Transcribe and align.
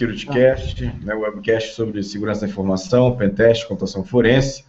SecurityCast, 0.00 0.82
né, 1.04 1.14
webcast 1.14 1.74
sobre 1.74 2.02
segurança 2.02 2.42
da 2.42 2.48
informação, 2.48 3.14
pentest, 3.16 3.66
computação 3.66 4.02
forense. 4.02 4.64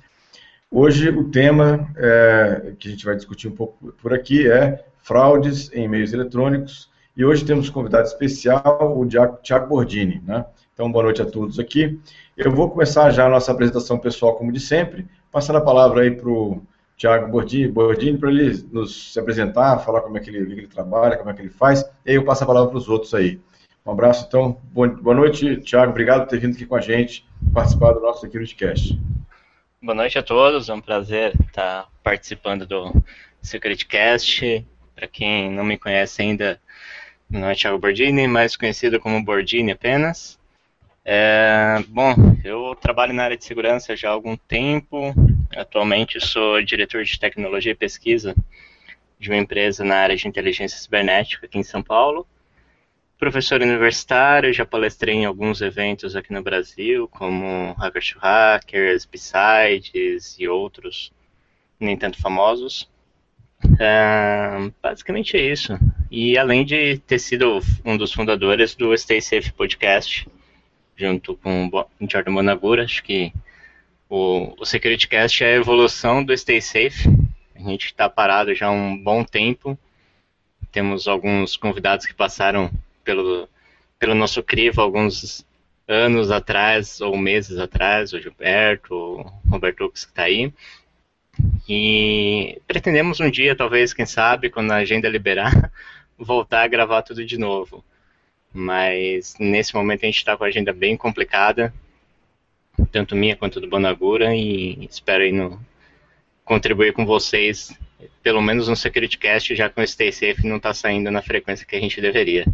Hoje 0.70 1.10
o 1.10 1.30
tema 1.30 1.90
é, 1.96 2.74
que 2.78 2.90
a 2.90 2.92
gente 2.92 3.06
vai 3.06 3.16
discutir 3.16 3.48
um 3.48 3.56
pouco 3.56 3.94
por 3.94 4.14
aqui 4.14 4.50
é 4.50 4.84
fraudes 5.02 5.72
em 5.74 5.88
meios 5.88 6.12
eletrônicos. 6.12 6.90
E 7.16 7.24
hoje 7.24 7.46
temos 7.46 7.70
um 7.70 7.72
convidado 7.72 8.08
especial, 8.08 8.98
o 8.98 9.08
Tiago 9.42 9.68
Bordini. 9.68 10.22
Né? 10.26 10.46
Então, 10.74 10.92
boa 10.92 11.06
noite 11.06 11.22
a 11.22 11.26
todos 11.26 11.60
aqui. 11.60 12.00
Eu 12.36 12.52
vou 12.52 12.70
começar 12.70 13.10
já 13.12 13.26
a 13.26 13.30
nossa 13.30 13.52
apresentação 13.54 13.98
pessoal, 14.00 14.36
como 14.36 14.52
de 14.52 14.60
sempre, 14.60 15.08
passando 15.32 15.58
a 15.58 15.62
palavra 15.62 16.02
aí 16.02 16.12
para 16.12 16.30
o 16.30 16.62
Tiago 16.98 17.32
Bordini, 17.32 17.72
Bordini 17.72 18.18
para 18.18 18.30
ele 18.30 18.66
nos 18.72 19.14
se 19.14 19.20
apresentar, 19.20 19.80
falar 19.80 20.02
como 20.02 20.18
é 20.18 20.20
que 20.20 20.30
ele, 20.30 20.40
ele, 20.40 20.68
trabalha, 20.68 21.18
como 21.18 21.30
é 21.30 21.34
que 21.34 21.42
ele 21.42 21.50
faz, 21.50 21.82
e 22.06 22.12
aí 22.12 22.16
eu 22.16 22.24
passo 22.24 22.44
a 22.44 22.48
palavra 22.48 22.70
para 22.70 22.78
os 22.78 22.88
outros 22.88 23.14
aí. 23.14 23.40
Um 23.84 23.92
abraço, 23.92 24.26
então. 24.28 24.62
Boa 24.72 25.16
noite, 25.16 25.58
Tiago. 25.58 25.90
Obrigado 25.92 26.22
por 26.22 26.30
ter 26.30 26.40
vindo 26.40 26.54
aqui 26.54 26.68
com 26.68 26.76
a 26.76 26.82
gente, 26.82 27.26
participar 27.52 27.94
do 27.94 28.00
nosso 28.00 28.22
SecurityCast. 28.22 29.00
Boa 29.82 29.96
noite 29.96 30.20
a 30.20 30.24
todos. 30.24 30.70
É 30.70 30.74
um 30.74 30.80
prazer 30.80 31.34
estar 31.48 31.88
participando 32.04 32.68
do 32.68 32.94
SecurityCast. 33.42 34.64
Para 34.96 35.08
quem 35.08 35.50
não 35.50 35.64
me 35.64 35.80
conhece 35.80 36.22
ainda, 36.22 36.62
meu 37.28 37.42
nome 37.42 37.54
é 37.54 37.56
Thiago 37.56 37.80
Bordini, 37.80 38.28
mais 38.28 38.56
conhecido 38.56 39.00
como 39.00 39.24
Bordini 39.24 39.72
apenas. 39.72 40.40
É, 41.04 41.84
bom, 41.88 42.14
eu 42.44 42.76
trabalho 42.80 43.14
na 43.14 43.24
área 43.24 43.38
de 43.38 43.44
segurança 43.44 43.96
já 43.96 44.10
há 44.10 44.12
algum 44.12 44.38
tempo. 44.38 45.16
Atualmente 45.58 46.22
sou 46.22 46.62
diretor 46.62 47.04
de 47.04 47.20
tecnologia 47.20 47.72
e 47.72 47.76
pesquisa 47.76 48.36
de 49.20 49.32
uma 49.32 49.38
empresa 49.38 49.84
na 49.84 49.96
área 49.96 50.16
de 50.16 50.28
inteligência 50.28 50.78
cibernética 50.78 51.48
aqui 51.48 51.58
em 51.58 51.64
São 51.64 51.82
Paulo 51.82 52.28
professor 53.22 53.62
universitário, 53.62 54.52
já 54.52 54.66
palestrei 54.66 55.14
em 55.14 55.26
alguns 55.26 55.62
eventos 55.62 56.16
aqui 56.16 56.34
no 56.34 56.42
Brasil, 56.42 57.08
como 57.08 57.72
Hackers 57.74 58.10
to 58.10 58.20
Hackers, 58.20 59.06
Besides 59.06 60.36
e 60.40 60.48
outros 60.48 61.14
nem 61.80 61.96
tanto 61.96 62.20
famosos. 62.20 62.90
Uh, 63.64 64.74
basicamente 64.82 65.38
é 65.38 65.52
isso. 65.52 65.78
E 66.10 66.36
além 66.36 66.66
de 66.66 66.98
ter 66.98 67.20
sido 67.20 67.60
um 67.86 67.96
dos 67.96 68.12
fundadores 68.12 68.74
do 68.74 68.98
Stay 68.98 69.22
Safe 69.22 69.52
Podcast, 69.52 70.28
junto 70.96 71.36
com 71.36 71.68
o 71.68 71.86
Jordan 72.10 72.32
Monagura, 72.32 72.86
acho 72.86 73.04
que 73.04 73.32
o, 74.10 74.56
o 74.60 74.66
SecurityCast 74.66 75.44
é 75.44 75.54
a 75.54 75.58
evolução 75.58 76.24
do 76.24 76.36
Stay 76.36 76.60
Safe. 76.60 77.08
A 77.56 77.60
gente 77.60 77.86
está 77.86 78.10
parado 78.10 78.56
já 78.56 78.66
há 78.66 78.72
um 78.72 78.98
bom 78.98 79.24
tempo. 79.24 79.78
Temos 80.72 81.08
alguns 81.08 81.56
convidados 81.56 82.08
que 82.08 82.16
passaram 82.16 82.72
pelo, 83.04 83.48
pelo 84.00 84.16
nosso 84.16 84.42
crivo 84.42 84.82
alguns 84.82 85.46
anos 85.88 86.32
atrás, 86.32 87.02
ou 87.02 87.18
meses 87.18 87.58
atrás, 87.58 88.14
o 88.14 88.20
Gilberto, 88.20 88.96
o 88.96 89.22
Roberto 89.50 89.90
que 89.90 89.98
está 89.98 90.24
aí. 90.24 90.54
E 91.68 92.62
pretendemos 92.68 93.20
um 93.20 93.30
dia, 93.30 93.56
talvez, 93.56 93.94
quem 93.94 94.06
sabe, 94.06 94.50
quando 94.50 94.72
a 94.72 94.78
agenda 94.78 95.10
liberar, 95.10 95.72
voltar 96.18 96.64
a 96.64 96.68
gravar 96.68 97.02
tudo 97.02 97.26
de 97.26 97.38
novo. 97.38 97.84
Mas 98.54 99.36
nesse 99.40 99.74
momento 99.74 100.04
a 100.04 100.06
gente 100.08 100.18
está 100.18 100.36
com 100.36 100.44
a 100.44 100.48
agenda 100.48 100.74
bem 100.74 100.98
complicada, 100.98 101.74
tanto 102.92 103.16
minha 103.16 103.36
quanto 103.36 103.60
do 103.62 103.68
Bonagura, 103.68 104.36
e 104.36 104.86
espero 104.86 105.24
aí 105.24 105.32
no, 105.32 105.60
contribuir 106.44 106.94
com 106.94 107.06
vocês, 107.06 107.78
pelo 108.22 108.42
menos 108.42 108.68
no 108.68 108.76
SecurityCast, 108.76 109.56
já 109.56 109.70
que 109.70 109.80
o 109.80 109.88
Stay 109.88 110.12
Safe 110.12 110.46
não 110.46 110.58
está 110.58 110.74
saindo 110.74 111.10
na 111.12 111.22
frequência 111.22 111.66
que 111.66 111.76
a 111.76 111.80
gente 111.80 112.02
deveria 112.02 112.46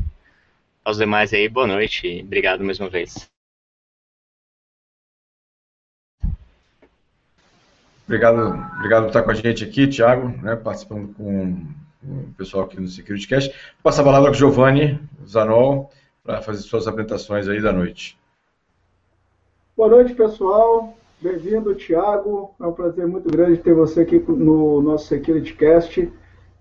aos 0.87 0.97
demais 0.97 1.33
aí, 1.33 1.49
boa 1.49 1.67
noite 1.67 2.07
e 2.07 2.21
obrigado 2.21 2.63
mais 2.63 2.79
uma 2.79 2.89
vez. 2.89 3.29
Obrigado, 8.05 8.55
obrigado 8.77 9.01
por 9.01 9.07
estar 9.09 9.23
com 9.23 9.31
a 9.31 9.33
gente 9.33 9.65
aqui, 9.65 9.85
Thiago, 9.85 10.29
né, 10.41 10.55
participando 10.55 11.13
com 11.13 11.57
o 12.01 12.33
pessoal 12.37 12.63
aqui 12.63 12.79
no 12.79 12.87
SecurityCast. 12.87 13.49
Vou 13.49 13.83
passar 13.83 14.01
a 14.01 14.05
palavra 14.05 14.31
para 14.31 14.37
o 14.37 14.39
Giovanni 14.39 14.97
Zanol 15.27 15.91
para 16.23 16.41
fazer 16.41 16.61
suas 16.61 16.87
apresentações 16.87 17.49
aí 17.49 17.61
da 17.61 17.73
noite. 17.73 18.17
Boa 19.75 19.89
noite, 19.89 20.15
pessoal. 20.15 20.97
Bem-vindo, 21.19 21.75
Thiago. 21.75 22.55
É 22.61 22.65
um 22.65 22.71
prazer 22.71 23.05
muito 23.05 23.29
grande 23.29 23.57
ter 23.57 23.73
você 23.73 24.03
aqui 24.03 24.19
no 24.19 24.81
nosso 24.81 25.07
SecurityCast 25.07 26.09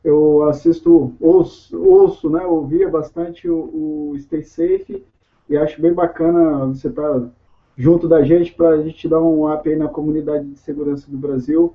eu 0.06 0.44
assisto, 0.44 1.12
ouço, 1.20 1.76
ouço 1.84 2.30
né, 2.30 2.46
ouvia 2.46 2.88
bastante 2.88 3.50
o, 3.50 4.12
o 4.12 4.18
Stay 4.20 4.44
Safe 4.44 5.04
e 5.48 5.56
acho 5.56 5.82
bem 5.82 5.92
bacana 5.92 6.66
você 6.66 6.86
estar 6.86 7.12
tá 7.12 7.28
junto 7.76 8.06
da 8.06 8.22
gente 8.22 8.54
para 8.54 8.68
a 8.68 8.82
gente 8.82 9.08
dar 9.08 9.20
um 9.20 9.52
up 9.52 9.68
aí 9.68 9.74
na 9.74 9.88
comunidade 9.88 10.48
de 10.48 10.60
segurança 10.60 11.10
do 11.10 11.18
Brasil. 11.18 11.74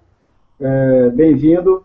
É, 0.61 1.09
Bem-vindo. 1.09 1.83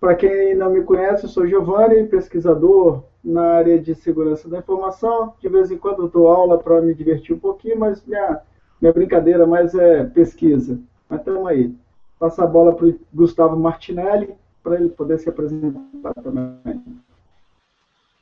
Para 0.00 0.16
quem 0.16 0.56
não 0.56 0.70
me 0.70 0.82
conhece, 0.82 1.26
eu 1.26 1.28
sou 1.28 1.46
Giovanni, 1.46 2.08
pesquisador 2.08 3.04
na 3.22 3.42
área 3.52 3.78
de 3.78 3.94
segurança 3.94 4.48
da 4.48 4.58
informação. 4.58 5.32
De 5.40 5.48
vez 5.48 5.70
em 5.70 5.78
quando 5.78 6.02
eu 6.02 6.08
dou 6.08 6.26
aula 6.26 6.58
para 6.58 6.82
me 6.82 6.92
divertir 6.92 7.36
um 7.36 7.38
pouquinho, 7.38 7.78
mas 7.78 8.04
minha, 8.04 8.40
minha 8.80 8.92
brincadeira 8.92 9.46
mais 9.46 9.76
é 9.76 10.02
pesquisa. 10.04 10.76
Mas 11.08 11.20
estamos 11.20 11.46
aí. 11.46 11.72
Passa 12.18 12.42
a 12.42 12.48
bola 12.48 12.74
para 12.74 12.86
o 12.86 12.98
Gustavo 13.14 13.56
Martinelli, 13.56 14.34
para 14.64 14.76
ele 14.76 14.88
poder 14.88 15.20
se 15.20 15.28
apresentar 15.28 16.14
também. 16.14 16.58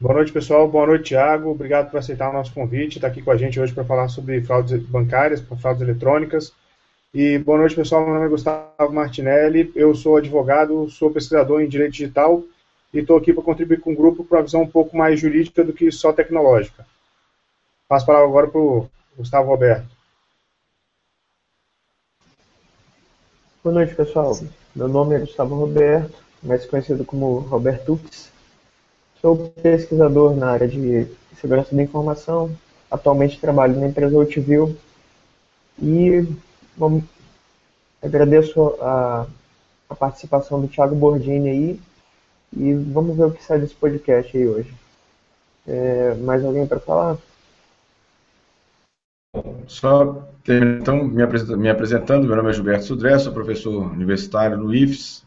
Boa 0.00 0.14
noite, 0.14 0.32
pessoal. 0.32 0.68
Boa 0.68 0.88
noite, 0.88 1.04
Tiago. 1.04 1.50
Obrigado 1.50 1.88
por 1.88 1.98
aceitar 1.98 2.28
o 2.28 2.32
nosso 2.32 2.52
convite. 2.52 2.96
Está 2.96 3.06
aqui 3.06 3.22
com 3.22 3.30
a 3.30 3.36
gente 3.36 3.60
hoje 3.60 3.72
para 3.72 3.84
falar 3.84 4.08
sobre 4.08 4.42
fraudes 4.42 4.84
bancárias, 4.86 5.40
fraudes 5.40 5.80
eletrônicas. 5.80 6.52
E 7.14 7.38
boa 7.38 7.58
noite, 7.58 7.76
pessoal. 7.76 8.04
Meu 8.04 8.14
nome 8.14 8.26
é 8.26 8.28
Gustavo 8.28 8.92
Martinelli. 8.92 9.70
Eu 9.76 9.94
sou 9.94 10.16
advogado, 10.16 10.90
sou 10.90 11.12
pesquisador 11.12 11.62
em 11.62 11.68
direito 11.68 11.92
digital 11.92 12.42
e 12.92 12.98
estou 12.98 13.16
aqui 13.16 13.32
para 13.32 13.44
contribuir 13.44 13.80
com 13.80 13.92
o 13.92 13.96
grupo 13.96 14.24
para 14.24 14.38
uma 14.38 14.44
visão 14.44 14.62
um 14.62 14.68
pouco 14.68 14.96
mais 14.96 15.20
jurídica 15.20 15.62
do 15.62 15.72
que 15.72 15.92
só 15.92 16.12
tecnológica. 16.12 16.84
Passo 17.88 18.02
a 18.02 18.06
palavra 18.06 18.28
agora 18.28 18.48
para 18.48 18.60
o 18.60 18.90
Gustavo 19.16 19.48
Roberto. 19.48 19.86
Boa 23.62 23.74
noite, 23.74 23.94
pessoal. 23.94 24.36
Meu 24.74 24.88
nome 24.88 25.14
é 25.14 25.20
Gustavo 25.20 25.54
Roberto 25.54 26.31
mais 26.42 26.66
conhecido 26.66 27.04
como 27.04 27.38
Roberto 27.38 27.94
Ux. 27.94 28.30
Sou 29.20 29.50
pesquisador 29.62 30.34
na 30.34 30.50
área 30.50 30.66
de 30.66 31.06
segurança 31.40 31.74
da 31.74 31.82
informação. 31.82 32.50
Atualmente 32.90 33.40
trabalho 33.40 33.78
na 33.78 33.88
empresa 33.88 34.16
Outview 34.16 34.76
e 35.80 36.26
bom, 36.76 37.02
agradeço 38.02 38.76
a, 38.80 39.26
a, 39.88 39.94
participação 39.94 40.60
do 40.60 40.68
Thiago 40.68 40.94
Bordini 40.94 41.48
aí 41.48 41.80
e 42.54 42.74
vamos 42.74 43.16
ver 43.16 43.24
o 43.24 43.30
que 43.30 43.42
sai 43.42 43.58
desse 43.58 43.74
podcast 43.74 44.36
aí 44.36 44.46
hoje. 44.46 44.74
É, 45.66 46.14
mais 46.16 46.44
alguém 46.44 46.66
para 46.66 46.80
falar? 46.80 47.16
Só 49.66 50.28
então 50.46 51.04
me 51.04 51.22
apresentando, 51.22 52.26
meu 52.26 52.36
nome 52.36 52.50
é 52.50 52.52
Gilberto 52.52 52.84
Sudré, 52.84 53.18
sou 53.18 53.32
professor 53.32 53.90
universitário 53.92 54.58
no 54.58 54.74
IFES, 54.74 55.24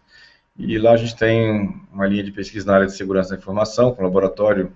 e 0.57 0.77
lá 0.77 0.91
a 0.91 0.97
gente 0.97 1.15
tem 1.15 1.73
uma 1.91 2.07
linha 2.07 2.23
de 2.23 2.31
pesquisa 2.31 2.65
na 2.65 2.75
área 2.75 2.87
de 2.87 2.95
segurança 2.95 3.31
da 3.31 3.37
informação, 3.37 3.93
com 3.93 4.03
laboratório 4.03 4.71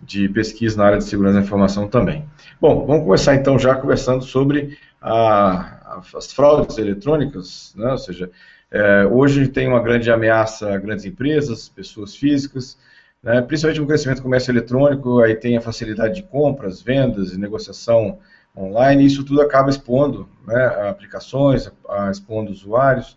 de 0.00 0.28
pesquisa 0.28 0.76
na 0.76 0.84
área 0.84 0.98
de 0.98 1.04
segurança 1.04 1.38
da 1.38 1.44
informação 1.44 1.88
também. 1.88 2.24
Bom, 2.60 2.84
vamos 2.86 3.04
começar 3.04 3.34
então 3.34 3.58
já 3.58 3.74
conversando 3.74 4.24
sobre 4.24 4.76
a, 5.00 6.00
as 6.14 6.32
fraudes 6.32 6.76
eletrônicas, 6.76 7.72
né? 7.76 7.92
ou 7.92 7.98
seja, 7.98 8.30
é, 8.70 9.06
hoje 9.06 9.48
tem 9.48 9.68
uma 9.68 9.80
grande 9.80 10.10
ameaça 10.10 10.74
a 10.74 10.78
grandes 10.78 11.04
empresas, 11.04 11.68
pessoas 11.68 12.16
físicas, 12.16 12.76
né? 13.22 13.40
principalmente 13.40 13.80
no 13.80 13.86
crescimento 13.86 14.18
do 14.18 14.24
comércio 14.24 14.50
eletrônico, 14.50 15.20
aí 15.20 15.34
tem 15.34 15.56
a 15.56 15.60
facilidade 15.60 16.16
de 16.16 16.22
compras, 16.24 16.82
vendas 16.82 17.32
e 17.32 17.38
negociação 17.38 18.18
online, 18.56 19.04
e 19.04 19.06
isso 19.06 19.24
tudo 19.24 19.40
acaba 19.40 19.70
expondo 19.70 20.28
né, 20.46 20.66
aplicações, 20.90 21.70
expondo 22.10 22.52
usuários, 22.52 23.16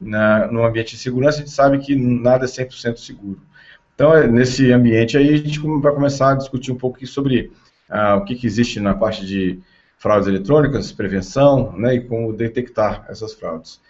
na, 0.00 0.46
no 0.46 0.64
ambiente 0.64 0.96
de 0.96 1.00
segurança, 1.00 1.38
a 1.38 1.40
gente 1.40 1.50
sabe 1.50 1.78
que 1.78 1.94
nada 1.94 2.44
é 2.44 2.48
100% 2.48 2.96
seguro. 2.96 3.40
Então, 3.94 4.14
é, 4.14 4.26
nesse 4.26 4.70
ambiente 4.72 5.16
aí, 5.16 5.34
a 5.34 5.36
gente 5.38 5.58
vai 5.58 5.92
começar 5.92 6.32
a 6.32 6.34
discutir 6.34 6.70
um 6.70 6.76
pouco 6.76 7.04
sobre 7.06 7.50
ah, 7.88 8.16
o 8.16 8.24
que, 8.24 8.34
que, 8.34 8.46
existe 8.46 8.78
na 8.78 8.94
parte 8.94 9.24
de 9.24 9.58
fraudes 9.96 10.28
eletrônicas, 10.28 10.92
prevenção, 10.92 11.72
né, 11.72 11.94
e 11.94 12.00
como 12.04 12.32
detectar 12.32 13.06
essas 13.08 13.32
fraudes. 13.32 13.80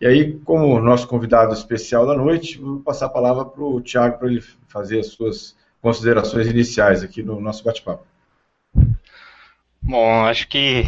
E 0.00 0.06
aí, 0.06 0.32
como 0.40 0.80
nosso 0.80 1.06
convidado 1.06 1.54
especial 1.54 2.04
da 2.04 2.16
noite, 2.16 2.58
vou 2.58 2.80
passar 2.80 3.06
a 3.06 3.10
palavra 3.10 3.44
para 3.44 3.62
o 3.62 3.80
Tiago 3.80 4.18
para 4.18 4.28
ele 4.28 4.42
fazer 4.66 4.98
as 4.98 5.08
suas 5.08 5.56
considerações 5.80 6.48
iniciais 6.48 7.04
aqui 7.04 7.22
no 7.22 7.40
nosso 7.40 7.62
bate-papo. 7.62 8.04
Bom, 9.80 10.24
acho 10.24 10.48
que 10.48 10.84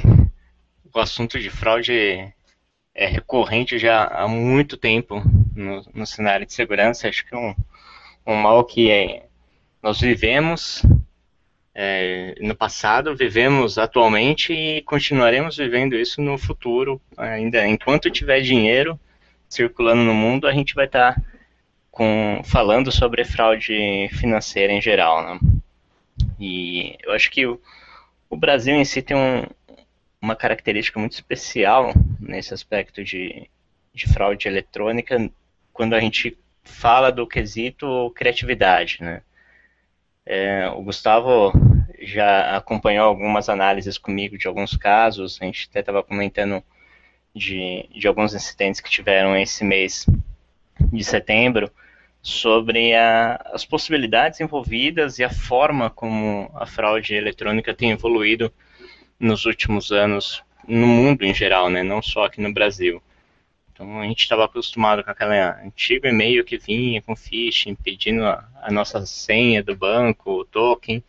o 0.92 0.98
assunto 0.98 1.38
de 1.38 1.50
fraude 1.50 2.32
é 2.94 3.06
recorrente 3.06 3.78
já 3.78 4.04
há 4.04 4.28
muito 4.28 4.76
tempo 4.76 5.22
no, 5.54 5.84
no 5.92 6.06
cenário 6.06 6.46
de 6.46 6.54
segurança. 6.54 7.08
Acho 7.08 7.26
que 7.26 7.34
é 7.34 7.38
um, 7.38 7.54
um 8.26 8.34
mal 8.36 8.64
que 8.64 8.90
é, 8.90 9.24
nós 9.82 10.00
vivemos 10.00 10.82
é, 11.74 12.36
no 12.40 12.54
passado, 12.54 13.16
vivemos 13.16 13.78
atualmente 13.78 14.52
e 14.52 14.82
continuaremos 14.82 15.56
vivendo 15.56 15.96
isso 15.96 16.22
no 16.22 16.38
futuro. 16.38 17.00
Ainda 17.16 17.66
enquanto 17.66 18.10
tiver 18.10 18.40
dinheiro 18.40 18.98
circulando 19.48 20.02
no 20.02 20.14
mundo, 20.14 20.46
a 20.46 20.52
gente 20.52 20.74
vai 20.74 20.86
estar 20.86 21.14
tá 21.14 21.22
falando 22.44 22.92
sobre 22.92 23.24
fraude 23.24 24.08
financeira 24.12 24.72
em 24.72 24.80
geral. 24.80 25.22
Né? 25.22 25.40
E 26.38 26.96
eu 27.02 27.12
acho 27.12 27.30
que 27.30 27.44
o, 27.44 27.60
o 28.30 28.36
Brasil 28.36 28.76
em 28.76 28.84
si 28.84 29.02
tem 29.02 29.16
um, 29.16 29.44
uma 30.24 30.34
característica 30.34 30.98
muito 30.98 31.12
especial 31.12 31.92
nesse 32.18 32.54
aspecto 32.54 33.04
de, 33.04 33.48
de 33.92 34.08
fraude 34.08 34.48
eletrônica 34.48 35.30
quando 35.70 35.94
a 35.94 36.00
gente 36.00 36.38
fala 36.62 37.12
do 37.12 37.26
quesito 37.26 38.10
criatividade, 38.16 38.98
né? 39.02 39.20
É, 40.24 40.70
o 40.70 40.82
Gustavo 40.82 41.52
já 42.00 42.56
acompanhou 42.56 43.06
algumas 43.06 43.50
análises 43.50 43.98
comigo 43.98 44.38
de 44.38 44.48
alguns 44.48 44.74
casos, 44.74 45.38
a 45.40 45.44
gente 45.44 45.68
até 45.70 45.80
estava 45.80 46.02
comentando 46.02 46.64
de, 47.34 47.86
de 47.94 48.08
alguns 48.08 48.34
incidentes 48.34 48.80
que 48.80 48.88
tiveram 48.88 49.36
esse 49.36 49.62
mês 49.62 50.06
de 50.80 51.04
setembro, 51.04 51.70
sobre 52.22 52.94
a, 52.94 53.34
as 53.52 53.66
possibilidades 53.66 54.40
envolvidas 54.40 55.18
e 55.18 55.24
a 55.24 55.28
forma 55.28 55.90
como 55.90 56.50
a 56.54 56.64
fraude 56.64 57.14
eletrônica 57.14 57.74
tem 57.74 57.90
evoluído 57.90 58.50
nos 59.18 59.44
últimos 59.46 59.92
anos 59.92 60.42
no 60.66 60.86
mundo 60.86 61.24
em 61.24 61.34
geral, 61.34 61.68
né, 61.68 61.82
não 61.82 62.00
só 62.02 62.24
aqui 62.24 62.40
no 62.40 62.52
Brasil. 62.52 63.02
Então 63.72 64.00
a 64.00 64.04
gente 64.04 64.20
estava 64.20 64.44
acostumado 64.44 65.02
com 65.02 65.10
aquele 65.10 65.38
antigo 65.38 66.06
e-mail 66.06 66.44
que 66.44 66.56
vinha 66.56 67.02
com 67.02 67.16
phishing, 67.16 67.74
pedindo 67.74 68.24
a, 68.24 68.48
a, 68.62 68.70
nossa 68.70 69.04
senha 69.04 69.62
do 69.62 69.74
banco, 69.74 70.30
o 70.30 70.44
token, 70.44 71.02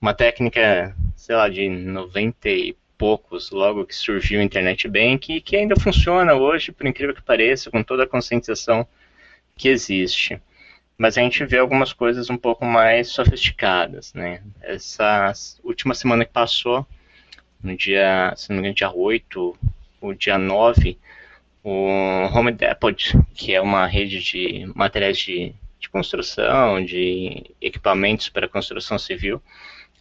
uma 0.00 0.12
técnica, 0.12 0.94
sei 1.16 1.34
lá, 1.34 1.48
de 1.48 1.68
90 1.68 2.48
e 2.50 2.76
poucos, 2.98 3.50
logo 3.50 3.86
que 3.86 3.94
surgiu 3.94 4.40
o 4.40 4.42
Internet 4.42 4.86
Bank, 4.88 5.32
e 5.32 5.40
que 5.40 5.56
ainda 5.56 5.74
funciona 5.74 6.34
hoje, 6.34 6.70
por 6.70 6.86
incrível 6.86 7.14
que 7.14 7.22
pareça, 7.22 7.70
com 7.70 7.82
toda 7.82 8.04
a 8.04 8.06
conscientização 8.06 8.86
que 9.56 9.68
existe. 9.68 10.40
Mas 10.98 11.16
a 11.16 11.22
gente 11.22 11.44
vê 11.44 11.58
algumas 11.58 11.92
coisas 11.92 12.28
um 12.28 12.36
pouco 12.36 12.64
mais 12.64 13.08
sofisticadas, 13.08 14.12
né? 14.12 14.42
Essa 14.60 15.32
última 15.64 15.94
semana 15.94 16.24
que 16.24 16.32
passou, 16.32 16.86
no 17.62 17.76
dia, 17.76 18.32
se 18.36 18.48
não 18.50 18.56
me 18.56 18.60
engano, 18.60 18.74
dia 18.74 18.90
8, 18.90 19.58
o 20.00 20.14
dia 20.14 20.38
9, 20.38 20.98
o 21.62 21.88
Home 22.34 22.52
Depot, 22.52 22.96
que 23.34 23.54
é 23.54 23.60
uma 23.60 23.86
rede 23.86 24.20
de 24.20 24.66
materiais 24.74 25.18
de, 25.18 25.54
de 25.78 25.88
construção, 25.88 26.84
de 26.84 27.44
equipamentos 27.60 28.28
para 28.28 28.48
construção 28.48 28.98
civil 28.98 29.40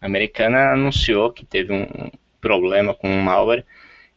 americana, 0.02 0.72
anunciou 0.74 1.31
que 1.31 1.46
teve 1.46 1.72
um 1.72 2.12
problema 2.40 2.94
com 2.94 3.08
um 3.08 3.22
malware 3.22 3.63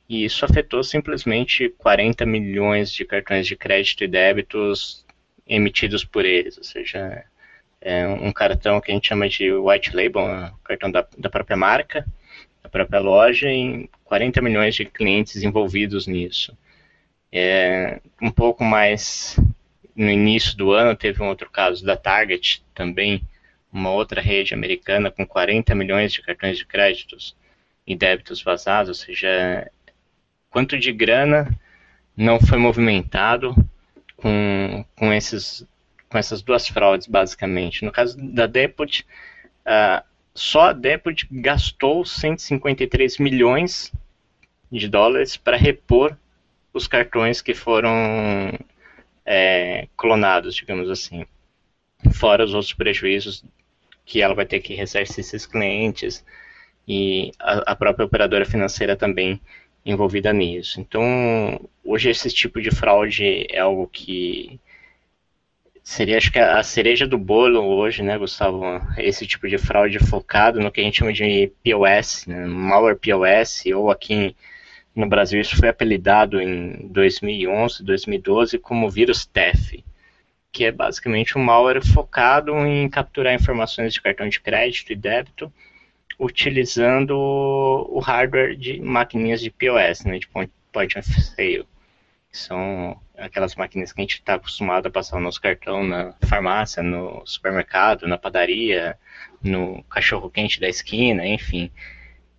e 0.08 0.24
isso 0.24 0.44
afetou 0.44 0.82
simplesmente 0.82 1.68
40 1.78 2.24
milhões 2.24 2.90
de 2.90 3.04
cartões 3.04 3.46
de 3.46 3.56
crédito 3.56 4.04
e 4.04 4.08
débitos 4.08 5.04
emitidos 5.46 6.04
por 6.04 6.24
eles, 6.24 6.56
ou 6.56 6.64
seja, 6.64 7.24
é 7.80 8.06
um 8.06 8.32
cartão 8.32 8.80
que 8.80 8.90
a 8.90 8.94
gente 8.94 9.08
chama 9.08 9.28
de 9.28 9.52
white 9.52 9.94
label, 9.94 10.22
um 10.22 10.50
cartão 10.64 10.90
da, 10.90 11.06
da 11.18 11.28
própria 11.28 11.56
marca, 11.56 12.06
da 12.64 12.70
própria 12.70 12.98
loja, 12.98 13.52
e 13.52 13.88
40 14.04 14.40
milhões 14.40 14.74
de 14.74 14.86
clientes 14.86 15.42
envolvidos 15.42 16.06
nisso. 16.06 16.56
É, 17.30 18.00
um 18.22 18.30
pouco 18.30 18.64
mais 18.64 19.38
no 19.94 20.10
início 20.10 20.56
do 20.56 20.72
ano 20.72 20.96
teve 20.96 21.22
um 21.22 21.28
outro 21.28 21.50
caso 21.50 21.84
da 21.84 21.96
Target, 21.96 22.64
também 22.74 23.22
uma 23.70 23.90
outra 23.90 24.20
rede 24.20 24.54
americana 24.54 25.10
com 25.10 25.26
40 25.26 25.74
milhões 25.74 26.12
de 26.12 26.22
cartões 26.22 26.56
de 26.56 26.64
créditos 26.64 27.36
e 27.86 27.94
débitos 27.94 28.42
vazados, 28.42 28.88
ou 28.88 28.94
seja, 28.94 29.70
quanto 30.48 30.78
de 30.78 30.90
grana 30.92 31.48
não 32.16 32.40
foi 32.40 32.56
movimentado 32.56 33.54
com, 34.16 34.84
com, 34.96 35.12
esses, 35.12 35.66
com 36.08 36.16
essas 36.16 36.40
duas 36.40 36.66
fraudes, 36.66 37.06
basicamente. 37.06 37.84
No 37.84 37.92
caso 37.92 38.16
da 38.16 38.46
Depot, 38.46 39.04
só 40.34 40.70
a 40.70 40.72
Depot 40.72 41.14
gastou 41.30 42.04
153 42.04 43.18
milhões 43.18 43.92
de 44.70 44.88
dólares 44.88 45.36
para 45.36 45.56
repor 45.56 46.16
os 46.72 46.88
cartões 46.88 47.40
que 47.40 47.54
foram 47.54 47.92
é, 49.24 49.86
clonados, 49.96 50.54
digamos 50.56 50.90
assim. 50.90 51.24
Fora 52.12 52.44
os 52.44 52.52
outros 52.52 52.74
prejuízos 52.74 53.44
que 54.04 54.20
ela 54.20 54.34
vai 54.34 54.44
ter 54.44 54.60
que 54.60 54.74
ressarcir 54.74 55.20
esses 55.20 55.46
clientes 55.46 56.24
e 56.86 57.30
a, 57.38 57.72
a 57.72 57.76
própria 57.76 58.04
operadora 58.04 58.44
financeira 58.44 58.96
também 58.96 59.40
envolvida 59.86 60.32
nisso. 60.32 60.80
Então, 60.80 61.60
hoje 61.84 62.10
esse 62.10 62.30
tipo 62.30 62.60
de 62.60 62.70
fraude 62.70 63.46
é 63.48 63.60
algo 63.60 63.86
que 63.86 64.58
seria, 65.84 66.16
acho 66.16 66.32
que 66.32 66.38
a 66.38 66.62
cereja 66.62 67.06
do 67.06 67.18
bolo 67.18 67.62
hoje, 67.62 68.02
né, 68.02 68.16
Gustavo? 68.18 68.64
Esse 68.96 69.26
tipo 69.26 69.46
de 69.46 69.58
fraude 69.58 69.98
focado 69.98 70.58
no 70.58 70.72
que 70.72 70.80
a 70.80 70.84
gente 70.84 70.98
chama 70.98 71.12
de 71.12 71.52
POS, 71.62 72.26
né, 72.26 72.46
malware 72.46 72.98
POS, 72.98 73.64
ou 73.74 73.90
aqui 73.90 74.34
no 74.96 75.06
Brasil 75.06 75.40
isso 75.40 75.56
foi 75.56 75.68
apelidado 75.68 76.40
em 76.40 76.88
2011, 76.88 77.84
2012 77.84 78.58
como 78.58 78.88
vírus 78.88 79.26
TEF, 79.26 79.84
que 80.50 80.64
é 80.64 80.72
basicamente 80.72 81.36
um 81.36 81.42
malware 81.42 81.84
focado 81.84 82.56
em 82.66 82.88
capturar 82.88 83.34
informações 83.34 83.92
de 83.92 84.00
cartão 84.00 84.28
de 84.28 84.40
crédito 84.40 84.92
e 84.92 84.96
débito 84.96 85.52
utilizando 86.18 87.12
o 87.12 87.98
hardware 87.98 88.56
de 88.56 88.80
maquininhas 88.80 89.40
de 89.40 89.50
POS, 89.50 90.04
né, 90.04 90.18
de 90.18 90.28
point 90.28 90.98
of 90.98 91.20
sale. 91.20 91.66
São 92.30 92.98
aquelas 93.16 93.54
máquinas 93.54 93.92
que 93.92 94.00
a 94.00 94.02
gente 94.02 94.14
está 94.14 94.34
acostumado 94.34 94.86
a 94.86 94.90
passar 94.90 95.16
o 95.16 95.20
nosso 95.20 95.40
cartão 95.40 95.84
na 95.84 96.14
farmácia, 96.26 96.82
no 96.82 97.22
supermercado, 97.24 98.08
na 98.08 98.18
padaria, 98.18 98.98
no 99.42 99.82
cachorro 99.84 100.30
quente 100.30 100.60
da 100.60 100.68
esquina, 100.68 101.26
enfim. 101.26 101.70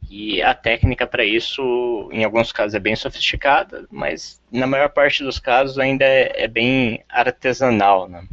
E 0.09 0.41
a 0.41 0.53
técnica 0.53 1.07
para 1.07 1.25
isso, 1.25 2.09
em 2.11 2.23
alguns 2.23 2.51
casos, 2.51 2.75
é 2.75 2.79
bem 2.79 2.95
sofisticada, 2.95 3.87
mas 3.91 4.41
na 4.51 4.67
maior 4.67 4.89
parte 4.89 5.23
dos 5.23 5.39
casos 5.39 5.79
ainda 5.79 6.05
é, 6.05 6.43
é 6.43 6.47
bem 6.47 7.03
artesanal. 7.09 8.07
Né? 8.07 8.27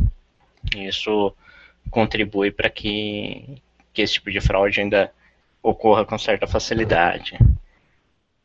Isso 0.76 1.34
contribui 1.90 2.50
para 2.50 2.68
que, 2.68 3.62
que 3.92 4.02
esse 4.02 4.14
tipo 4.14 4.30
de 4.30 4.40
fraude 4.40 4.80
ainda 4.80 5.12
ocorra 5.62 6.04
com 6.04 6.18
certa 6.18 6.46
facilidade. 6.46 7.38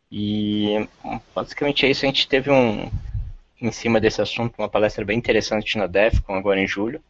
E 0.10 0.88
basicamente 1.36 1.86
é 1.86 1.90
isso. 1.90 2.06
A 2.06 2.08
gente 2.08 2.28
teve 2.28 2.50
um, 2.50 2.90
em 3.60 3.72
cima 3.72 4.00
desse 4.00 4.22
assunto, 4.22 4.56
uma 4.58 4.70
palestra 4.70 5.04
bem 5.04 5.18
interessante 5.18 5.78
na 5.78 5.88
DEFCON 5.88 6.36
agora 6.36 6.60
em 6.60 6.68
julho, 6.68 7.02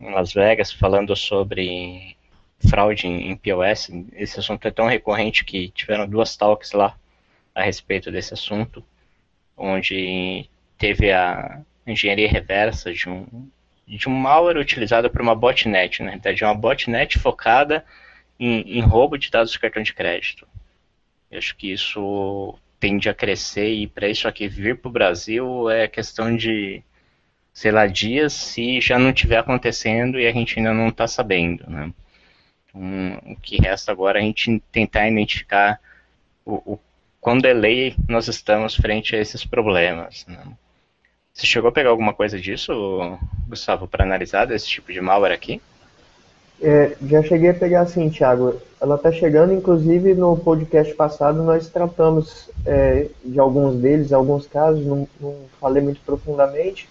em 0.00 0.10
Las 0.10 0.32
Vegas, 0.32 0.72
falando 0.72 1.14
sobre 1.14 2.16
fraude 2.68 3.06
em, 3.06 3.36
POS. 3.36 3.90
Esse 4.14 4.40
assunto 4.40 4.66
é 4.66 4.70
tão 4.70 4.86
recorrente 4.86 5.44
que 5.44 5.68
tiveram 5.70 6.08
duas 6.08 6.36
talks 6.36 6.72
lá 6.72 6.98
a 7.54 7.62
respeito 7.62 8.10
desse 8.10 8.34
assunto, 8.34 8.84
onde 9.56 10.48
teve 10.76 11.12
a 11.12 11.62
engenharia 11.86 12.28
reversa 12.28 12.92
de 12.92 13.08
um, 13.08 13.48
de 13.86 14.08
um 14.08 14.12
malware 14.12 14.58
utilizado 14.58 15.08
por 15.08 15.22
uma 15.22 15.34
botnet, 15.34 16.02
na 16.02 16.10
realidade 16.10 16.42
é 16.42 16.46
uma 16.46 16.54
botnet 16.54 17.18
focada 17.18 17.84
em, 18.38 18.78
em 18.78 18.80
roubo 18.80 19.16
de 19.16 19.30
dados 19.30 19.52
de 19.52 19.58
cartão 19.58 19.82
de 19.82 19.94
crédito. 19.94 20.46
Eu 21.30 21.38
acho 21.38 21.56
que 21.56 21.72
isso 21.72 22.58
tende 22.78 23.08
a 23.08 23.14
crescer 23.14 23.68
e 23.68 23.86
para 23.86 24.08
isso 24.08 24.28
aqui 24.28 24.48
vir 24.48 24.78
para 24.78 24.88
o 24.88 24.92
Brasil 24.92 25.70
é 25.70 25.88
questão 25.88 26.36
de, 26.36 26.82
sei 27.52 27.70
lá, 27.70 27.86
dias 27.86 28.32
se 28.32 28.80
já 28.80 28.98
não 28.98 29.10
estiver 29.10 29.38
acontecendo 29.38 30.18
e 30.18 30.26
a 30.26 30.32
gente 30.32 30.58
ainda 30.58 30.72
não 30.72 30.88
está 30.88 31.06
sabendo, 31.06 31.68
né? 31.68 31.92
Um, 32.74 33.32
o 33.32 33.36
que 33.36 33.56
resta 33.56 33.90
agora 33.90 34.18
é 34.18 34.22
a 34.22 34.24
gente 34.24 34.62
tentar 34.70 35.08
identificar 35.08 35.80
o, 36.44 36.74
o 36.74 36.78
quão 37.20 37.38
delay 37.38 37.96
nós 38.06 38.28
estamos 38.28 38.76
frente 38.76 39.16
a 39.16 39.18
esses 39.18 39.44
problemas. 39.44 40.26
Né? 40.28 40.38
Você 41.32 41.46
chegou 41.46 41.68
a 41.68 41.72
pegar 41.72 41.90
alguma 41.90 42.12
coisa 42.12 42.38
disso, 42.38 43.18
Gustavo, 43.48 43.88
para 43.88 44.04
analisar 44.04 44.44
desse 44.44 44.68
tipo 44.68 44.92
de 44.92 45.00
malware 45.00 45.32
aqui? 45.32 45.60
É, 46.62 46.96
já 47.02 47.22
cheguei 47.22 47.50
a 47.50 47.54
pegar 47.54 47.80
assim, 47.80 48.08
Thiago. 48.10 48.60
Ela 48.80 48.96
está 48.96 49.10
chegando, 49.10 49.54
inclusive 49.54 50.14
no 50.14 50.36
podcast 50.36 50.94
passado 50.94 51.42
nós 51.42 51.68
tratamos 51.68 52.50
é, 52.64 53.08
de 53.24 53.40
alguns 53.40 53.76
deles, 53.76 54.12
alguns 54.12 54.46
casos, 54.46 54.84
não, 54.84 55.08
não 55.18 55.34
falei 55.58 55.82
muito 55.82 56.00
profundamente, 56.04 56.88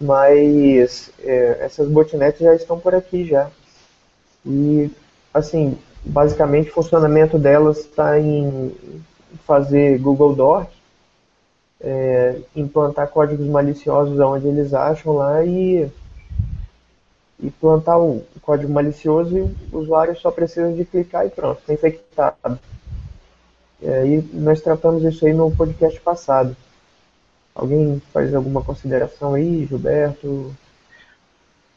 mas 0.00 1.12
é, 1.22 1.58
essas 1.60 1.88
botnets 1.88 2.40
já 2.40 2.54
estão 2.54 2.78
por 2.78 2.94
aqui 2.94 3.24
já. 3.24 3.50
E 4.44 4.90
assim, 5.34 5.78
basicamente 6.04 6.70
o 6.70 6.74
funcionamento 6.74 7.38
delas 7.38 7.80
está 7.80 8.18
em 8.18 8.74
fazer 9.46 9.98
Google 9.98 10.34
Doc, 10.34 10.68
é, 11.80 12.36
implantar 12.54 13.08
códigos 13.08 13.46
maliciosos 13.46 14.18
onde 14.18 14.46
eles 14.46 14.72
acham 14.72 15.14
lá 15.14 15.44
e, 15.44 15.90
e 17.42 17.50
plantar 17.50 17.98
o 17.98 18.24
código 18.40 18.72
malicioso 18.72 19.36
e 19.36 19.40
o 19.40 19.78
usuário 19.78 20.16
só 20.18 20.30
precisa 20.30 20.72
de 20.72 20.84
clicar 20.84 21.26
e 21.26 21.30
pronto, 21.30 21.58
está 21.58 21.74
infectado. 21.74 22.58
E 23.82 24.24
nós 24.32 24.60
tratamos 24.60 25.02
isso 25.02 25.26
aí 25.26 25.32
no 25.32 25.50
podcast 25.50 26.00
passado. 26.00 26.56
Alguém 27.52 28.00
faz 28.12 28.32
alguma 28.32 28.62
consideração 28.62 29.34
aí, 29.34 29.66
Gilberto? 29.66 30.54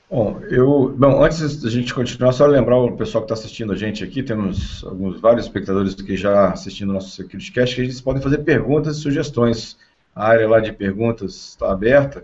Bom, 0.10 0.40
eu, 0.52 0.94
bom, 0.96 1.24
antes 1.24 1.60
da 1.62 1.70
gente 1.70 1.94
continuar, 1.94 2.32
só 2.32 2.46
lembrar 2.46 2.78
o 2.78 2.96
pessoal 2.96 3.26
que 3.26 3.34
está 3.34 3.42
assistindo 3.42 3.74
a 3.74 3.76
gente 3.76 4.04
aqui, 4.04 4.22
temos 4.22 4.84
alguns 4.86 5.20
vários 5.20 5.48
espectadores 5.48 5.96
que 5.96 6.16
já 6.16 6.52
assistindo 6.52 6.92
o 6.92 6.94
nosso 6.94 7.10
SecurityCast, 7.10 7.76
que 7.76 7.82
eles 7.82 8.00
podem 8.00 8.22
fazer 8.22 8.38
perguntas 8.40 8.98
e 8.98 9.02
sugestões. 9.02 9.76
A 10.16 10.28
área 10.28 10.48
lá 10.48 10.60
de 10.60 10.72
perguntas 10.72 11.34
está 11.50 11.72
aberta. 11.72 12.24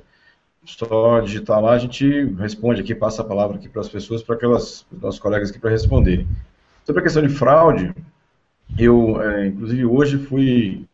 Só 0.63 1.20
digitar 1.22 1.60
lá, 1.60 1.72
a 1.74 1.77
gente 1.80 2.25
responde 2.36 2.82
aqui, 2.82 2.94
passa 2.94 3.22
a 3.22 3.25
palavra 3.25 3.58
aqui 3.58 3.68
para 3.68 3.82
as 3.82 3.89
pessoas, 3.89 4.22
para 4.22 4.36
aquelas 4.36 4.86
nossos 4.91 5.20
colegas 5.20 5.50
aqui 5.50 5.60
para 5.60 5.72
responderem. 5.72 6.27
Sobre 6.86 7.01
a 7.01 7.03
questão 7.03 7.24
de 7.24 7.30
fraude, 7.30 7.94
eu, 8.77 9.22
é, 9.22 9.48
inclusive, 9.48 9.86
hoje 9.86 10.18
fui 10.18 10.86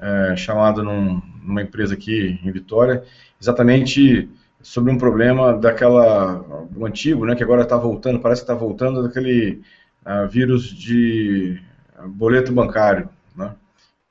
é, 0.00 0.36
chamado 0.36 0.82
num, 0.82 1.22
numa 1.42 1.62
empresa 1.62 1.94
aqui 1.94 2.40
em 2.42 2.50
Vitória, 2.50 3.04
exatamente 3.40 4.28
sobre 4.62 4.92
um 4.92 4.98
problema 4.98 5.52
daquela 5.52 6.66
do 6.70 6.86
antigo, 6.86 7.26
né, 7.26 7.34
que 7.34 7.42
agora 7.42 7.62
está 7.62 7.76
voltando, 7.76 8.20
parece 8.20 8.42
que 8.42 8.50
está 8.50 8.54
voltando 8.54 9.02
daquele 9.02 9.60
uh, 10.06 10.28
vírus 10.28 10.64
de 10.64 11.60
boleto 12.06 12.52
bancário, 12.52 13.08
né, 13.36 13.54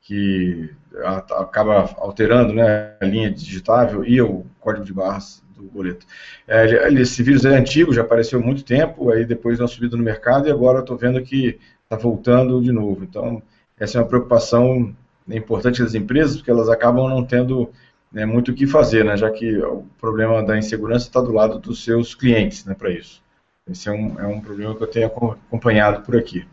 que 0.02 0.70
acaba 1.04 1.90
alterando 1.98 2.54
né, 2.54 2.96
a 3.00 3.06
linha 3.06 3.32
digitável 3.32 4.04
e 4.04 4.22
o 4.22 4.46
código 4.60 4.86
de 4.86 4.94
barras 4.94 5.42
do 5.56 5.64
boleto. 5.64 6.06
É, 6.48 6.92
esse 6.94 7.24
vírus 7.24 7.46
é 7.46 7.58
antigo, 7.58 7.94
já 7.94 8.02
apareceu 8.02 8.40
há 8.40 8.42
muito 8.42 8.64
tempo, 8.64 9.10
aí 9.12 9.26
depois 9.26 9.58
deu 9.58 9.66
uma 9.66 9.72
subida 9.72 9.96
no 9.96 10.04
mercado 10.04 10.48
e 10.48 10.52
agora 10.52 10.80
estou 10.80 10.98
vendo 10.98 11.22
que 11.22 11.60
está 11.84 11.96
voltando 11.96 12.62
de 12.62 12.72
novo. 12.72 13.04
Então, 13.04 13.42
essa 13.80 13.98
é 13.98 14.02
uma 14.02 14.08
preocupação 14.08 14.96
importante 15.30 15.82
das 15.82 15.96
empresas, 15.96 16.38
porque 16.38 16.52
elas 16.52 16.70
acabam 16.70 17.08
não 17.10 17.24
tendo 17.24 17.72
né, 18.12 18.26
muito 18.26 18.52
o 18.52 18.54
que 18.54 18.68
fazer, 18.68 19.06
né, 19.06 19.16
já 19.16 19.30
que 19.30 19.58
o 19.58 19.86
problema 20.00 20.44
da 20.44 20.58
insegurança 20.58 21.08
está 21.08 21.22
do 21.22 21.32
lado 21.32 21.60
dos 21.60 21.84
seus 21.84 22.14
clientes 22.14 22.66
né, 22.66 22.74
para 22.74 22.90
isso. 22.90 23.22
Esse 23.70 23.88
é 23.88 23.92
um, 23.92 24.20
é 24.20 24.28
um 24.28 24.42
problema 24.42 24.76
que 24.76 24.84
eu 24.84 24.88
tenho 24.88 25.08
acompanhado 25.08 26.02
por 26.02 26.18
aqui. 26.18 26.46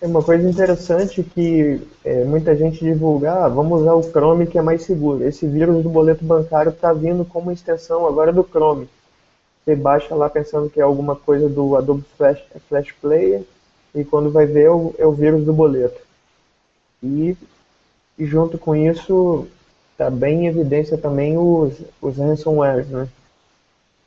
É 0.00 0.06
uma 0.06 0.22
coisa 0.22 0.48
interessante 0.48 1.24
que 1.24 1.80
é, 2.04 2.22
muita 2.24 2.56
gente 2.56 2.78
divulga, 2.84 3.32
ah, 3.32 3.48
vamos 3.48 3.80
usar 3.80 3.94
o 3.94 4.02
Chrome 4.02 4.46
que 4.46 4.56
é 4.56 4.62
mais 4.62 4.82
seguro. 4.82 5.24
Esse 5.24 5.44
vírus 5.44 5.82
do 5.82 5.88
boleto 5.88 6.24
bancário 6.24 6.70
está 6.70 6.92
vindo 6.92 7.24
como 7.24 7.50
extensão 7.50 8.06
agora 8.06 8.32
do 8.32 8.44
Chrome. 8.44 8.88
Você 9.64 9.74
baixa 9.74 10.14
lá 10.14 10.30
pensando 10.30 10.70
que 10.70 10.80
é 10.80 10.84
alguma 10.84 11.16
coisa 11.16 11.48
do 11.48 11.76
Adobe 11.76 12.04
Flash, 12.16 12.40
Flash 12.68 12.92
Player 12.92 13.42
e 13.92 14.04
quando 14.04 14.30
vai 14.30 14.46
ver 14.46 14.66
é 14.66 14.70
o, 14.70 14.94
é 14.98 15.06
o 15.06 15.12
vírus 15.12 15.44
do 15.44 15.52
boleto. 15.52 16.00
E, 17.02 17.36
e 18.16 18.24
junto 18.24 18.56
com 18.56 18.76
isso 18.76 19.48
está 19.92 20.08
bem 20.08 20.44
em 20.44 20.46
evidência 20.46 20.96
também 20.96 21.36
os, 21.36 21.74
os 22.00 22.16
ransomwares, 22.16 22.86
né? 22.88 23.08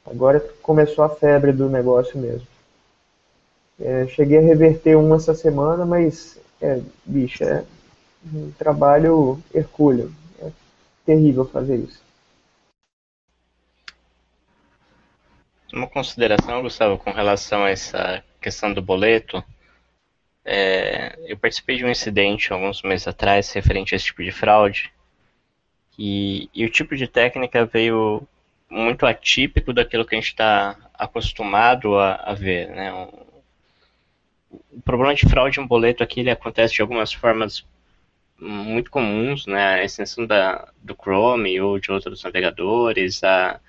Agora 0.05 0.39
começou 0.61 1.03
a 1.03 1.09
febre 1.09 1.51
do 1.51 1.69
negócio 1.69 2.17
mesmo. 2.17 2.47
É, 3.81 4.07
cheguei 4.07 4.37
a 4.37 4.41
reverter 4.41 4.95
um 4.95 5.13
essa 5.15 5.33
semana, 5.33 5.85
mas, 5.85 6.39
é, 6.61 6.79
bicho, 7.05 7.43
é 7.43 7.63
um 8.33 8.51
trabalho 8.51 9.41
hercúleo. 9.53 10.13
É 10.39 10.51
terrível 11.05 11.45
fazer 11.45 11.77
isso. 11.77 12.01
Uma 15.73 15.87
consideração, 15.87 16.61
Gustavo, 16.61 16.97
com 16.97 17.11
relação 17.11 17.63
a 17.63 17.69
essa 17.69 18.23
questão 18.39 18.73
do 18.73 18.81
boleto. 18.81 19.43
É, 20.43 21.17
eu 21.27 21.37
participei 21.37 21.77
de 21.77 21.85
um 21.85 21.89
incidente 21.89 22.51
alguns 22.51 22.81
meses 22.81 23.07
atrás 23.07 23.51
referente 23.51 23.93
a 23.93 23.95
esse 23.95 24.05
tipo 24.05 24.23
de 24.23 24.31
fraude 24.31 24.91
e, 25.97 26.49
e 26.53 26.65
o 26.65 26.69
tipo 26.69 26.95
de 26.95 27.07
técnica 27.07 27.63
veio 27.63 28.27
muito 28.67 29.05
atípico 29.05 29.71
daquilo 29.71 30.03
que 30.05 30.15
a 30.15 30.17
gente 30.19 30.29
está 30.29 30.75
acostumado 30.93 31.97
a, 31.97 32.15
a, 32.15 32.33
ver. 32.33 32.69
Né? 32.69 32.91
O 34.51 34.81
problema 34.83 35.15
de 35.15 35.27
fraude 35.27 35.59
em 35.59 35.65
boleto 35.65 36.03
aqui 36.03 36.19
ele 36.19 36.29
acontece 36.29 36.73
de 36.73 36.81
algumas 36.81 37.13
formas 37.13 37.65
muito 38.37 38.89
comuns, 38.89 39.45
né? 39.45 39.75
a 39.75 39.83
extensão 39.83 40.25
da, 40.25 40.67
do 40.81 40.95
Chrome 40.95 41.59
ou 41.61 41.79
de 41.79 41.91
outros 41.91 42.23
navegadores, 42.23 43.23
a 43.23 43.59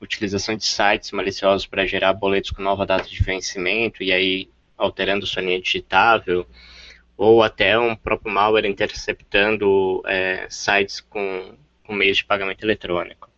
utilização 0.00 0.54
de 0.54 0.64
sites 0.64 1.12
maliciosos 1.12 1.66
para 1.66 1.86
gerar 1.86 2.12
boletos 2.12 2.50
com 2.50 2.62
nova 2.62 2.86
data 2.86 3.08
de 3.08 3.22
vencimento 3.22 4.02
e 4.02 4.12
aí 4.12 4.48
alterando 4.76 5.26
sua 5.26 5.42
linha 5.42 5.60
digitável, 5.60 6.46
ou 7.16 7.42
até 7.42 7.76
um 7.76 7.96
próprio 7.96 8.32
malware 8.32 8.66
interceptando 8.66 10.02
é, 10.06 10.46
sites 10.48 11.00
com 11.00 11.56
com 11.88 11.94
meios 11.94 12.18
de 12.18 12.24
pagamento 12.26 12.62
eletrônico. 12.62 13.30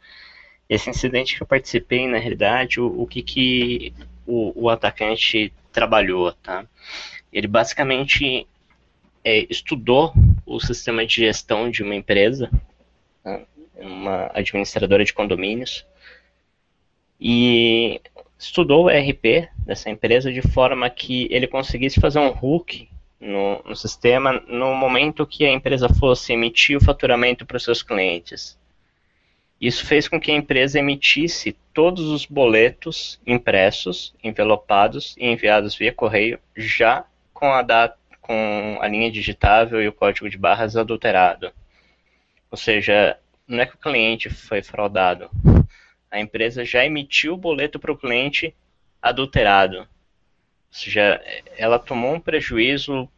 Esse 0.68 0.90
incidente 0.90 1.36
que 1.36 1.42
eu 1.42 1.46
participei, 1.46 2.08
na 2.08 2.18
realidade, 2.18 2.80
o, 2.80 3.02
o 3.02 3.06
que, 3.06 3.22
que 3.22 3.94
o, 4.26 4.64
o, 4.64 4.68
atacante 4.68 5.52
trabalhou, 5.72 6.32
tá? 6.32 6.66
Ele 7.32 7.46
basicamente 7.46 8.46
é, 9.24 9.46
estudou 9.50 10.12
o 10.44 10.60
sistema 10.60 11.06
de 11.06 11.16
gestão 11.16 11.70
de 11.70 11.82
uma 11.82 11.94
empresa, 11.94 12.50
tá? 13.22 13.40
uma 13.76 14.30
administradora 14.34 15.04
de 15.04 15.12
condomínios, 15.12 15.86
e 17.20 18.00
estudou 18.38 18.86
o 18.86 18.88
RP 18.88 19.48
dessa 19.58 19.90
empresa 19.90 20.32
de 20.32 20.40
forma 20.40 20.88
que 20.88 21.28
ele 21.30 21.46
conseguisse 21.46 22.00
fazer 22.00 22.18
um 22.18 22.28
hook 22.28 22.88
no, 23.20 23.62
no 23.64 23.76
sistema 23.76 24.42
no 24.48 24.74
momento 24.74 25.26
que 25.26 25.44
a 25.44 25.52
empresa 25.52 25.88
fosse 25.88 26.32
emitir 26.32 26.78
o 26.78 26.84
faturamento 26.84 27.44
para 27.44 27.58
os 27.58 27.64
seus 27.64 27.82
clientes. 27.82 28.58
Isso 29.60 29.84
fez 29.84 30.08
com 30.08 30.18
que 30.18 30.30
a 30.30 30.34
empresa 30.34 30.78
emitisse 30.78 31.54
todos 31.74 32.06
os 32.06 32.24
boletos 32.24 33.20
impressos, 33.26 34.14
envelopados 34.24 35.14
e 35.18 35.26
enviados 35.26 35.74
via 35.74 35.92
correio 35.92 36.38
já 36.56 37.04
com 37.34 37.52
a, 37.52 37.60
data, 37.60 37.98
com 38.22 38.78
a 38.80 38.88
linha 38.88 39.10
digitável 39.10 39.82
e 39.82 39.88
o 39.88 39.92
código 39.92 40.30
de 40.30 40.38
barras 40.38 40.76
adulterado. 40.76 41.52
Ou 42.50 42.56
seja, 42.56 43.18
não 43.46 43.60
é 43.60 43.66
que 43.66 43.74
o 43.74 43.78
cliente 43.78 44.30
foi 44.30 44.62
fraudado, 44.62 45.30
a 46.10 46.18
empresa 46.18 46.64
já 46.64 46.84
emitiu 46.84 47.34
o 47.34 47.36
boleto 47.36 47.78
para 47.78 47.92
o 47.92 47.98
cliente 47.98 48.54
adulterado. 49.00 49.80
Ou 49.80 49.86
seja, 50.70 51.22
ela 51.56 51.78
tomou 51.78 52.14
um 52.14 52.20
prejuízo 52.20 53.08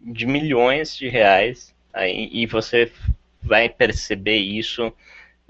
de 0.00 0.26
milhões 0.26 0.96
de 0.96 1.08
reais 1.08 1.74
aí, 1.92 2.28
e 2.32 2.46
você 2.46 2.92
vai 3.42 3.68
perceber 3.68 4.36
isso 4.36 4.92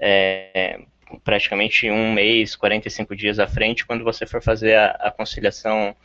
é, 0.01 0.79
praticamente 1.23 1.89
um 1.89 2.11
mês, 2.11 2.55
45 2.55 3.15
dias 3.15 3.37
à 3.39 3.47
frente, 3.47 3.85
quando 3.85 4.03
você 4.03 4.25
for 4.25 4.41
fazer 4.41 4.75
a, 4.75 4.87
a 4.91 5.11
conciliação 5.11 5.95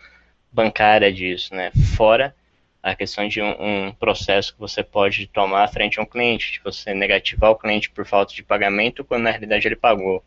bancária 0.52 1.12
disso, 1.12 1.54
né? 1.54 1.72
Fora 1.96 2.34
a 2.82 2.94
questão 2.94 3.26
de 3.26 3.42
um, 3.42 3.86
um, 3.86 3.92
processo 3.92 4.54
que 4.54 4.60
você 4.60 4.80
pode 4.80 5.26
tomar 5.26 5.66
frente 5.68 5.98
a 5.98 6.02
um 6.02 6.06
cliente, 6.06 6.52
de 6.52 6.60
você 6.62 6.94
negativar 6.94 7.50
o 7.50 7.56
cliente 7.56 7.90
por 7.90 8.06
falta 8.06 8.32
de 8.32 8.44
pagamento, 8.44 9.04
quando 9.04 9.22
na 9.22 9.30
realidade 9.30 9.66
ele 9.66 9.74
pagou. 9.74 10.22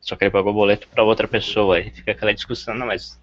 Só 0.00 0.16
que 0.16 0.24
ele 0.24 0.32
pagou 0.32 0.50
o 0.50 0.54
boleto 0.54 0.88
para 0.88 1.04
outra 1.04 1.28
pessoa. 1.28 1.76
Aí 1.76 1.90
fica 1.90 2.10
aquela 2.10 2.34
discussão, 2.34 2.74
não, 2.74 2.88
mas 2.88 3.20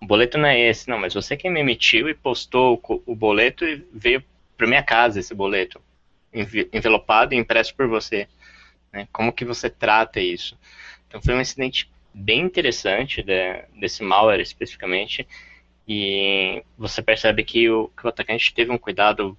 o 0.00 0.06
boleto 0.06 0.38
não 0.38 0.48
é 0.48 0.60
esse, 0.60 0.88
não, 0.88 0.98
mas 0.98 1.12
você 1.12 1.36
quem 1.36 1.50
me 1.50 1.58
emitiu 1.58 2.08
e 2.08 2.14
postou 2.14 2.80
o, 2.88 3.02
o 3.04 3.16
boleto 3.16 3.64
e 3.64 3.84
veio 3.92 4.22
para 4.56 4.68
minha 4.68 4.82
casa 4.82 5.18
esse 5.18 5.34
boleto, 5.34 5.80
envelopado 6.72 7.34
e 7.34 7.36
impresso 7.36 7.74
por 7.74 7.88
você. 7.88 8.28
Né? 8.94 9.08
Como 9.12 9.32
que 9.32 9.44
você 9.44 9.68
trata 9.68 10.20
isso? 10.20 10.56
Então 11.08 11.20
foi 11.20 11.34
um 11.34 11.40
incidente 11.40 11.90
bem 12.14 12.42
interessante 12.42 13.22
de, 13.24 13.64
desse 13.78 14.04
malware 14.04 14.40
especificamente 14.40 15.26
e 15.86 16.62
você 16.78 17.02
percebe 17.02 17.42
que 17.42 17.68
o, 17.68 17.88
que 17.88 18.06
o 18.06 18.08
atacante 18.08 18.54
teve 18.54 18.70
um 18.70 18.78
cuidado 18.78 19.36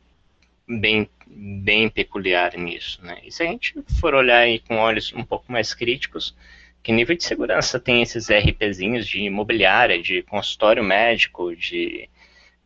bem, 0.67 1.09
bem 1.25 1.89
peculiar 1.89 2.57
nisso. 2.57 2.99
Né? 3.01 3.17
E 3.23 3.31
se 3.31 3.43
a 3.43 3.45
gente 3.45 3.73
for 3.99 4.13
olhar 4.13 4.39
aí 4.39 4.59
com 4.59 4.75
olhos 4.75 5.13
um 5.13 5.23
pouco 5.23 5.49
mais 5.49 5.73
críticos, 5.73 6.35
que 6.83 6.91
nível 6.91 7.15
de 7.15 7.23
segurança 7.23 7.79
tem 7.79 8.01
esses 8.01 8.27
RPzinhos 8.29 9.07
de 9.07 9.21
imobiliária, 9.21 10.01
de 10.01 10.21
consultório 10.23 10.83
médico, 10.83 11.55
de 11.55 12.09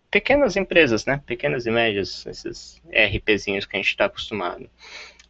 pequenas 0.09 0.57
empresas, 0.57 1.05
né? 1.05 1.21
Pequenas 1.25 1.65
e 1.65 1.71
médias, 1.71 2.25
esses 2.25 2.81
RPzinhos 2.91 3.65
que 3.65 3.77
a 3.77 3.79
gente 3.79 3.89
está 3.89 4.05
acostumado. 4.05 4.69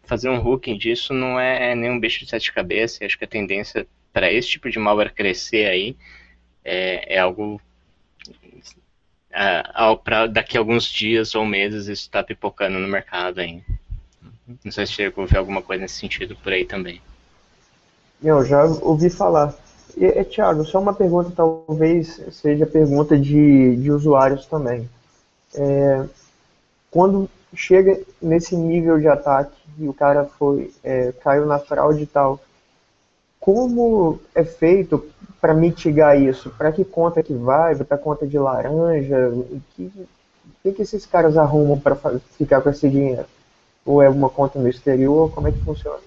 Fazer 0.10 0.28
um 0.28 0.44
hooking 0.44 0.76
disso 0.76 1.14
não 1.14 1.40
é 1.40 1.76
nenhum 1.76 2.00
bicho 2.00 2.22
de 2.26 2.32
sete 2.32 2.52
cabeças. 2.52 3.00
Acho 3.04 3.16
que 3.16 3.26
a 3.26 3.28
tendência 3.28 3.86
para 4.12 4.34
esse 4.34 4.50
tipo 4.50 4.68
de 4.68 4.80
malware 4.80 5.14
crescer 5.14 5.70
aí 5.70 5.96
é, 6.66 7.16
é 7.16 7.20
algo 7.20 7.62
para 10.04 10.26
daqui 10.26 10.58
a 10.58 10.62
alguns 10.62 10.86
dias 10.86 11.36
ou 11.36 11.46
meses 11.46 11.84
isso 11.84 12.02
está 12.02 12.24
pipocando 12.24 12.80
no 12.80 12.88
mercado 12.88 13.40
aí. 13.40 13.62
Não 14.64 14.72
sei 14.72 14.88
se 14.88 14.94
chegou 14.94 15.26
a 15.26 15.28
ver 15.28 15.38
alguma 15.38 15.62
coisa 15.62 15.84
nesse 15.84 16.00
sentido 16.00 16.36
por 16.38 16.52
aí 16.52 16.66
também. 16.66 17.00
Eu 18.24 18.44
já 18.44 18.66
ouvi 18.66 19.12
falar. 19.12 19.54
E, 19.96 20.06
é, 20.06 20.24
Tiago, 20.24 20.66
só 20.66 20.80
uma 20.80 20.94
pergunta, 20.94 21.32
talvez 21.36 22.20
seja 22.32 22.66
pergunta 22.66 23.16
de, 23.16 23.76
de 23.76 23.92
usuários 23.92 24.48
também. 24.48 24.90
É, 25.54 26.04
quando 26.90 27.30
chega 27.54 28.00
nesse 28.22 28.56
nível 28.56 29.00
de 29.00 29.08
ataque 29.08 29.58
e 29.78 29.88
o 29.88 29.94
cara 29.94 30.26
foi 30.26 30.72
é, 30.84 31.12
caiu 31.24 31.46
na 31.46 31.60
fraude 31.60 32.04
e 32.04 32.08
tal, 32.08 32.40
como 33.40 34.20
é 34.36 34.44
feito 34.44 35.10
para 35.40 35.54
mitigar 35.54 36.20
isso? 36.22 36.50
Para 36.52 36.72
que 36.72 36.84
conta 36.84 37.24
que 37.24 37.34
vai? 37.34 37.76
Para 37.76 37.98
conta 37.98 38.28
de 38.28 38.38
laranja? 38.38 39.30
O 39.30 39.62
que, 39.76 39.92
que, 40.62 40.72
que 40.74 40.82
esses 40.82 41.06
caras 41.06 41.38
arrumam 41.38 41.80
para 41.80 41.96
ficar 42.38 42.62
com 42.62 42.70
esse 42.70 42.90
dinheiro? 42.90 43.26
Ou 43.86 44.02
é 44.02 44.10
uma 44.10 44.30
conta 44.30 44.60
no 44.60 44.68
exterior? 44.68 45.32
Como 45.34 45.48
é 45.48 45.52
que 45.52 45.60
funciona? 45.60 46.00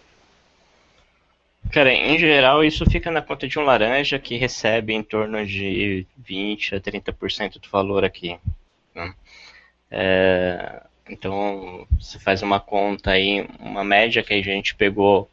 Cara, 1.73 1.91
em 1.91 2.19
geral 2.19 2.63
isso 2.63 2.85
fica 2.91 3.11
na 3.11 3.23
conta 3.23 3.49
de 3.49 3.59
um 3.59 3.63
laranja 3.63 4.19
que 4.19 4.37
recebe 4.37 4.93
em 4.93 5.03
torno 5.03 5.45
de 5.47 6.07
20 6.19 6.75
a 6.75 6.81
30% 6.81 7.59
do 7.59 7.69
valor 7.71 8.05
aqui. 8.05 8.39
Né? 8.95 9.15
É, 9.91 10.83
então, 11.13 11.87
você 11.99 12.19
faz 12.19 12.43
uma 12.43 12.59
conta 12.59 13.13
aí, 13.13 13.47
uma 13.61 13.85
média 13.85 14.23
que 14.23 14.35
a 14.35 14.43
gente 14.43 14.75
pegou, 14.75 15.31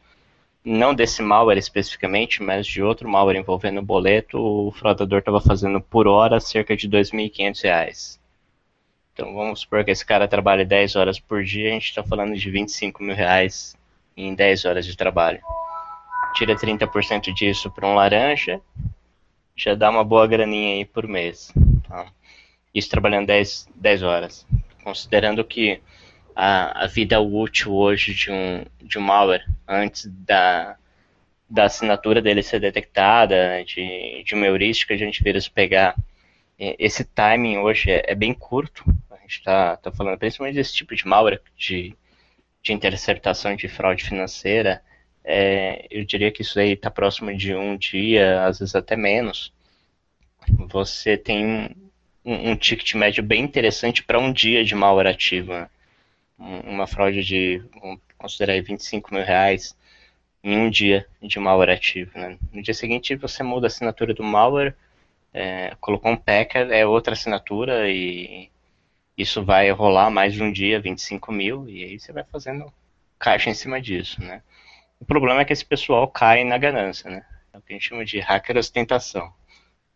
não 0.63 0.93
desse 0.93 1.21
malware 1.21 1.57
especificamente, 1.57 2.43
mas 2.43 2.67
de 2.67 2.83
outro 2.83 3.09
malware 3.09 3.37
envolvendo 3.37 3.79
o 3.79 3.85
boleto, 3.85 4.37
o 4.39 4.71
fraudador 4.71 5.19
estava 5.19 5.41
fazendo 5.41 5.81
por 5.81 6.07
hora 6.07 6.39
cerca 6.39 6.75
de 6.75 6.87
R$ 6.87 6.99
2.500. 7.01 8.19
Então, 9.13 9.33
vamos 9.33 9.61
supor 9.61 9.83
que 9.83 9.91
esse 9.91 10.05
cara 10.05 10.27
trabalha 10.27 10.65
10 10.65 10.95
horas 10.95 11.19
por 11.19 11.43
dia, 11.43 11.69
a 11.69 11.73
gente 11.73 11.85
está 11.89 12.03
falando 12.03 12.35
de 12.35 12.49
25 12.49 13.03
mil 13.03 13.15
reais 13.15 13.75
em 14.15 14.33
10 14.35 14.65
horas 14.65 14.85
de 14.85 14.95
trabalho 14.95 15.41
tira 16.33 16.55
30% 16.55 17.33
disso 17.33 17.69
para 17.69 17.87
um 17.87 17.95
laranja, 17.95 18.61
já 19.55 19.75
dá 19.75 19.89
uma 19.89 20.03
boa 20.03 20.25
graninha 20.27 20.75
aí 20.75 20.85
por 20.85 21.07
mês. 21.07 21.51
Tá? 21.87 22.07
Isso 22.73 22.89
trabalhando 22.89 23.27
10, 23.27 23.67
10 23.75 24.03
horas. 24.03 24.47
Considerando 24.89 25.43
que 25.43 25.81
a, 26.35 26.85
a 26.85 26.87
vida 26.87 27.19
útil 27.19 27.73
hoje 27.73 28.13
de 28.13 28.31
um, 28.31 28.65
de 28.81 28.97
um 28.97 29.01
malware, 29.01 29.45
antes 29.67 30.05
da, 30.07 30.77
da 31.49 31.65
assinatura 31.65 32.21
dele 32.21 32.41
ser 32.41 32.59
detectada, 32.59 33.63
de, 33.63 34.23
de 34.23 34.33
uma 34.33 34.47
heurística 34.47 34.97
de 34.97 35.05
antivírus 35.05 35.47
pegar, 35.47 35.95
esse 36.57 37.03
timing 37.03 37.57
hoje 37.57 37.91
é, 37.91 38.03
é 38.07 38.15
bem 38.15 38.33
curto. 38.33 38.83
A 39.11 39.17
gente 39.17 39.37
está 39.37 39.77
tá 39.77 39.91
falando 39.91 40.17
principalmente 40.17 40.55
desse 40.55 40.73
tipo 40.73 40.95
de 40.95 41.07
malware, 41.07 41.39
de, 41.55 41.95
de 42.63 42.73
interceptação 42.73 43.55
de 43.55 43.67
fraude 43.67 44.03
financeira, 44.03 44.81
é, 45.23 45.85
eu 45.91 46.03
diria 46.03 46.31
que 46.31 46.41
isso 46.41 46.59
aí 46.59 46.71
está 46.71 46.89
próximo 46.89 47.35
de 47.37 47.53
um 47.53 47.77
dia, 47.77 48.45
às 48.45 48.57
vezes 48.57 48.73
até 48.73 48.95
menos. 48.95 49.53
Você 50.69 51.15
tem 51.15 51.75
um, 52.23 52.51
um 52.51 52.55
ticket 52.55 52.93
médio 52.95 53.23
bem 53.23 53.43
interessante 53.43 54.03
para 54.03 54.19
um 54.19 54.31
dia 54.31 54.63
de 54.63 54.75
malware 54.75 55.07
ativo. 55.07 55.53
Né? 55.53 55.69
Uma 56.37 56.87
fraude 56.87 57.23
de, 57.23 57.61
vamos 57.81 57.99
considerar 58.17 58.53
aí, 58.53 58.61
25 58.61 59.13
mil 59.13 59.23
reais 59.23 59.75
em 60.43 60.57
um 60.57 60.69
dia 60.69 61.05
de 61.21 61.39
malware 61.39 61.71
ativo. 61.71 62.17
Né? 62.17 62.37
No 62.51 62.61
dia 62.61 62.73
seguinte 62.73 63.15
você 63.15 63.43
muda 63.43 63.67
a 63.67 63.69
assinatura 63.69 64.13
do 64.13 64.23
malware, 64.23 64.75
é, 65.33 65.75
colocou 65.79 66.11
um 66.11 66.17
packer, 66.17 66.71
é 66.71 66.85
outra 66.85 67.13
assinatura 67.13 67.89
e 67.89 68.49
isso 69.17 69.43
vai 69.43 69.69
rolar 69.71 70.09
mais 70.09 70.33
de 70.33 70.41
um 70.41 70.51
dia, 70.51 70.79
25 70.79 71.31
mil, 71.31 71.67
e 71.67 71.83
aí 71.83 71.99
você 71.99 72.13
vai 72.13 72.23
fazendo 72.23 72.71
caixa 73.19 73.49
em 73.49 73.53
cima 73.53 73.81
disso, 73.81 74.21
né? 74.23 74.41
O 74.97 75.03
problema 75.03 75.41
é 75.41 75.45
que 75.45 75.51
esse 75.51 75.65
pessoal 75.65 76.07
cai 76.07 76.45
na 76.45 76.57
ganância, 76.57 77.11
né? 77.11 77.25
É 77.51 77.57
o 77.57 77.61
que 77.61 77.73
a 77.73 77.75
gente 77.75 77.89
chama 77.89 78.05
de 78.05 78.19
hacker 78.19 78.55
ostentação. 78.57 79.33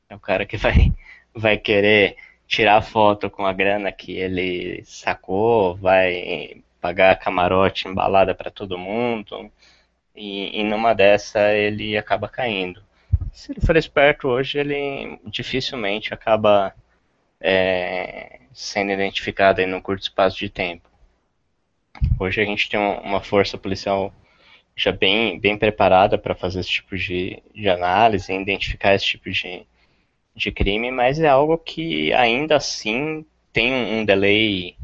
É 0.09 0.15
o 0.15 0.19
cara 0.19 0.45
que 0.45 0.57
vai, 0.57 0.91
vai 1.33 1.57
querer 1.57 2.15
tirar 2.47 2.81
foto 2.81 3.29
com 3.29 3.45
a 3.45 3.53
grana 3.53 3.91
que 3.91 4.13
ele 4.13 4.83
sacou, 4.85 5.75
vai 5.75 6.61
pagar 6.79 7.19
camarote 7.19 7.87
embalada 7.87 8.35
para 8.35 8.51
todo 8.51 8.77
mundo, 8.77 9.51
e, 10.15 10.59
e 10.59 10.63
numa 10.63 10.93
dessa 10.93 11.51
ele 11.53 11.97
acaba 11.97 12.27
caindo. 12.27 12.83
Se 13.31 13.51
ele 13.51 13.61
for 13.61 13.75
esperto 13.75 14.27
hoje, 14.27 14.59
ele 14.59 15.19
dificilmente 15.25 16.13
acaba 16.13 16.73
é, 17.41 18.39
sendo 18.53 18.91
identificado 18.91 19.61
em 19.61 19.73
um 19.73 19.81
curto 19.81 20.03
espaço 20.03 20.37
de 20.37 20.49
tempo. 20.49 20.87
Hoje 22.19 22.41
a 22.41 22.45
gente 22.45 22.69
tem 22.69 22.79
uma 22.79 23.21
força 23.21 23.57
policial 23.57 24.13
já 24.75 24.91
bem, 24.91 25.39
bem 25.39 25.57
preparada 25.57 26.17
para 26.17 26.35
fazer 26.35 26.59
esse 26.59 26.69
tipo 26.69 26.97
de, 26.97 27.41
de 27.53 27.69
análise, 27.69 28.33
identificar 28.33 28.93
esse 28.93 29.05
tipo 29.05 29.29
de, 29.29 29.65
de 30.35 30.51
crime, 30.51 30.91
mas 30.91 31.19
é 31.19 31.27
algo 31.27 31.57
que 31.57 32.11
ainda 32.13 32.55
assim 32.55 33.25
tem 33.51 33.71
um 33.71 34.05
delay 34.05 34.75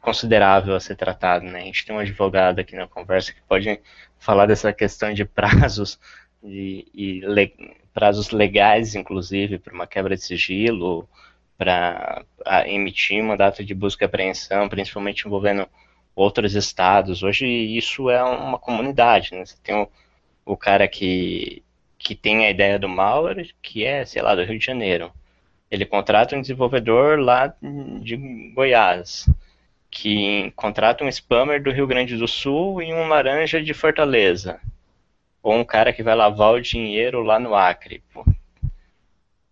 considerável 0.00 0.74
a 0.74 0.80
ser 0.80 0.96
tratado. 0.96 1.44
Né? 1.44 1.62
A 1.62 1.64
gente 1.64 1.84
tem 1.84 1.94
um 1.94 1.98
advogado 1.98 2.58
aqui 2.60 2.76
na 2.76 2.86
conversa 2.86 3.32
que 3.32 3.40
pode 3.42 3.80
falar 4.18 4.46
dessa 4.46 4.72
questão 4.72 5.12
de 5.12 5.24
prazos 5.24 5.98
de, 6.42 6.86
e 6.94 7.20
le, 7.20 7.76
prazos 7.92 8.30
legais, 8.30 8.94
inclusive, 8.94 9.58
para 9.58 9.74
uma 9.74 9.86
quebra 9.86 10.16
de 10.16 10.22
sigilo, 10.22 11.08
para 11.56 12.24
emitir 12.66 13.22
uma 13.22 13.36
data 13.36 13.64
de 13.64 13.74
busca 13.74 14.04
e 14.04 14.06
apreensão, 14.06 14.68
principalmente 14.68 15.26
envolvendo 15.26 15.68
outros 16.14 16.54
estados. 16.54 17.22
Hoje 17.22 17.46
isso 17.46 18.10
é 18.10 18.22
uma 18.22 18.58
comunidade, 18.58 19.32
né? 19.32 19.44
Você 19.44 19.56
tem 19.62 19.74
o, 19.74 19.88
o 20.44 20.56
cara 20.56 20.88
que, 20.88 21.62
que 22.02 22.14
tem 22.14 22.46
a 22.46 22.50
ideia 22.50 22.78
do 22.78 22.88
malware, 22.88 23.54
que 23.62 23.84
é, 23.84 24.04
sei 24.04 24.20
lá, 24.22 24.34
do 24.34 24.42
Rio 24.44 24.58
de 24.58 24.64
Janeiro. 24.64 25.12
Ele 25.70 25.86
contrata 25.86 26.36
um 26.36 26.40
desenvolvedor 26.40 27.18
lá 27.18 27.54
de 28.00 28.16
Goiás, 28.54 29.28
que 29.90 30.52
contrata 30.56 31.04
um 31.04 31.08
spammer 31.08 31.62
do 31.62 31.70
Rio 31.70 31.86
Grande 31.86 32.16
do 32.16 32.28
Sul 32.28 32.82
e 32.82 32.92
um 32.92 33.08
laranja 33.08 33.62
de 33.62 33.72
Fortaleza. 33.72 34.60
Ou 35.42 35.54
um 35.54 35.64
cara 35.64 35.92
que 35.92 36.02
vai 36.02 36.14
lavar 36.14 36.54
o 36.54 36.60
dinheiro 36.60 37.22
lá 37.22 37.38
no 37.38 37.54
Acre. 37.54 38.02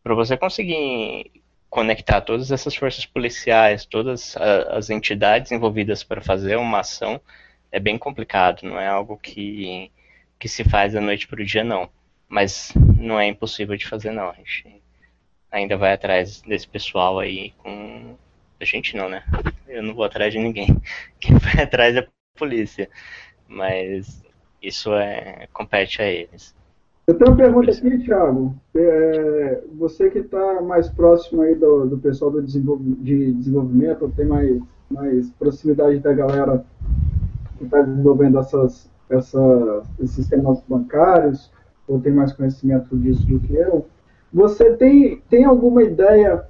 Para 0.03 0.15
você 0.15 0.37
conseguir 0.37 1.31
conectar 1.69 2.21
todas 2.21 2.51
essas 2.51 2.75
forças 2.75 3.07
policiais, 3.07 3.87
todas 3.87 4.37
as 4.37 4.91
entidades 4.91 5.53
envolvidas 5.53 6.03
para 6.03 6.21
fazer 6.21 6.57
uma 6.57 6.81
ação 6.81 7.21
é 7.73 7.79
bem 7.79 7.97
complicado, 7.97 8.63
não 8.65 8.79
é 8.79 8.89
algo 8.89 9.17
que, 9.17 9.91
que 10.39 10.49
se 10.49 10.65
faz 10.65 10.93
da 10.93 11.01
noite 11.01 11.29
para 11.29 11.41
o 11.41 11.45
dia, 11.45 11.63
não. 11.63 11.89
Mas 12.31 12.73
não 12.97 13.19
é 13.19 13.27
impossível 13.27 13.77
de 13.77 13.89
fazer, 13.89 14.13
não. 14.13 14.31
A 14.31 14.35
gente 14.35 14.81
ainda 15.51 15.77
vai 15.77 15.93
atrás 15.93 16.41
desse 16.43 16.69
pessoal 16.69 17.19
aí 17.19 17.53
com. 17.59 18.15
A 18.61 18.65
gente 18.65 18.97
não, 18.97 19.09
né? 19.09 19.25
Eu 19.67 19.83
não 19.83 19.95
vou 19.95 20.05
atrás 20.05 20.33
de 20.33 20.39
ninguém. 20.39 20.69
Quem 21.19 21.37
vai 21.37 21.65
atrás 21.65 21.97
é 21.97 21.99
a 21.99 22.07
polícia. 22.39 22.89
Mas 23.49 24.23
isso 24.63 24.95
é 24.95 25.49
compete 25.53 26.01
a 26.01 26.07
eles. 26.07 26.55
Eu 27.09 27.19
tenho 27.19 27.33
uma 27.33 27.37
pergunta 27.37 27.73
aqui, 27.73 27.99
Thiago. 28.05 28.55
É, 28.77 29.65
você 29.77 30.09
que 30.09 30.21
está 30.21 30.61
mais 30.61 30.89
próximo 30.89 31.43
aí 31.43 31.57
do, 31.57 31.87
do 31.87 31.99
pessoal 31.99 32.31
do 32.31 32.41
desenvolv 32.41 32.81
de 33.01 33.33
desenvolvimento, 33.33 34.13
tem 34.17 34.27
mais, 34.27 34.63
mais 34.89 35.31
proximidade 35.33 35.99
da 35.99 36.13
galera 36.13 36.65
que 37.59 37.65
está 37.65 37.83
desenvolvendo 37.83 38.39
essas, 38.39 38.89
essa, 39.09 39.83
esses 39.99 40.15
sistemas 40.15 40.63
bancários, 40.69 41.51
ou 41.91 42.01
tem 42.01 42.13
mais 42.13 42.33
conhecimento 42.33 42.97
disso 42.97 43.27
do 43.27 43.41
que 43.41 43.55
eu. 43.55 43.87
Você 44.33 44.77
tem, 44.77 45.23
tem 45.29 45.45
alguma 45.45 45.83
ideia 45.83 46.45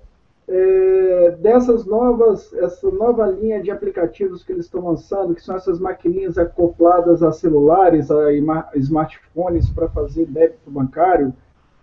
é, 0.47 1.37
dessas 1.41 1.87
novas, 1.87 2.53
essa 2.55 2.91
nova 2.91 3.27
linha 3.27 3.63
de 3.63 3.71
aplicativos 3.71 4.45
que 4.45 4.53
eles 4.53 4.67
estão 4.67 4.85
lançando, 4.85 5.35
que 5.35 5.43
são 5.43 5.57
essas 5.57 5.79
maquininhas 5.79 6.37
acopladas 6.37 7.23
a 7.23 7.33
celulares, 7.33 8.11
a 8.11 8.33
smartphones 8.75 9.71
para 9.71 9.89
fazer 9.89 10.27
débito 10.27 10.71
bancário, 10.71 11.33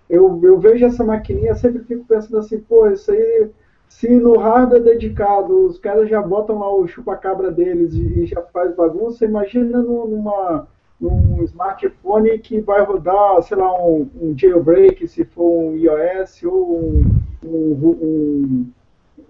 eu, 0.09 0.39
eu 0.43 0.59
vejo 0.59 0.85
essa 0.85 1.03
maquininha 1.03 1.55
sempre 1.55 1.83
fico 1.83 2.05
pensando 2.05 2.37
assim, 2.37 2.59
pô, 2.59 2.87
isso 2.87 3.11
aí, 3.11 3.49
se 3.89 4.09
no 4.09 4.37
hardware 4.37 4.83
dedicado 4.83 5.65
os 5.65 5.79
caras 5.79 6.09
já 6.09 6.21
botam 6.21 6.59
lá 6.59 6.73
o 6.73 6.87
chupa-cabra 6.87 7.51
deles 7.51 7.93
e, 7.93 8.21
e, 8.21 8.25
já 8.25 8.41
faz 8.41 8.73
bagunça, 8.75 9.25
imagina 9.25 9.81
numa, 9.81 10.67
num 10.99 11.43
smartphone 11.43 12.39
que 12.39 12.60
vai 12.60 12.83
rodar, 12.83 13.41
sei 13.43 13.57
lá, 13.57 13.71
um, 13.83 14.10
um 14.19 14.38
jailbreak, 14.38 15.07
se 15.07 15.23
for 15.23 15.47
um 15.47 15.77
iOS, 15.77 16.43
ou 16.43 16.79
um, 16.81 17.21
um, 17.43 18.71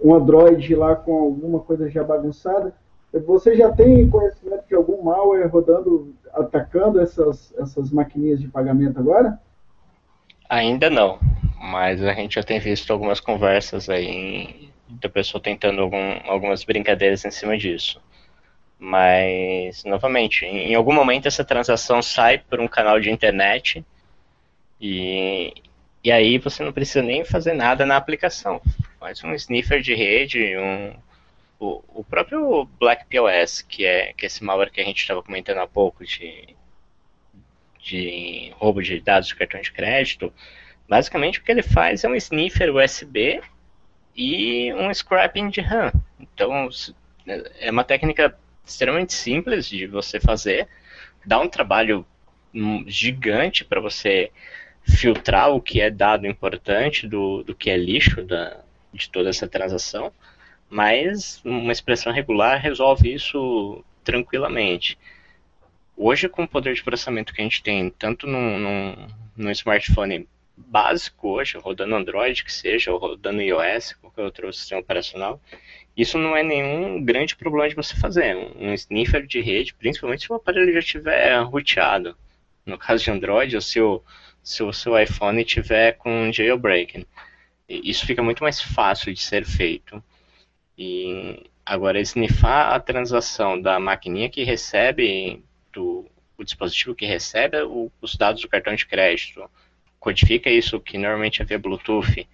um, 0.04 0.16
Android 0.16 0.74
lá 0.76 0.96
com 0.96 1.18
alguma 1.18 1.60
coisa 1.60 1.90
já 1.90 2.04
bagunçada. 2.04 2.74
Você 3.26 3.56
já 3.56 3.72
tem 3.72 4.10
conhecimento 4.10 4.68
de 4.68 4.76
algum 4.76 5.02
malware 5.02 5.50
rodando, 5.50 6.14
atacando 6.34 7.00
essas, 7.00 7.54
essas 7.58 7.92
maquininhas 7.92 8.40
de 8.40 8.48
pagamento 8.48 9.00
agora? 9.00 9.40
Ainda 10.50 10.90
não, 10.90 11.20
mas 11.60 12.02
a 12.04 12.14
gente 12.14 12.36
já 12.36 12.44
tem 12.44 12.60
visto 12.60 12.92
algumas 12.92 13.20
conversas 13.20 13.90
aí 13.90 14.70
da 14.90 15.10
pessoa 15.10 15.42
tentando 15.42 15.82
algum, 15.82 16.20
algumas 16.26 16.64
brincadeiras 16.64 17.26
em 17.26 17.32
cima 17.32 17.58
disso. 17.58 18.00
Mas, 18.80 19.84
novamente, 19.84 20.46
em 20.46 20.76
algum 20.76 20.94
momento 20.94 21.28
essa 21.28 21.44
transação 21.44 22.02
sai 22.02 22.38
por 22.38 22.60
um 22.60 22.68
canal 22.68 23.00
de 23.00 23.10
internet 23.10 23.84
E, 24.80 25.54
e 26.04 26.12
aí 26.12 26.38
você 26.38 26.64
não 26.64 26.72
precisa 26.72 27.02
nem 27.02 27.26
fazer 27.26 27.54
nada 27.54 27.86
na 27.86 27.98
aplicação. 27.98 28.62
Faz 29.00 29.24
um 29.24 29.34
sniffer 29.34 29.82
de 29.82 29.96
rede, 29.96 30.58
um, 30.58 30.94
o, 31.60 31.84
o 32.00 32.04
próprio 32.04 32.66
Black 32.80 33.06
POS, 33.06 33.62
que 33.62 33.86
é, 33.86 34.14
que 34.14 34.26
é 34.26 34.28
esse 34.28 34.44
malware 34.44 34.72
que 34.72 34.82
a 34.82 34.86
gente 34.86 35.02
estava 35.02 35.24
comentando 35.24 35.60
há 35.60 35.68
pouco 35.68 36.06
de, 36.06 36.56
de 37.80 38.52
roubo 38.58 38.82
de 38.82 39.00
dados 39.00 39.28
de 39.30 39.36
cartão 39.36 39.62
de 39.62 39.72
crédito, 39.72 40.32
basicamente 40.88 41.40
o 41.40 41.44
que 41.44 41.52
ele 41.52 41.64
faz 41.64 42.04
é 42.04 42.10
um 42.10 42.16
sniffer 42.16 42.74
USB 42.76 43.42
e 44.16 44.74
um 44.74 44.94
scrapping 44.94 45.50
de 45.50 45.62
RAM. 45.62 45.92
Então 46.20 46.70
é 47.60 47.72
uma 47.72 47.84
técnica 47.84 48.38
extremamente 48.68 49.14
simples 49.14 49.68
de 49.68 49.88
você 49.88 50.20
fazer, 50.20 50.68
dá 51.26 51.40
um 51.40 51.48
trabalho 51.48 52.06
hum, 52.54 52.84
gigante 52.88 53.64
para 53.64 53.80
você 53.80 54.32
filtrar 54.84 55.50
o 55.52 55.62
que 55.62 55.82
é 55.82 55.90
dado 55.90 56.28
importante 56.28 57.08
do, 57.08 57.44
do 57.44 57.56
que 57.56 57.70
é 57.70 57.78
lixo 57.78 58.24
da, 58.24 58.62
de 58.94 59.10
toda 59.10 59.30
essa 59.30 59.48
transação, 59.48 60.12
mas 60.70 61.42
uma 61.44 61.72
expressão 61.72 62.12
regular 62.12 62.62
resolve 62.62 63.14
isso 63.14 63.84
tranquilamente. 64.04 64.98
Hoje, 65.96 66.30
com 66.30 66.44
o 66.44 66.48
poder 66.48 66.74
de 66.74 66.84
processamento 66.84 67.34
que 67.34 67.42
a 67.42 67.44
gente 67.44 67.64
tem, 67.64 67.90
tanto 67.90 68.28
num, 68.28 68.60
num, 68.60 69.08
num 69.36 69.52
smartphone 69.52 70.28
básico 70.56 71.30
hoje, 71.30 71.58
rodando 71.58 71.96
Android 71.96 72.44
que 72.44 72.54
seja, 72.54 72.92
ou 72.92 72.98
rodando 72.98 73.42
iOS, 73.42 73.94
qualquer 73.94 74.24
outro 74.24 74.52
sistema 74.54 74.82
operacional, 74.82 75.42
isso 75.98 76.20
não 76.20 76.38
é 76.38 76.44
nenhum 76.44 77.04
grande 77.04 77.36
problema 77.36 77.68
de 77.68 77.76
você 77.76 77.96
fazer. 77.96 78.36
Um 78.56 78.72
sniffer 78.74 79.26
de 79.26 79.42
rede, 79.42 79.74
principalmente 79.74 80.26
se 80.26 80.32
o 80.32 80.36
aparelho 80.36 80.72
já 80.72 80.80
estiver 80.80 81.40
roteado. 81.42 82.16
No 82.64 82.78
caso 82.78 83.04
de 83.04 83.10
Android, 83.10 83.56
ou 83.56 83.62
se 83.62 83.82
o, 83.82 84.04
se 84.44 84.62
o 84.62 84.72
seu 84.72 84.98
iPhone 85.00 85.42
estiver 85.42 85.94
com 85.94 86.32
jailbreak. 86.32 87.08
Isso 87.68 88.06
fica 88.06 88.22
muito 88.22 88.44
mais 88.44 88.62
fácil 88.62 89.12
de 89.12 89.20
ser 89.20 89.44
feito. 89.44 90.04
E 90.78 91.44
agora, 91.66 92.00
snifar 92.00 92.74
a 92.74 92.80
transação 92.80 93.60
da 93.60 93.80
maquininha 93.80 94.30
que 94.30 94.44
recebe, 94.44 95.44
do 95.74 96.06
o 96.38 96.44
dispositivo 96.44 96.94
que 96.94 97.08
recebe 97.08 97.60
o, 97.64 97.92
os 98.00 98.16
dados 98.16 98.44
do 98.44 98.48
cartão 98.48 98.76
de 98.76 98.86
crédito, 98.86 99.50
codifica 100.00 100.50
isso 100.52 100.80
que 100.80 100.98
normalmente 100.98 101.42
é 101.42 101.46
via 101.46 101.58
Bluetooth 101.58 102.28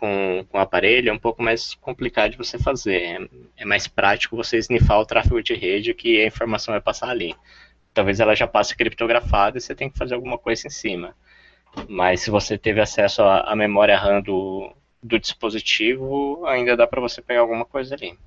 com, 0.00 0.44
com 0.48 0.58
o 0.58 0.60
aparelho, 0.60 1.10
é 1.10 1.12
um 1.12 1.18
pouco 1.18 1.42
mais 1.42 1.74
complicado 1.74 2.32
de 2.32 2.38
você 2.38 2.58
fazer. 2.58 3.02
É, 3.02 3.28
é 3.58 3.64
mais 3.64 3.86
prático 3.86 4.34
você 4.34 4.56
snifar 4.56 4.98
o 4.98 5.06
tráfego 5.06 5.42
de 5.42 5.54
rede 5.54 5.94
que 5.94 6.20
a 6.20 6.26
informação 6.26 6.72
vai 6.72 6.80
passar 6.80 7.10
ali. 7.10 7.36
Talvez 7.92 8.18
ela 8.18 8.34
já 8.34 8.46
passe 8.46 8.74
criptografada 8.74 9.58
e 9.58 9.60
você 9.60 9.74
tem 9.74 9.90
que 9.90 9.98
fazer 9.98 10.14
alguma 10.14 10.38
coisa 10.38 10.66
em 10.66 10.70
cima. 10.70 11.14
Mas 11.88 12.20
se 12.22 12.30
você 12.30 12.56
teve 12.56 12.80
acesso 12.80 13.22
à, 13.22 13.54
memória 13.54 13.96
RAM 13.96 14.22
do, 14.22 14.72
do 15.02 15.18
dispositivo, 15.18 16.44
ainda 16.46 16.76
dá 16.76 16.86
para 16.86 17.00
você 17.00 17.20
pegar 17.20 17.40
alguma 17.40 17.64
coisa 17.64 17.94
ali. 17.94 18.18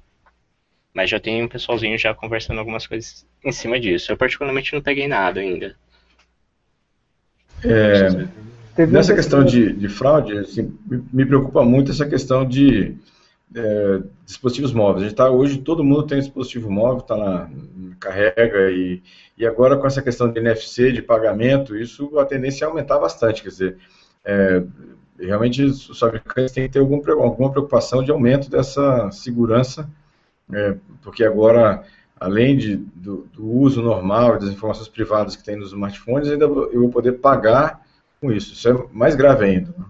Mas 0.94 1.10
já 1.10 1.20
tem 1.20 1.42
um 1.42 1.48
pessoalzinho 1.48 1.98
já 1.98 2.14
conversando 2.14 2.60
algumas 2.60 2.86
coisas 2.86 3.26
em 3.44 3.52
cima 3.52 3.80
disso. 3.80 4.12
Eu 4.12 4.18
particularmente 4.18 4.74
não 4.74 4.82
peguei 4.82 5.08
nada 5.08 5.40
ainda. 5.40 5.76
É, 7.66 8.53
nessa 8.78 9.14
questão 9.14 9.44
de, 9.44 9.74
de 9.74 9.88
fraude, 9.88 10.38
assim, 10.38 10.78
me 11.12 11.26
preocupa 11.26 11.64
muito 11.64 11.92
essa 11.92 12.06
questão 12.06 12.48
de 12.48 12.96
é, 13.56 14.02
dispositivos 14.26 14.74
móveis. 14.74 15.06
A 15.06 15.08
gente 15.10 15.18
tá, 15.18 15.30
hoje 15.30 15.60
todo 15.60 15.84
mundo 15.84 16.08
tem 16.08 16.20
dispositivo 16.20 16.72
móvel, 16.72 17.00
está 17.00 17.16
na 17.16 17.50
carrega 18.00 18.72
e, 18.72 19.02
e 19.38 19.46
agora 19.46 19.78
com 19.78 19.88
essa 19.88 20.02
questão 20.02 20.32
de 20.32 20.40
NFC, 20.40 20.92
de 20.92 21.02
pagamento, 21.02 21.76
isso 21.76 22.18
a 22.20 22.26
tendência 22.26 22.66
é 22.66 22.68
aumentar 22.68 23.00
bastante. 23.00 23.44
Quer 23.44 23.50
dizer, 23.50 23.78
é, 24.26 24.64
realmente 25.20 25.64
os 25.64 26.00
fabricantes 26.00 26.52
têm 26.52 26.66
que 26.66 26.74
ter 26.74 26.80
algum, 26.80 27.02
alguma 27.22 27.52
preocupação 27.52 28.04
de 28.04 28.12
aumento 28.12 28.50
dessa 28.50 29.10
segurança, 29.12 29.90
é, 30.52 30.76
porque 31.02 31.24
agora, 31.24 31.84
além 32.20 32.58
de, 32.58 32.76
do, 32.76 33.28
do, 33.34 33.50
uso 33.50 33.82
normal 33.82 34.40
das 34.40 34.50
informações 34.50 34.88
privadas 34.88 35.36
que 35.36 35.44
tem 35.44 35.56
nos 35.56 35.70
smartphones, 35.70 36.30
ainda 36.30 36.46
eu 36.46 36.82
vou 36.82 36.90
poder 36.90 37.14
pagar 37.14 37.82
com 38.24 38.32
isso. 38.32 38.54
Isso 38.54 38.70
é 38.70 38.88
mais 38.94 39.16
grave 39.16 39.44
ainda. 39.46 39.74
Né? 39.78 39.86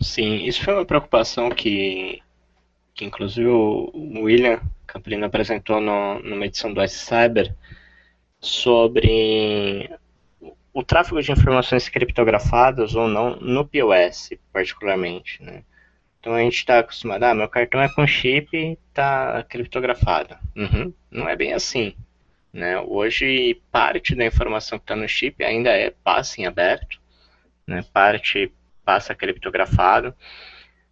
Sim, 0.00 0.44
isso 0.44 0.62
foi 0.64 0.74
uma 0.74 0.84
preocupação 0.84 1.48
que, 1.48 2.20
que 2.92 3.04
inclusive 3.04 3.46
o 3.48 4.22
William 4.24 4.60
Camprino 4.84 5.24
apresentou 5.24 5.80
no, 5.80 6.18
numa 6.18 6.46
edição 6.46 6.74
do 6.74 6.82
Ice 6.82 6.98
Cyber 6.98 7.54
sobre 8.40 9.88
o 10.72 10.82
tráfego 10.82 11.22
de 11.22 11.30
informações 11.30 11.88
criptografadas 11.88 12.96
ou 12.96 13.06
não 13.06 13.36
no 13.36 13.64
POS, 13.64 14.30
particularmente, 14.52 15.40
né? 15.40 15.62
Então 16.18 16.34
a 16.34 16.40
gente 16.40 16.56
está 16.56 16.80
acostumado, 16.80 17.22
ah, 17.22 17.34
meu 17.34 17.48
cartão 17.48 17.80
é 17.80 17.88
com 17.88 18.06
chip 18.06 18.76
está 18.88 19.44
criptografado. 19.44 20.36
Uhum, 20.56 20.92
não 21.10 21.28
é 21.28 21.36
bem 21.36 21.52
assim. 21.52 21.94
Né? 22.54 22.78
Hoje, 22.78 23.60
parte 23.72 24.14
da 24.14 24.24
informação 24.24 24.78
que 24.78 24.84
está 24.84 24.94
no 24.94 25.08
chip 25.08 25.42
ainda 25.42 25.70
é 25.70 25.90
passa 25.90 26.40
em 26.40 26.46
aberto, 26.46 27.00
né? 27.66 27.84
parte 27.92 28.52
passa 28.84 29.12
criptografado, 29.12 30.14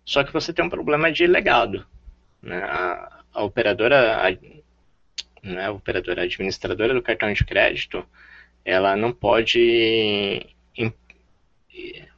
só 0.04 0.24
que 0.24 0.32
você 0.32 0.52
tem 0.52 0.64
um 0.64 0.68
problema 0.68 1.12
de 1.12 1.24
legado. 1.24 1.86
Né? 2.42 2.60
A, 2.64 3.22
a 3.32 3.44
operadora, 3.44 4.26
a, 4.26 4.30
né, 5.40 5.66
a 5.66 5.70
operadora 5.70 6.22
administradora 6.22 6.92
do 6.94 7.00
cartão 7.00 7.32
de 7.32 7.44
crédito, 7.44 8.04
ela 8.64 8.96
não 8.96 9.12
pode 9.12 10.44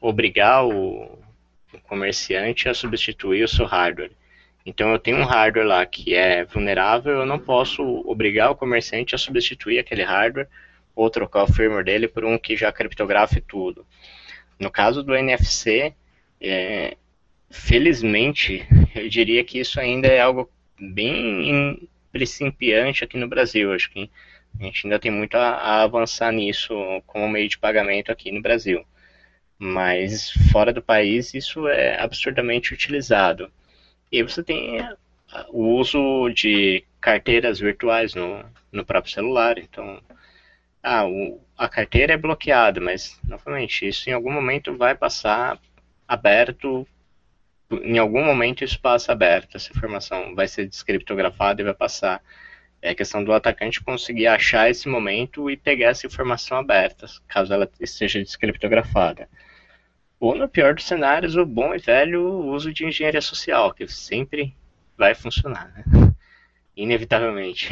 obrigar 0.01 0.65
o, 0.65 1.19
o 1.71 1.79
comerciante 1.83 2.67
a 2.67 2.73
substituir 2.73 3.45
o 3.45 3.49
seu 3.49 3.67
hardware. 3.67 4.13
Então 4.65 4.93
eu 4.93 4.99
tenho 4.99 5.19
um 5.19 5.25
hardware 5.25 5.67
lá 5.67 5.85
que 5.85 6.15
é 6.15 6.45
vulnerável, 6.45 7.19
eu 7.19 7.27
não 7.27 7.39
posso 7.39 7.83
obrigar 8.09 8.51
o 8.51 8.57
comerciante 8.57 9.15
a 9.15 9.19
substituir 9.19 9.79
aquele 9.79 10.03
hardware 10.03 10.49
ou 10.95 11.11
trocar 11.11 11.45
o 11.45 11.53
firmware 11.53 11.85
dele 11.85 12.09
por 12.09 12.25
um 12.25 12.39
que 12.39 12.57
já 12.57 12.73
criptografe 12.73 13.41
tudo. 13.41 13.87
No 14.59 14.71
caso 14.71 15.03
do 15.03 15.15
NFC, 15.15 15.95
é, 16.41 16.97
felizmente, 17.51 18.67
eu 18.95 19.09
diria 19.09 19.45
que 19.45 19.59
isso 19.59 19.79
ainda 19.81 20.09
é 20.09 20.21
algo 20.21 20.51
bem 20.81 21.89
principiante 22.13 23.05
aqui 23.05 23.17
no 23.17 23.29
Brasil. 23.29 23.73
Acho 23.73 23.91
que 23.91 24.11
a 24.59 24.65
gente 24.65 24.87
ainda 24.87 24.99
tem 24.99 25.11
muito 25.11 25.37
a, 25.37 25.51
a 25.51 25.83
avançar 25.83 26.33
nisso 26.33 26.75
como 27.07 27.29
meio 27.29 27.49
de 27.49 27.59
pagamento 27.59 28.11
aqui 28.11 28.31
no 28.33 28.41
Brasil. 28.41 28.85
Mas 29.59 30.31
fora 30.53 30.73
do 30.73 30.83
país 30.83 31.35
isso 31.35 31.69
é 31.69 32.01
absurdamente 32.01 32.73
utilizado. 32.73 33.51
E 34.15 34.23
você 34.23 34.45
tem 34.45 34.79
o 35.49 35.77
uso 35.81 36.29
de 36.31 36.85
carteiras 37.01 37.59
virtuais 37.59 38.15
no, 38.15 38.45
no 38.71 38.85
próprio 38.85 39.13
celular. 39.13 39.59
Então, 39.59 40.01
ah, 40.81 41.05
o, 41.05 41.41
a 41.59 41.69
carteira 41.69 42.13
é 42.13 42.17
bloqueada, 42.17 42.81
mas, 42.81 43.19
novamente, 43.25 43.89
isso 43.89 44.09
em 44.09 44.13
algum 44.13 44.31
momento 44.31 44.77
vai 44.77 44.95
passar 44.95 45.59
aberto. 46.07 46.87
Em 47.83 47.99
algum 47.99 48.25
momento 48.25 48.63
isso 48.63 48.79
passa 48.81 49.11
aberto, 49.11 49.57
essa 49.57 49.73
informação 49.73 50.33
vai 50.33 50.47
ser 50.47 50.69
descriptografada 50.69 51.61
e 51.61 51.65
vai 51.65 51.75
passar. 51.75 52.23
É 52.81 52.95
questão 52.95 53.25
do 53.25 53.33
atacante 53.33 53.83
conseguir 53.83 54.29
achar 54.29 54.71
esse 54.71 54.89
momento 54.89 55.51
e 55.51 55.57
pegar 55.57 55.89
essa 55.89 56.07
informação 56.07 56.57
aberta, 56.57 57.07
caso 57.27 57.53
ela 57.53 57.69
esteja 57.81 58.23
descriptografada. 58.23 59.29
Ou, 60.25 60.35
no 60.35 60.49
pior 60.49 60.75
dos 60.75 60.87
cenários, 60.87 61.37
o 61.37 61.45
bom 61.45 61.75
e 61.75 61.79
velho 61.79 62.47
uso 62.47 62.73
de 62.73 62.87
engenharia 62.87 63.21
social, 63.21 63.75
que 63.75 63.87
sempre 63.87 64.55
vai 64.97 65.15
funcionar, 65.15 65.71
né? 65.77 66.15
inevitavelmente. 66.75 67.69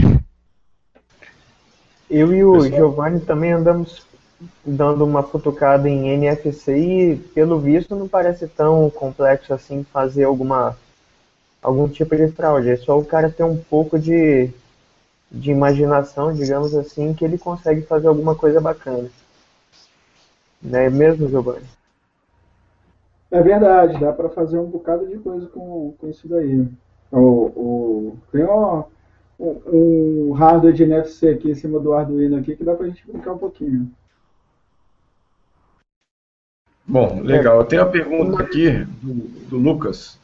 Eu 2.11 2.31
e 2.35 2.45
o 2.45 2.53
Pessoal. 2.53 2.73
Giovanni 2.73 3.21
também 3.21 3.53
andamos 3.53 4.07
dando 4.63 5.03
uma 5.03 5.23
futucada 5.23 5.89
em 5.89 6.11
NFC 6.11 6.77
e, 6.77 7.17
pelo 7.17 7.59
visto, 7.59 7.97
não 7.97 8.07
parece 8.07 8.47
tão 8.47 8.91
complexo 8.91 9.55
assim 9.55 9.83
fazer 9.91 10.25
alguma 10.25 10.77
algum 11.63 11.89
tipo 11.89 12.15
de 12.15 12.29
fraude. 12.33 12.69
É 12.69 12.77
só 12.77 12.99
o 12.99 13.05
cara 13.07 13.31
ter 13.31 13.45
um 13.45 13.57
pouco 13.57 13.99
de 13.99 14.51
de 15.31 15.51
imaginação, 15.51 16.35
digamos 16.35 16.75
assim, 16.75 17.15
que 17.15 17.25
ele 17.25 17.39
consegue 17.39 17.81
fazer 17.87 18.09
alguma 18.09 18.35
coisa 18.35 18.61
bacana. 18.61 19.09
Não 20.63 20.79
é 20.79 20.91
mesmo, 20.91 21.31
Giovanni? 21.31 21.65
É 23.33 23.43
verdade, 23.43 23.99
dá 23.99 24.13
para 24.13 24.29
fazer 24.29 24.59
um 24.59 24.67
bocado 24.67 25.09
de 25.09 25.17
coisa 25.19 25.47
com, 25.47 25.95
com 25.99 26.07
isso 26.07 26.29
daí. 26.29 26.69
O, 27.11 27.19
o, 27.19 28.19
tem 28.31 28.45
um, 28.45 28.85
um 29.39 30.33
hardware 30.33 30.75
de 30.75 30.83
NFC 30.83 31.31
aqui 31.31 31.51
em 31.51 31.55
cima 31.55 31.81
do 31.81 31.95
Arduino 31.95 32.37
aqui 32.37 32.55
que 32.55 32.63
dá 32.63 32.75
para 32.75 32.85
a 32.85 32.89
gente 32.91 33.07
brincar 33.11 33.33
um 33.33 33.39
pouquinho. 33.39 33.91
Bom, 36.87 37.23
legal. 37.23 37.59
Eu 37.59 37.65
tenho 37.65 37.83
uma 37.83 37.91
pergunta 37.91 38.43
aqui 38.43 38.85
do, 39.03 39.15
do 39.49 39.57
Lucas 39.57 40.21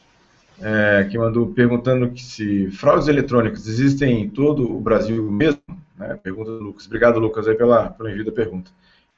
é, 0.60 1.08
que 1.10 1.16
mandou 1.16 1.46
perguntando 1.46 2.10
que 2.10 2.22
se 2.22 2.70
fraudes 2.72 3.08
eletrônicas 3.08 3.66
existem 3.66 4.20
em 4.20 4.28
todo 4.28 4.70
o 4.70 4.80
Brasil 4.82 5.30
mesmo. 5.30 5.62
Né? 5.96 6.14
Pergunta 6.22 6.50
do 6.50 6.62
Lucas. 6.62 6.84
Obrigado, 6.84 7.18
Lucas, 7.18 7.48
aí 7.48 7.54
pela, 7.54 7.88
pela 7.88 8.10
envio 8.10 8.26
da 8.26 8.32
pergunta. 8.32 8.70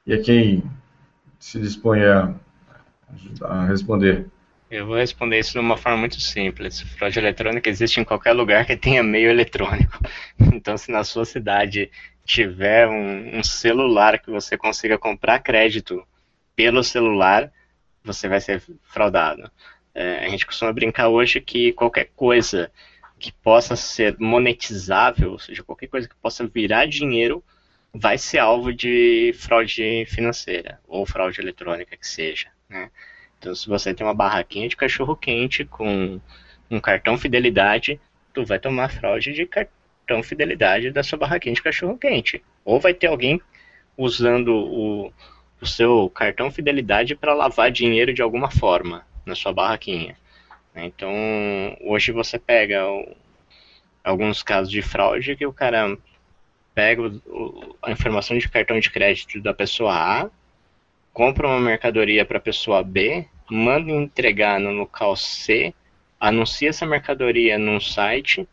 E 0.07 0.13
a 0.13 0.21
quem 0.21 0.63
se 1.37 1.59
dispõe 1.59 2.05
a, 2.05 2.33
responder? 3.67 4.25
Eu 4.71 4.85
vou 4.85 4.95
responder 4.95 5.37
isso 5.37 5.51
de 5.51 5.59
uma 5.59 5.75
forma 5.75 5.97
muito 5.97 6.19
simples. 6.21 6.79
Fraude 6.79 7.19
eletrônica 7.19 7.69
existe 7.69 7.99
em 7.99 8.05
qualquer 8.05 8.31
lugar 8.31 8.65
que 8.65 8.77
tenha 8.77 9.03
meio 9.03 9.29
eletrônico. 9.29 9.99
Então, 10.53 10.77
se 10.77 10.91
na 10.91 11.03
sua 11.03 11.25
cidade 11.25 11.89
tiver 12.23 12.87
um, 12.87 13.39
um, 13.39 13.43
celular 13.43 14.19
que 14.19 14.29
você 14.29 14.55
consiga 14.55 14.97
comprar 14.97 15.39
crédito 15.39 16.05
pelo 16.55 16.83
celular, 16.83 17.51
você 18.03 18.27
vai 18.27 18.39
ser 18.39 18.61
fraudado. 18.83 19.49
É, 19.93 20.25
a 20.25 20.29
gente 20.29 20.45
costuma 20.45 20.71
brincar 20.71 21.07
hoje 21.07 21.41
que 21.41 21.73
qualquer 21.73 22.11
coisa 22.15 22.71
que 23.19 23.31
possa 23.31 23.75
ser 23.75 24.15
monetizável, 24.19 25.31
ou 25.31 25.39
seja, 25.39 25.63
qualquer 25.63 25.87
coisa 25.87 26.07
que 26.07 26.15
possa 26.15 26.45
virar 26.47 26.85
dinheiro, 26.85 27.43
vai 27.93 28.17
ser 28.17 28.39
alvo 28.39 28.73
de 28.73 29.33
fraude 29.37 30.05
financeira 30.05 30.79
ou 30.87 31.05
fraude 31.05 31.41
eletrônica 31.41 31.97
que 31.97 32.07
seja. 32.07 32.47
Né? 32.71 32.89
Então, 33.37 33.53
se 33.53 33.67
você 33.67 33.93
tem 33.93 34.07
uma 34.07 34.13
barraquinha 34.13 34.69
de 34.69 34.77
cachorro 34.77 35.15
quente 35.15 35.65
com 35.65 36.19
um 36.69 36.79
cartão 36.79 37.17
fidelidade, 37.17 37.99
tu 38.33 38.45
vai 38.45 38.57
tomar 38.57 38.89
fraude 38.89 39.33
de 39.33 39.45
cartão 39.45 40.23
fidelidade 40.23 40.89
da 40.89 41.03
sua 41.03 41.19
barraquinha 41.19 41.53
de 41.53 41.61
cachorro 41.61 41.97
quente. 41.97 42.41
Ou 42.63 42.79
vai 42.79 42.93
ter 42.93 43.07
alguém 43.07 43.41
usando 43.97 44.55
o, 44.55 45.13
o 45.59 45.65
seu 45.65 46.09
cartão 46.09 46.49
fidelidade 46.49 47.13
para 47.13 47.33
lavar 47.33 47.69
dinheiro 47.69 48.13
de 48.13 48.21
alguma 48.21 48.49
forma 48.49 49.05
na 49.25 49.35
sua 49.35 49.51
barraquinha. 49.51 50.15
Então, 50.73 51.11
hoje 51.81 52.13
você 52.13 52.39
pega 52.39 52.87
o, 52.89 53.15
alguns 54.01 54.41
casos 54.41 54.71
de 54.71 54.81
fraude 54.81 55.35
que 55.35 55.45
o 55.45 55.51
cara 55.51 55.97
pega 56.73 57.01
o, 57.01 57.75
a 57.81 57.91
informação 57.91 58.37
de 58.37 58.47
cartão 58.47 58.79
de 58.79 58.89
crédito 58.89 59.41
da 59.41 59.53
pessoa 59.53 59.93
A, 59.93 60.29
compra 61.13 61.47
uma 61.47 61.59
mercadoria 61.59 62.25
para 62.25 62.37
a 62.37 62.41
pessoa 62.41 62.83
B, 62.83 63.27
manda 63.49 63.91
entregar 63.91 64.59
no 64.59 64.71
local 64.71 65.15
C, 65.15 65.73
anuncia 66.19 66.69
essa 66.69 66.85
mercadoria 66.85 67.57
num 67.57 67.79
site, 67.79 68.47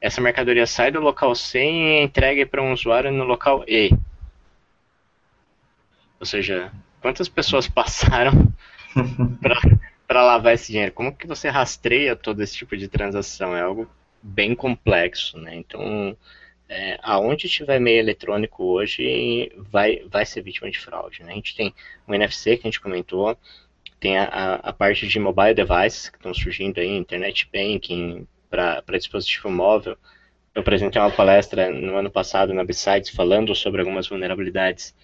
essa 0.00 0.20
mercadoria 0.20 0.66
sai 0.66 0.90
do 0.90 1.00
local 1.00 1.34
C 1.34 1.58
e 1.58 1.98
é 1.98 2.02
entregue 2.02 2.44
para 2.44 2.62
um 2.62 2.72
usuário 2.72 3.10
no 3.10 3.24
local 3.24 3.64
E. 3.66 3.90
Ou 6.20 6.26
seja, 6.26 6.70
quantas 7.00 7.28
pessoas 7.28 7.66
passaram 7.68 8.52
para 10.06 10.22
lavar 10.22 10.54
esse 10.54 10.70
dinheiro? 10.70 10.92
Como 10.92 11.14
que 11.14 11.26
você 11.26 11.48
rastreia 11.48 12.14
todo 12.14 12.42
esse 12.42 12.54
tipo 12.54 12.76
de 12.76 12.86
transação? 12.86 13.56
É 13.56 13.62
algo 13.62 13.88
bem 14.22 14.54
complexo, 14.54 15.38
né? 15.38 15.56
Então, 15.56 16.16
é, 16.68 16.98
aonde 17.02 17.48
tiver 17.48 17.78
meio 17.78 17.98
eletrônico 17.98 18.64
hoje 18.64 19.52
vai, 19.56 20.02
vai 20.08 20.24
ser 20.24 20.42
vítima 20.42 20.70
de 20.70 20.78
fraude. 20.78 21.22
Né? 21.22 21.32
A 21.32 21.34
gente 21.34 21.54
tem 21.54 21.74
o 22.06 22.14
NFC 22.14 22.56
que 22.56 22.66
a 22.66 22.70
gente 22.70 22.80
comentou, 22.80 23.36
tem 24.00 24.18
a, 24.18 24.54
a 24.56 24.72
parte 24.72 25.06
de 25.06 25.18
mobile 25.18 25.54
devices 25.54 26.08
que 26.08 26.16
estão 26.16 26.34
surgindo 26.34 26.80
aí, 26.80 26.88
internet 26.88 27.48
banking 27.52 28.26
para 28.50 28.82
dispositivo 28.92 29.50
móvel. 29.50 29.96
Eu 30.54 30.60
apresentei 30.60 31.00
uma 31.00 31.10
palestra 31.10 31.70
no 31.70 31.96
ano 31.96 32.10
passado 32.10 32.54
na 32.54 32.64
Besides 32.64 33.10
falando 33.10 33.54
sobre 33.54 33.80
algumas 33.80 34.06
vulnerabilidades 34.06 34.94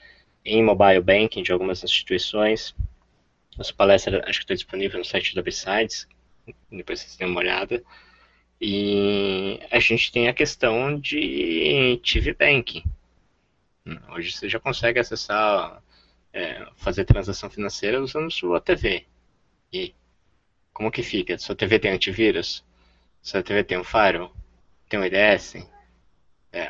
em 0.44 0.62
mobile 0.62 1.00
banking 1.00 1.42
de 1.42 1.52
algumas 1.52 1.82
instituições. 1.82 2.74
Essa 3.58 3.74
palestra 3.74 4.22
acho 4.26 4.38
que 4.38 4.44
está 4.44 4.54
disponível 4.54 4.98
no 4.98 5.04
site 5.04 5.34
da 5.34 5.42
Besides, 5.42 6.06
depois 6.70 7.00
vocês 7.00 7.16
têm 7.16 7.26
uma 7.26 7.40
olhada. 7.40 7.82
E 8.60 9.58
a 9.70 9.78
gente 9.78 10.12
tem 10.12 10.28
a 10.28 10.34
questão 10.34 10.98
de 10.98 11.98
TV 12.04 12.34
Bank. 12.34 12.84
Hoje 14.10 14.32
você 14.32 14.48
já 14.50 14.60
consegue 14.60 15.00
acessar, 15.00 15.82
é, 16.30 16.66
fazer 16.76 17.06
transação 17.06 17.48
financeira 17.48 18.02
usando 18.02 18.30
sua 18.30 18.60
TV. 18.60 19.06
E 19.72 19.94
como 20.74 20.90
que 20.90 21.02
fica? 21.02 21.38
Sua 21.38 21.56
TV 21.56 21.78
tem 21.78 21.92
antivírus? 21.92 22.62
Sua 23.22 23.42
TV 23.42 23.64
tem 23.64 23.78
um 23.78 23.84
firewall? 23.84 24.34
Tem 24.90 25.00
um 25.00 25.04
IDS? 25.04 25.66
É, 26.52 26.68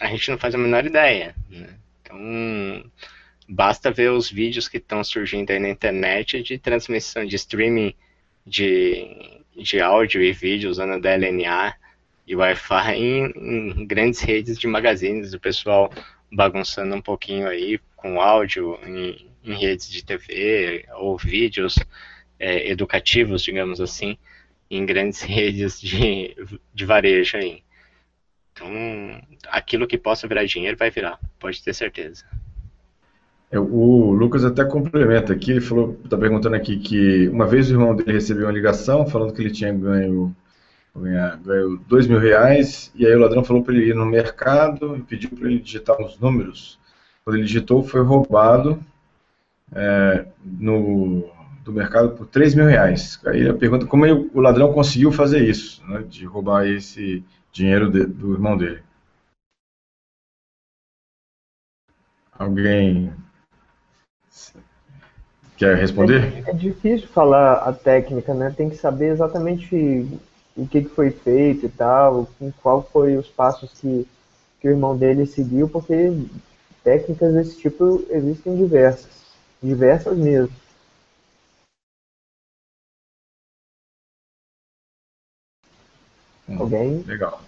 a 0.00 0.06
gente 0.06 0.30
não 0.30 0.38
faz 0.38 0.54
a 0.54 0.58
menor 0.58 0.86
ideia. 0.86 1.36
Né? 1.50 1.78
Então, 2.00 2.90
basta 3.46 3.90
ver 3.90 4.12
os 4.12 4.30
vídeos 4.30 4.66
que 4.66 4.78
estão 4.78 5.04
surgindo 5.04 5.50
aí 5.50 5.58
na 5.58 5.68
internet 5.68 6.42
de 6.42 6.58
transmissão, 6.58 7.26
de 7.26 7.36
streaming 7.36 7.94
de 8.46 9.37
de 9.58 9.80
áudio 9.80 10.22
e 10.22 10.32
vídeo 10.32 10.70
usando 10.70 11.00
DLNA 11.00 11.74
e 12.26 12.36
Wi-Fi 12.36 12.94
em, 12.94 13.24
em, 13.36 13.86
grandes 13.86 14.20
redes 14.20 14.58
de 14.58 14.66
magazines, 14.66 15.32
o 15.32 15.40
pessoal 15.40 15.90
bagunçando 16.30 16.94
um 16.94 17.00
pouquinho 17.00 17.48
aí 17.48 17.80
com 17.96 18.20
áudio 18.20 18.78
em, 18.84 19.30
em 19.42 19.54
redes 19.54 19.90
de 19.90 20.04
TV 20.04 20.86
ou 20.94 21.16
vídeos 21.16 21.76
é, 22.38 22.70
educativos, 22.70 23.42
digamos 23.42 23.80
assim, 23.80 24.16
em 24.70 24.84
grandes 24.84 25.22
redes 25.22 25.80
de, 25.80 26.36
de 26.74 26.84
varejo 26.84 27.36
aí. 27.36 27.62
Então, 28.52 28.68
aquilo 29.48 29.86
que 29.86 29.96
possa 29.96 30.26
virar 30.26 30.44
dinheiro 30.44 30.76
vai 30.76 30.90
virar, 30.90 31.18
pode 31.38 31.62
ter 31.62 31.72
certeza. 31.72 32.26
É, 33.50 33.58
o 33.58 34.12
Lucas 34.12 34.44
até 34.44 34.64
complementa 34.64 35.32
aqui, 35.32 35.52
ele 35.52 35.60
falou, 35.60 35.98
está 36.04 36.18
perguntando 36.18 36.54
aqui 36.56 36.78
que 36.78 37.28
uma 37.28 37.46
vez 37.46 37.70
o 37.70 37.74
irmão 37.74 37.94
dele 37.96 38.12
recebeu 38.12 38.46
uma 38.46 38.52
ligação 38.52 39.06
falando 39.06 39.32
que 39.32 39.40
ele 39.40 39.50
tinha 39.50 39.72
ganho, 39.72 40.34
ganho, 40.94 41.38
ganho 41.38 41.76
dois 41.88 42.06
mil 42.06 42.18
reais, 42.18 42.92
e 42.94 43.06
aí 43.06 43.14
o 43.14 43.18
ladrão 43.18 43.42
falou 43.44 43.62
para 43.62 43.74
ele 43.74 43.90
ir 43.90 43.94
no 43.94 44.04
mercado 44.04 44.96
e 44.96 45.02
pediu 45.02 45.30
para 45.30 45.48
ele 45.48 45.60
digitar 45.60 45.98
uns 46.00 46.18
números. 46.18 46.78
Quando 47.24 47.36
ele 47.36 47.46
digitou, 47.46 47.82
foi 47.82 48.02
roubado 48.02 48.78
é, 49.72 50.26
no, 50.44 51.30
do 51.64 51.72
mercado 51.72 52.10
por 52.16 52.26
3 52.26 52.54
mil 52.54 52.66
reais. 52.66 53.20
Aí 53.26 53.40
ele 53.40 53.52
pergunta 53.54 53.86
como 53.86 54.06
ele, 54.06 54.30
o 54.34 54.40
ladrão 54.40 54.72
conseguiu 54.72 55.12
fazer 55.12 55.46
isso, 55.46 55.84
né, 55.86 56.02
de 56.08 56.24
roubar 56.24 56.66
esse 56.66 57.24
dinheiro 57.52 57.90
de, 57.90 58.06
do 58.06 58.32
irmão 58.32 58.56
dele. 58.56 58.82
Alguém 62.32 63.12
Quer 65.56 65.76
responder? 65.76 66.44
É, 66.46 66.50
é, 66.50 66.54
difícil 66.54 67.08
falar 67.08 67.54
a 67.54 67.72
técnica, 67.72 68.32
né? 68.32 68.54
Tem 68.56 68.70
que 68.70 68.76
saber 68.76 69.10
exatamente 69.10 70.06
o 70.56 70.66
que, 70.66 70.82
que 70.82 70.88
foi 70.88 71.10
feito 71.10 71.66
e 71.66 71.68
tal, 71.68 72.28
qual 72.62 72.82
foi 72.82 73.16
os 73.16 73.28
passos 73.28 73.72
que, 73.80 74.06
que 74.60 74.68
o 74.68 74.70
irmão 74.70 74.96
dele 74.96 75.26
seguiu, 75.26 75.68
porque 75.68 76.12
técnicas 76.84 77.34
desse 77.34 77.60
tipo 77.60 78.04
existem 78.08 78.56
diversas, 78.56 79.10
diversas 79.60 80.16
mesmo. 80.16 80.54
Hum, 86.48 86.56
Alguém? 86.60 87.02
Legal. 87.02 87.42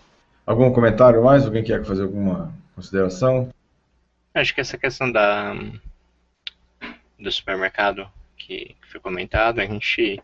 Algum 0.44 0.72
comentário 0.72 1.22
mais? 1.22 1.44
Alguém 1.44 1.62
quer 1.62 1.84
fazer 1.84 2.02
alguma 2.02 2.52
consideração? 2.74 3.48
Acho 4.34 4.54
que 4.54 4.60
essa 4.60 4.76
questão 4.76 5.10
da 5.10 5.54
do 7.20 7.30
supermercado 7.30 8.10
que, 8.36 8.74
foi 8.90 9.00
comentado, 9.00 9.60
a 9.60 9.66
gente, 9.66 10.20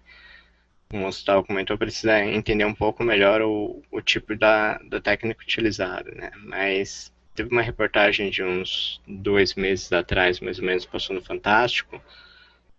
como 0.89 1.03
o 1.03 1.07
Gustavo 1.07 1.45
comentou, 1.45 1.77
precisa 1.79 2.25
entender 2.25 2.65
um 2.65 2.75
pouco 2.75 3.05
melhor 3.05 3.43
o, 3.43 3.83
o 3.91 4.01
tipo 4.01 4.37
da, 4.37 4.79
da 4.79 5.01
técnica 5.01 5.43
utilizada, 5.43 6.11
né? 6.13 6.31
Mas 6.45 7.13
teve 7.35 7.51
uma 7.51 7.63
reportagem 7.63 8.31
de 8.31 8.43
uns 8.43 9.01
dois 9.07 9.55
meses 9.55 9.93
atrás, 9.93 10.41
mais 10.41 10.59
ou 10.59 10.65
menos, 10.65 10.87
passou 10.87 11.15
no 11.15 11.23
Fantástico, 11.23 12.01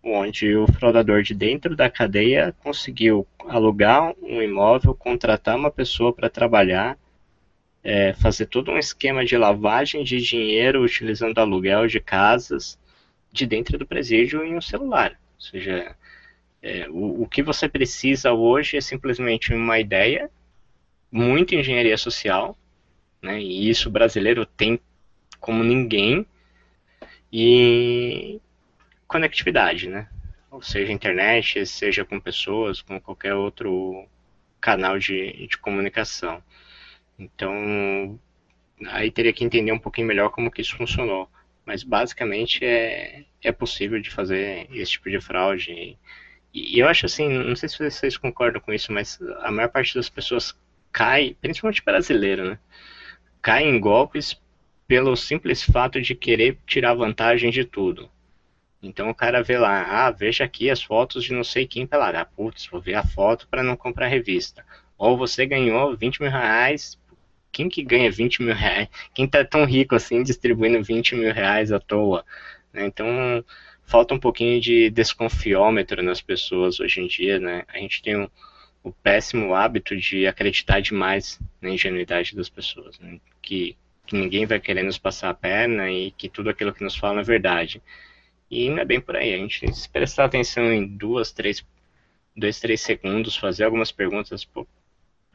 onde 0.04 0.56
o 0.56 0.68
fraudador 0.68 1.22
de 1.22 1.34
dentro 1.34 1.76
da 1.76 1.90
cadeia 1.90 2.56
conseguiu 2.64 3.28
alugar 3.48 4.14
um 4.22 4.42
imóvel, 4.42 4.96
contratar 4.96 5.56
uma 5.56 5.72
pessoa 5.72 6.14
para 6.14 6.30
trabalhar, 6.30 6.98
é, 7.84 8.14
fazer 8.14 8.48
todo 8.48 8.72
um 8.72 8.78
esquema 8.78 9.24
de 9.24 9.38
lavagem 9.38 10.04
de 10.04 10.20
dinheiro 10.22 10.84
utilizando 10.84 11.38
aluguel 11.38 11.88
de 11.88 12.00
casas, 12.00 12.80
de 13.32 13.46
dentro 13.46 13.78
do 13.78 13.86
presídio 13.86 14.44
em 14.44 14.56
um 14.56 14.62
celular. 14.62 15.12
Ou 15.36 15.42
seja, 15.42 15.96
é, 16.62 16.90
o, 16.90 17.24
o 17.24 17.28
que 17.28 17.44
você 17.44 17.70
precisa 17.70 18.34
hoje 18.34 18.78
é 18.78 18.82
simplesmente 18.82 19.54
uma 19.54 19.80
ideia, 19.80 20.30
muita 21.12 21.56
engenharia 21.56 21.98
social, 21.98 22.58
né, 23.22 23.42
e 23.42 23.70
isso 23.70 23.90
o 23.90 23.92
brasileiro 23.92 24.46
tem 24.46 24.80
como 25.40 25.64
ninguém, 25.64 26.26
e 27.32 28.40
conectividade, 29.08 29.90
né? 29.90 30.08
Ou 30.50 30.62
seja, 30.62 30.92
internet, 30.92 31.66
seja 31.66 32.06
com 32.06 32.20
pessoas, 32.20 32.82
com 32.82 33.00
qualquer 33.00 33.34
outro 33.34 34.08
canal 34.60 34.98
de, 34.98 35.48
de 35.48 35.58
comunicação. 35.58 36.42
Então, 37.20 38.20
aí 38.88 39.12
teria 39.12 39.34
que 39.34 39.44
entender 39.44 39.72
um 39.72 39.80
pouquinho 39.80 40.08
melhor 40.08 40.30
como 40.30 40.52
que 40.52 40.62
isso 40.62 40.78
funcionou. 40.78 41.30
Mas 41.68 41.84
basicamente 41.84 42.64
é, 42.64 43.26
é 43.44 43.52
possível 43.52 44.00
de 44.00 44.10
fazer 44.10 44.70
esse 44.72 44.94
tipo 44.94 45.10
de 45.10 45.20
fraude. 45.20 45.74
E, 45.74 45.98
e 46.54 46.80
eu 46.80 46.88
acho 46.88 47.06
assim, 47.06 47.28
não 47.28 47.58
sei 47.58 47.68
se 47.68 47.78
vocês 47.78 48.16
concordam 48.16 48.62
com 48.62 48.72
isso, 48.72 48.90
mas 48.94 49.20
a 49.42 49.52
maior 49.52 49.68
parte 49.68 49.94
das 49.94 50.10
pessoas 50.10 50.58
cai, 50.94 51.36
principalmente 51.42 51.84
brasileiro, 51.84 52.52
né? 52.52 52.60
Cai 53.42 53.64
em 53.66 53.78
golpes 53.82 54.42
pelo 54.88 55.14
simples 55.18 55.62
fato 55.62 56.02
de 56.02 56.16
querer 56.16 56.58
tirar 56.66 56.94
vantagem 56.94 57.52
de 57.52 57.66
tudo. 57.66 58.10
Então 58.82 59.10
o 59.10 59.16
cara 59.16 59.44
vê 59.44 59.58
lá, 59.58 60.06
ah, 60.06 60.10
veja 60.10 60.46
aqui 60.46 60.70
as 60.70 60.82
fotos 60.82 61.26
de 61.26 61.34
não 61.34 61.44
sei 61.44 61.68
quem 61.68 61.86
pela. 61.86 62.10
Ah, 62.10 62.24
putz, 62.24 62.66
vou 62.68 62.80
ver 62.80 62.94
a 62.94 63.04
foto 63.06 63.46
para 63.50 63.62
não 63.62 63.76
comprar 63.76 64.08
revista. 64.08 64.66
Ou 64.98 65.18
você 65.18 65.46
ganhou 65.46 65.98
20 65.98 66.22
mil 66.22 66.32
reais. 66.32 66.98
Quem 67.52 67.70
que 67.70 67.84
ganha 67.84 68.12
20 68.12 68.44
mil 68.44 68.54
reais? 68.56 68.88
Quem 69.14 69.28
tá 69.28 69.44
tão 69.44 69.66
rico 69.66 69.96
assim 69.96 70.24
distribuindo 70.24 70.84
20 70.84 71.16
mil 71.16 71.34
reais 71.34 71.72
à 71.72 71.80
toa? 71.80 72.26
Né? 72.74 72.86
Então 72.86 73.44
falta 73.84 74.14
um 74.14 74.20
pouquinho 74.20 74.60
de 74.60 74.90
desconfiômetro 74.90 76.04
nas 76.04 76.22
pessoas 76.22 76.80
hoje 76.80 77.02
em 77.02 77.08
dia, 77.08 77.40
né? 77.40 77.64
A 77.70 77.78
gente 77.78 78.02
tem 78.02 78.18
um, 78.18 78.28
o 78.84 78.92
péssimo 78.92 79.54
hábito 79.56 79.96
de 79.96 80.28
acreditar 80.28 80.82
demais 80.82 81.40
na 81.62 81.70
ingenuidade 81.70 82.36
das 82.36 82.50
pessoas, 82.50 83.00
né? 83.00 83.20
que, 83.42 83.78
que 84.06 84.16
ninguém 84.16 84.46
vai 84.46 84.60
querer 84.60 84.84
nos 84.84 84.98
passar 84.98 85.30
a 85.30 85.34
perna 85.34 85.90
e 85.90 86.12
que 86.12 86.30
tudo 86.30 86.50
aquilo 86.50 86.74
que 86.74 86.84
nos 86.84 86.96
falam 86.96 87.20
é 87.20 87.24
verdade. 87.24 87.82
E 88.50 88.70
não 88.70 88.80
é 88.80 88.86
bem 88.86 89.00
por 89.02 89.16
aí. 89.16 89.34
A 89.34 89.38
gente 89.38 89.74
se 89.74 89.90
prestar 89.90 90.26
atenção 90.26 90.72
em 90.72 90.86
duas, 90.86 91.32
três, 91.32 91.66
dois, 92.36 92.60
três 92.60 92.82
segundos, 92.82 93.36
fazer 93.36 93.64
algumas 93.64 93.92
perguntas, 93.92 94.46
pô, 94.46 94.68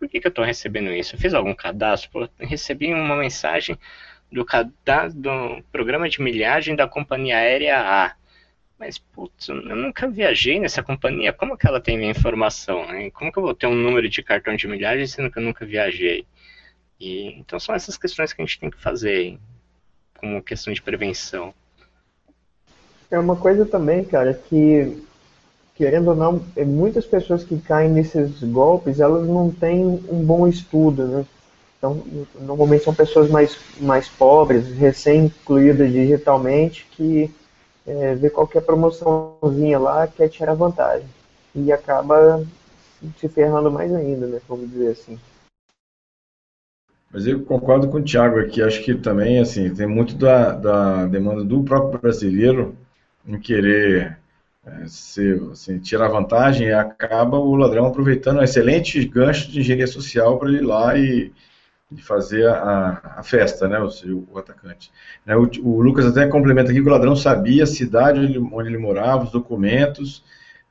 por 0.03 0.09
que, 0.09 0.19
que 0.19 0.27
eu 0.27 0.31
estou 0.31 0.45
recebendo 0.45 0.91
isso? 0.91 1.15
Eu 1.15 1.21
fiz 1.21 1.33
algum 1.33 1.55
cadastro? 1.55 2.11
Pô, 2.11 2.29
recebi 2.41 2.93
uma 2.93 3.15
mensagem 3.15 3.79
do 4.33 4.45
do 5.15 5.63
programa 5.71 6.09
de 6.09 6.21
milhagem 6.21 6.75
da 6.75 6.89
companhia 6.89 7.37
aérea 7.37 7.79
A. 7.79 8.17
Mas, 8.77 8.99
putz, 8.99 9.49
eu 9.49 9.55
nunca 9.55 10.09
viajei 10.09 10.59
nessa 10.59 10.83
companhia. 10.83 11.33
Como 11.33 11.57
que 11.57 11.69
ela 11.69 11.81
tem 11.81 11.97
minha 11.97 12.11
informação? 12.11 12.85
Né? 12.89 13.13
Como 13.13 13.31
que 13.31 13.39
eu 13.39 13.45
vou 13.45 13.55
ter 13.55 13.69
um 13.69 13.77
número 13.77 14.09
de 14.09 14.25
cartão 14.25 14.57
de 14.57 14.67
milhagem 14.67 15.07
sendo 15.07 15.31
que 15.31 15.39
eu 15.39 15.43
nunca 15.45 15.65
viajei? 15.65 16.27
E, 16.99 17.39
então 17.39 17.61
são 17.61 17.73
essas 17.73 17.97
questões 17.97 18.33
que 18.33 18.43
a 18.43 18.45
gente 18.45 18.59
tem 18.59 18.71
que 18.71 18.83
fazer 18.83 19.39
como 20.19 20.43
questão 20.43 20.73
de 20.73 20.83
prevenção. 20.83 21.55
É 23.09 23.21
uma 23.21 23.37
coisa 23.37 23.65
também, 23.65 24.03
cara, 24.03 24.35
que 24.35 25.01
querendo 25.75 26.09
ou 26.09 26.15
não, 26.15 26.41
é, 26.57 26.65
muitas 26.65 27.05
pessoas 27.05 27.45
que 27.45 27.59
caem 27.59 27.91
nesses 27.91 28.43
golpes, 28.43 29.01
elas 29.01 29.27
não 29.27 29.51
têm 29.51 29.85
um 29.85 30.25
bom 30.25 30.47
estudo, 30.47 31.07
né? 31.07 31.27
Então, 31.79 32.01
normalmente 32.41 32.85
são 32.85 32.95
pessoas 32.95 33.29
mais, 33.29 33.59
mais 33.81 34.09
pobres, 34.09 34.69
recém-incluídas 34.69 35.91
digitalmente, 35.91 36.87
que 36.93 37.29
é, 37.85 38.15
vê 38.15 38.31
qualquer 38.31 38.63
promoçãozinha 38.63 39.79
lá, 39.81 40.07
quer 40.07 40.29
tirar 40.29 40.55
vantagem. 40.55 41.09
E 41.55 41.73
acaba 41.73 42.45
se 43.19 43.29
ferrando 43.29 43.71
mais 43.71 43.93
ainda, 43.93 44.27
né? 44.27 44.41
Vamos 44.49 44.71
dizer 44.71 44.91
assim. 44.91 45.19
Mas 47.11 47.27
eu 47.27 47.45
concordo 47.45 47.89
com 47.89 47.99
o 47.99 48.03
Thiago 48.03 48.39
aqui, 48.39 48.63
acho 48.63 48.83
que 48.85 48.95
também, 48.95 49.41
assim, 49.41 49.75
tem 49.75 49.87
muito 49.87 50.15
da, 50.15 50.53
da 50.53 51.07
demanda 51.07 51.45
do 51.45 51.63
próprio 51.65 52.01
brasileiro 52.01 52.77
em 53.27 53.39
querer 53.39 54.22
é, 54.65 54.87
ser, 54.87 55.43
assim, 55.51 55.79
tirar 55.79 56.09
vantagem 56.09 56.69
e 56.69 56.73
acaba 56.73 57.37
o 57.37 57.57
ladrão 57.57 57.87
aproveitando 57.87 58.39
um 58.39 58.43
excelente 58.43 59.05
gancho 59.07 59.51
de 59.51 59.61
engenharia 59.61 59.87
social 59.87 60.39
para 60.39 60.53
ir 60.53 60.61
lá 60.61 60.97
e, 60.97 61.33
e 61.91 62.01
fazer 62.01 62.47
a, 62.49 63.15
a, 63.17 63.23
festa, 63.23 63.69
né, 63.69 63.81
o, 63.81 63.89
o 64.31 64.39
atacante. 64.39 64.93
Né, 65.27 65.37
o, 65.37 65.51
o, 65.63 65.83
Lucas 65.83 66.07
até 66.07 66.27
complementa 66.29 66.71
aqui 66.71 66.81
que 66.81 66.89
o 66.89 66.93
ladrão 66.93 67.17
sabia 67.17 67.65
a 67.65 67.67
cidade 67.67 68.21
onde 68.21 68.33
ele, 68.33 68.49
onde 68.53 68.69
ele 68.69 68.79
morava, 68.79 69.25
os 69.25 69.33
documentos, 69.33 70.23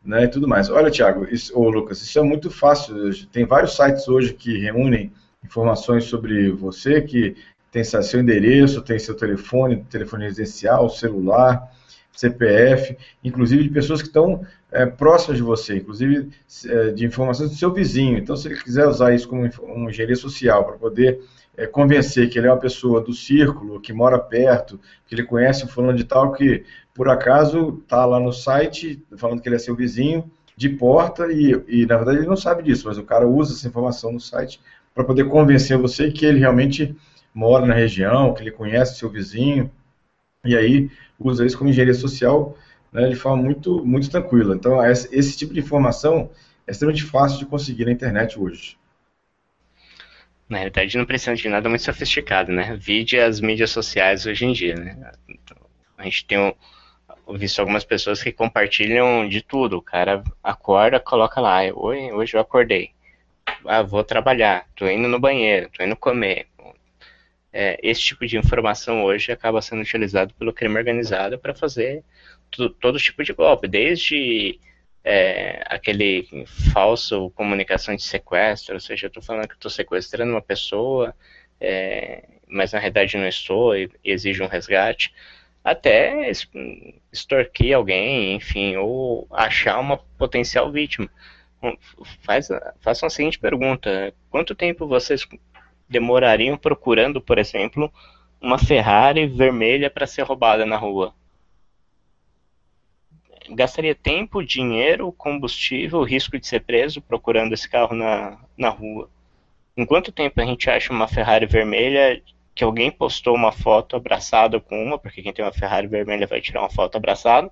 né, 0.04 0.24
e 0.24 0.28
tudo 0.28 0.48
mais. 0.48 0.70
Olha, 0.70 0.90
Tiago, 0.90 1.28
ô 1.54 1.70
Lucas, 1.70 2.02
isso 2.02 2.18
é 2.18 2.24
muito 2.24 2.50
fácil. 2.50 2.96
Tem 3.28 3.46
vários 3.46 3.76
sites 3.76 4.08
hoje 4.08 4.34
que 4.34 4.58
reúnem 4.58 5.12
informações 5.44 6.06
sobre 6.06 6.50
você, 6.52 7.02
que 7.02 7.36
tem 7.72 7.84
seu 7.84 8.20
endereço, 8.20 8.82
tem 8.82 9.00
seu 9.00 9.16
telefone, 9.16 9.84
telefone 9.90 10.26
residencial, 10.26 10.90
celular, 10.90 11.72
CPF, 12.14 12.98
inclusive 13.24 13.64
de 13.64 13.70
pessoas 13.70 14.02
que 14.02 14.08
estão 14.08 14.46
é, 14.72 14.86
próximas 14.86 15.38
de 15.38 15.44
você, 15.44 15.78
inclusive 15.78 16.30
é, 16.66 16.92
de 16.92 17.06
informações 17.06 17.50
do 17.50 17.56
seu 17.56 17.72
vizinho. 17.74 18.18
Então, 18.18 18.36
se 18.36 18.48
ele 18.48 18.62
quiser 18.62 18.88
usar 18.88 19.14
isso 19.14 19.28
como 19.28 19.50
uma 19.64 19.90
engenharia 19.90 20.16
social 20.16 20.66
para 20.66 20.78
poder 20.78 21.22
é, 21.58 21.66
convencer 21.66 22.30
que 22.30 22.38
ele 22.38 22.48
é 22.48 22.52
uma 22.52 22.60
pessoa 22.60 23.02
do 23.02 23.14
círculo, 23.14 23.80
que 23.80 23.94
mora 23.94 24.20
perto, 24.20 24.80
que 25.08 25.16
ele 25.16 25.24
conhece 25.24 25.66
um 25.66 25.68
fulano 25.68 25.98
de 25.98 26.04
tal 26.04 26.32
que, 26.34 26.64
por 26.94 27.10
acaso, 27.10 27.80
está 27.82 28.06
lá 28.06 28.20
no 28.20 28.32
site 28.32 29.04
falando 29.18 29.42
que 29.42 29.50
ele 29.50 29.56
é 29.56 29.60
seu 29.60 29.76
vizinho, 29.76 30.30
de 30.56 30.70
porta, 30.70 31.32
e, 31.32 31.60
e 31.68 31.86
na 31.86 31.96
verdade 31.96 32.20
ele 32.20 32.28
não 32.28 32.36
sabe 32.36 32.62
disso, 32.62 32.88
mas 32.88 32.98
o 32.98 33.04
cara 33.04 33.28
usa 33.28 33.54
essa 33.54 33.68
informação 33.68 34.12
no 34.12 34.20
site 34.20 34.60
para 34.94 35.04
poder 35.04 35.24
convencer 35.26 35.78
você 35.78 36.12
que 36.12 36.26
ele 36.26 36.40
realmente 36.40 36.96
mora 37.34 37.66
na 37.66 37.74
região, 37.74 38.34
que 38.34 38.44
ele 38.44 38.52
conhece 38.52 39.00
seu 39.00 39.10
vizinho, 39.10 39.72
e 40.44 40.56
aí 40.56 40.90
usa 41.20 41.46
isso 41.46 41.58
como 41.58 41.70
engenharia 41.70 41.94
social 41.94 42.58
né, 42.92 43.08
de 43.08 43.16
forma 43.16 43.42
muito, 43.42 43.86
muito 43.86 44.10
tranquila. 44.10 44.56
Então, 44.56 44.84
esse, 44.86 45.38
tipo 45.38 45.54
de 45.54 45.60
informação 45.60 46.30
é 46.68 46.72
extremamente 46.72 47.04
fácil 47.04 47.40
de 47.40 47.46
conseguir 47.46 47.86
na 47.86 47.92
internet 47.92 48.40
hoje. 48.40 48.78
Na 50.50 50.58
realidade, 50.58 50.98
não 50.98 51.06
precisa 51.06 51.36
de 51.36 51.48
nada 51.48 51.70
muito 51.70 51.84
sofisticado, 51.84 52.52
né? 52.52 52.76
Vide 52.76 53.18
as 53.18 53.40
mídias 53.40 53.72
sociais 53.72 54.26
hoje 54.26 54.46
em 54.46 54.52
dia, 54.52 54.76
né? 54.76 55.12
A 55.98 56.04
gente 56.04 56.26
tem 56.26 56.54
visto 57.36 57.60
algumas 57.60 57.86
pessoas 57.86 58.22
que 58.22 58.34
compartilham 58.34 59.30
de 59.30 59.42
tudo. 59.42 59.78
O 59.78 59.82
cara 59.82 60.22
acorda, 60.44 61.00
coloca 61.00 61.40
lá, 61.40 61.60
Oi, 61.74 62.12
hoje 62.12 62.36
eu 62.36 62.42
acordei. 62.42 62.92
Ah, 63.66 63.82
vou 63.82 64.04
trabalhar, 64.04 64.66
tô 64.76 64.88
indo 64.88 65.08
no 65.08 65.20
banheiro, 65.20 65.70
tô 65.70 65.84
indo 65.84 65.96
comer 65.96 66.48
é, 67.54 67.78
esse 67.84 68.02
tipo 68.02 68.26
de 68.26 68.38
informação 68.38 69.04
hoje 69.04 69.32
acaba 69.32 69.62
sendo 69.62 69.82
utilizado 69.82 70.34
pelo 70.36 70.54
crime 70.54 70.78
organizado 70.78 71.38
para 71.38 71.54
fazer 71.54 72.04
todo 72.80 73.00
tipo 73.00 73.24
de 73.24 73.34
golpe, 73.34 73.68
desde 73.68 74.60
é, 75.04 75.64
aquele 75.66 76.28
falso 76.74 77.30
comunicação 77.32 77.96
de 77.96 78.04
sequestro, 78.04 78.76
ou 78.76 78.80
seja, 78.80 79.06
eu 79.06 79.10
estou 79.10 79.24
falando 79.24 79.48
que 79.48 79.56
estou 79.56 79.72
sequestrando 79.72 80.32
uma 80.32 80.42
pessoa, 80.42 81.16
é, 81.60 82.24
mas 82.48 82.74
na 82.74 82.80
realidade 82.80 83.18
não 83.18 83.28
estou 83.28 83.76
e, 83.76 83.90
exige 84.04 84.44
um 84.44 84.48
resgate, 84.48 85.14
até 85.64 86.32
extorquir 87.12 87.76
alguém, 87.76 88.36
enfim, 88.36 88.76
ou 88.78 89.28
achar 89.32 89.80
uma 89.80 89.98
potencial 89.98 90.72
vítima. 90.72 91.10
Faz, 92.24 92.50
façam 92.80 93.06
a 93.06 93.10
seguinte 93.10 93.38
pergunta: 93.38 94.12
quanto 94.32 94.56
tempo 94.56 94.88
vocês 94.88 95.28
demorariam 95.92 96.58
procurando, 96.58 97.22
por 97.22 97.38
exemplo, 97.38 97.92
uma 98.40 98.58
Ferrari 98.58 99.28
vermelha 99.28 99.90
para 99.90 100.08
ser 100.08 100.24
roubada 100.24 100.66
na 100.66 100.78
rua. 100.78 101.14
Gastaria 103.50 103.94
tempo, 103.94 104.42
dinheiro, 104.42 105.12
combustível, 105.12 106.02
risco 106.04 106.40
de 106.40 106.48
ser 106.48 106.62
preso 106.62 107.02
procurando 107.02 107.54
esse 107.54 107.70
carro 107.70 107.94
na, 107.94 108.40
na 108.58 108.70
rua. 108.70 109.10
Em 109.76 109.86
quanto 109.86 110.12
tempo 110.12 110.40
a 110.40 110.46
gente 110.46 110.70
acha 110.70 110.94
uma 110.94 111.08
Ferrari 111.08 111.46
vermelha 111.46 112.22
que 112.56 112.64
alguém 112.64 112.90
postou 112.90 113.36
uma 113.36 113.52
foto 113.52 113.96
abraçada 113.96 114.60
com 114.60 114.82
uma, 114.82 114.98
porque 114.98 115.22
quem 115.22 115.34
tem 115.34 115.44
uma 115.44 115.54
Ferrari 115.54 115.88
vermelha 115.88 116.28
vai 116.28 116.42
tirar 116.42 116.62
uma 116.62 116.70
foto 116.70 116.96
abraçada, 116.96 117.52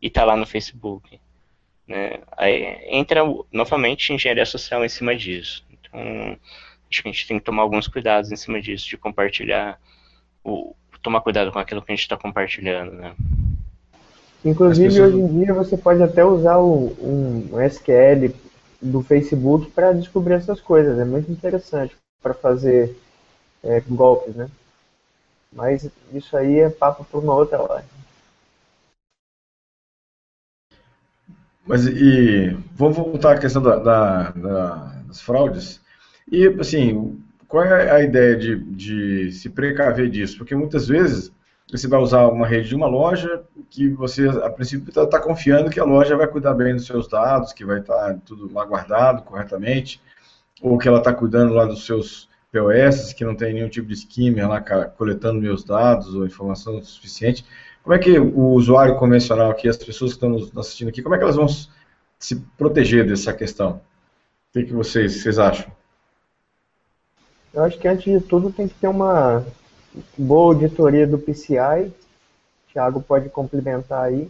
e 0.00 0.08
está 0.08 0.24
lá 0.24 0.36
no 0.36 0.46
Facebook. 0.46 1.18
Né? 1.86 2.20
Aí 2.36 2.78
entra 2.88 3.22
novamente 3.50 4.12
engenharia 4.12 4.46
social 4.46 4.84
em 4.84 4.88
cima 4.88 5.14
disso. 5.14 5.64
Então, 5.70 6.38
acho 6.92 7.02
que 7.02 7.08
a 7.08 7.12
gente 7.12 7.26
tem 7.26 7.38
que 7.38 7.44
tomar 7.44 7.62
alguns 7.62 7.88
cuidados 7.88 8.30
em 8.30 8.36
cima 8.36 8.60
disso, 8.60 8.88
de 8.88 8.96
compartilhar, 8.96 9.80
o, 10.44 10.74
tomar 11.02 11.20
cuidado 11.22 11.50
com 11.50 11.58
aquilo 11.58 11.82
que 11.82 11.90
a 11.90 11.94
gente 11.94 12.02
está 12.02 12.16
compartilhando, 12.16 12.92
né? 12.92 13.14
Inclusive, 14.44 14.88
pessoas... 14.88 15.14
hoje 15.14 15.22
em 15.22 15.38
dia, 15.38 15.54
você 15.54 15.76
pode 15.76 16.02
até 16.02 16.24
usar 16.24 16.58
o, 16.58 16.92
um 17.00 17.60
SQL 17.60 18.34
do 18.80 19.02
Facebook 19.02 19.70
para 19.70 19.92
descobrir 19.92 20.34
essas 20.34 20.60
coisas. 20.60 20.98
É 20.98 21.04
muito 21.04 21.30
interessante 21.30 21.96
para 22.20 22.34
fazer 22.34 22.96
é, 23.62 23.80
golpes, 23.80 24.34
né? 24.34 24.48
Mas 25.52 25.88
isso 26.12 26.36
aí 26.36 26.60
é 26.60 26.70
papo 26.70 27.04
para 27.04 27.20
uma 27.20 27.34
outra 27.34 27.60
hora. 27.60 27.84
Mas 31.64 31.86
e 31.86 32.56
vamos 32.74 32.96
voltar 32.96 33.36
à 33.36 33.38
questão 33.38 33.62
da, 33.62 33.76
da, 33.76 34.30
da, 34.30 34.74
das 35.06 35.20
fraudes. 35.20 35.81
E, 36.30 36.46
assim, 36.58 37.18
qual 37.48 37.64
é 37.64 37.90
a 37.90 38.02
ideia 38.02 38.36
de, 38.36 38.56
de 38.56 39.32
se 39.32 39.50
precaver 39.50 40.08
disso? 40.08 40.38
Porque 40.38 40.54
muitas 40.54 40.88
vezes 40.88 41.32
você 41.70 41.88
vai 41.88 42.00
usar 42.00 42.26
uma 42.28 42.46
rede 42.46 42.68
de 42.68 42.74
uma 42.74 42.86
loja 42.86 43.42
que 43.70 43.88
você, 43.88 44.28
a 44.28 44.50
princípio, 44.50 44.88
está 44.88 45.06
tá 45.06 45.20
confiando 45.20 45.70
que 45.70 45.80
a 45.80 45.84
loja 45.84 46.16
vai 46.16 46.26
cuidar 46.26 46.54
bem 46.54 46.74
dos 46.74 46.86
seus 46.86 47.08
dados, 47.08 47.52
que 47.52 47.64
vai 47.64 47.80
estar 47.80 47.94
tá 47.94 48.18
tudo 48.24 48.52
lá 48.52 48.64
guardado 48.64 49.22
corretamente, 49.22 50.00
ou 50.60 50.76
que 50.76 50.86
ela 50.86 50.98
está 50.98 51.14
cuidando 51.14 51.54
lá 51.54 51.64
dos 51.64 51.86
seus 51.86 52.28
POS, 52.52 53.14
que 53.14 53.24
não 53.24 53.34
tem 53.34 53.54
nenhum 53.54 53.68
tipo 53.68 53.88
de 53.88 53.94
skimmer 53.94 54.48
lá 54.48 54.60
coletando 54.60 55.40
meus 55.40 55.64
dados 55.64 56.14
ou 56.14 56.26
informação 56.26 56.82
suficiente. 56.82 57.44
Como 57.82 57.94
é 57.94 57.98
que 57.98 58.18
o 58.18 58.50
usuário 58.50 58.96
convencional 58.96 59.50
aqui, 59.50 59.68
as 59.68 59.76
pessoas 59.76 60.12
que 60.12 60.24
estão 60.24 60.60
assistindo 60.60 60.88
aqui, 60.88 61.02
como 61.02 61.14
é 61.14 61.18
que 61.18 61.24
elas 61.24 61.36
vão 61.36 61.48
se 62.18 62.36
proteger 62.56 63.06
dessa 63.06 63.32
questão? 63.32 63.80
O 64.50 64.52
que, 64.52 64.64
que 64.64 64.72
vocês, 64.72 65.22
vocês 65.22 65.38
acham? 65.38 65.72
Eu 67.52 67.64
acho 67.64 67.78
que 67.78 67.86
antes 67.86 68.04
de 68.04 68.26
tudo 68.26 68.50
tem 68.52 68.66
que 68.66 68.74
ter 68.74 68.88
uma 68.88 69.44
boa 70.16 70.54
auditoria 70.54 71.06
do 71.06 71.18
PCI. 71.18 71.88
O 71.88 72.72
Thiago 72.72 73.02
pode 73.02 73.28
complementar 73.28 74.04
aí. 74.04 74.28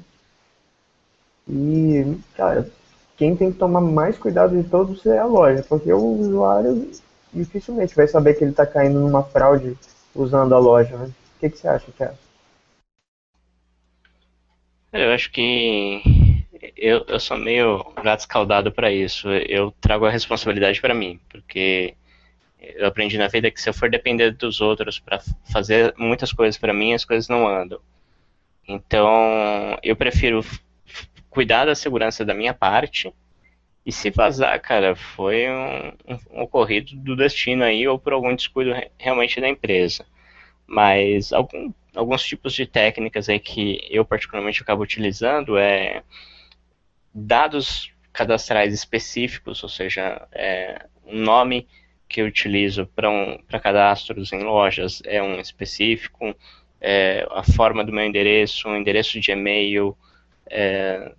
E, 1.49 2.17
cara, 2.37 2.69
quem 3.17 3.37
tem 3.37 3.53
que 3.53 3.59
tomar 3.59 3.81
mais 3.81 4.19
cuidado 4.19 4.61
de 4.61 4.69
todos 4.69 5.05
é 5.07 5.19
a 5.19 5.25
loja, 5.25 5.65
porque 5.69 5.93
o 5.93 5.99
usuário 5.99 6.91
dificilmente 7.33 7.95
vai 7.95 8.09
saber 8.09 8.35
que 8.35 8.45
ele 8.45 8.51
está 8.51 8.67
caindo 8.67 8.99
numa 9.01 9.23
fraude 9.23 9.77
usando 10.15 10.55
a 10.55 10.59
loja, 10.59 10.97
né? 10.97 11.07
O 11.07 11.41
que, 11.41 11.51
que 11.51 11.59
você 11.59 11.69
acha, 11.69 11.93
Thiago? 11.93 12.19
Eu 14.93 15.11
acho 15.13 15.31
que 15.31 16.03
eu, 16.77 17.05
eu 17.09 17.19
sou 17.19 17.37
meio 17.37 17.83
gato 18.03 18.21
escaldado 18.21 18.71
para 18.71 18.93
isso. 18.93 19.29
Eu 19.31 19.73
trago 19.81 20.05
a 20.05 20.11
responsabilidade 20.11 20.81
para 20.81 20.95
mim, 20.95 21.19
porque 21.31 21.95
eu 22.63 22.87
aprendi 22.87 23.19
na 23.19 23.29
vida 23.29 23.51
que 23.51 23.61
se 23.61 23.69
eu 23.69 23.75
for 23.75 23.91
depender 23.91 24.31
dos 24.31 24.61
outros 24.61 24.99
para 24.99 25.21
fazer 25.53 25.93
muitas 25.99 26.33
coisas 26.33 26.57
para 26.57 26.73
mim, 26.73 26.95
as 26.95 27.05
coisas 27.05 27.29
não 27.29 27.47
andam. 27.47 27.81
Então, 28.69 29.79
eu 29.83 29.97
prefiro 29.97 30.45
cuidar 31.29 31.65
da 31.65 31.75
segurança 31.75 32.25
da 32.25 32.35
minha 32.35 32.55
parte. 32.55 33.13
E 33.85 33.91
se 33.91 34.11
vazar, 34.11 34.61
cara, 34.61 34.95
foi 34.95 35.49
um, 35.51 35.89
um, 36.31 36.43
ocorrido 36.43 36.95
do 36.95 37.17
destino 37.17 37.65
aí 37.65 37.89
ou 37.89 37.99
por 37.99 38.13
algum 38.13 38.35
descuido 38.35 38.71
realmente 38.97 39.41
da 39.41 39.49
empresa. 39.49 40.07
Mas 40.65 41.33
algum, 41.33 41.73
alguns 41.93 42.23
tipos 42.23 42.53
de 42.53 42.65
técnicas 42.65 43.29
aí 43.29 43.41
que 43.41 43.81
eu 43.91 44.05
particularmente 44.05 44.63
acabo 44.63 44.83
utilizando 44.85 45.59
é 45.59 46.05
dados 47.13 47.93
cadastrais 48.13 48.73
específicos, 48.73 49.63
ou 49.65 49.69
seja, 49.69 50.29
é, 50.31 50.87
nome 51.05 51.67
que 52.13 52.21
eu 52.21 52.27
utilizo 52.27 52.87
para 52.95 53.11
um, 53.11 53.39
cadastros 53.61 54.33
em 54.33 54.43
lojas 54.43 55.03
é 55.07 55.23
um 55.23 55.41
específico, 55.41 56.35
é, 56.81 57.27
a 57.31 57.43
forma 57.43 57.83
do 57.83 57.93
meu 57.93 58.05
endereço, 58.05 58.69
o 58.69 58.77
endereço 58.77 59.19
de 59.19 59.33
e-mail, 59.33 59.97
é, 60.51 61.13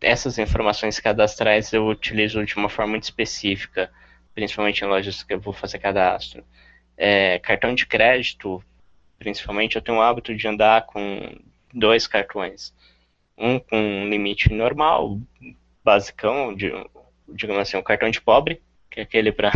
essas 0.00 0.38
informações 0.38 0.98
cadastrais 0.98 1.72
eu 1.72 1.86
utilizo 1.86 2.44
de 2.44 2.56
uma 2.56 2.70
forma 2.70 2.92
muito 2.92 3.02
específica, 3.02 3.92
principalmente 4.34 4.82
em 4.82 4.88
lojas 4.88 5.22
que 5.22 5.34
eu 5.34 5.40
vou 5.40 5.52
fazer 5.52 5.78
cadastro. 5.78 6.42
É, 6.96 7.38
cartão 7.40 7.74
de 7.74 7.86
crédito, 7.86 8.64
principalmente, 9.18 9.76
eu 9.76 9.82
tenho 9.82 9.98
o 9.98 10.02
hábito 10.02 10.34
de 10.34 10.48
andar 10.48 10.86
com 10.86 11.36
dois 11.74 12.06
cartões. 12.06 12.74
Um 13.36 13.58
com 13.58 14.08
limite 14.08 14.52
normal, 14.52 15.18
basicão, 15.84 16.54
de, 16.54 16.72
digamos 17.28 17.62
assim, 17.62 17.76
um 17.76 17.82
cartão 17.82 18.10
de 18.10 18.20
pobre, 18.20 18.62
que 18.90 19.00
é 19.00 19.02
aquele 19.02 19.32
para 19.32 19.52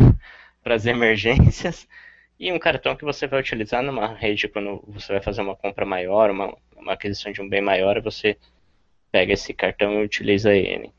as 0.67 0.87
emergências, 0.87 1.87
e 2.39 2.53
um 2.53 2.59
cartão 2.59 2.97
que 2.97 3.05
você 3.05 3.27
vai 3.27 3.41
utilizar 3.41 3.83
numa 3.83 4.15
rede 4.15 4.49
quando 4.49 4.83
você 4.87 5.13
vai 5.13 5.23
fazer 5.23 5.43
uma 5.43 5.55
compra 5.57 5.85
maior, 5.85 6.31
uma, 6.31 6.57
uma 6.77 6.93
aquisição 6.93 7.33
de 7.33 7.43
um 7.43 7.49
bem 7.49 7.61
maior, 7.61 8.01
você 8.01 8.37
pega 9.13 9.33
esse 9.33 9.53
cartão 9.53 10.01
e 10.01 10.05
utiliza 10.05 10.53
ele. 10.55 10.93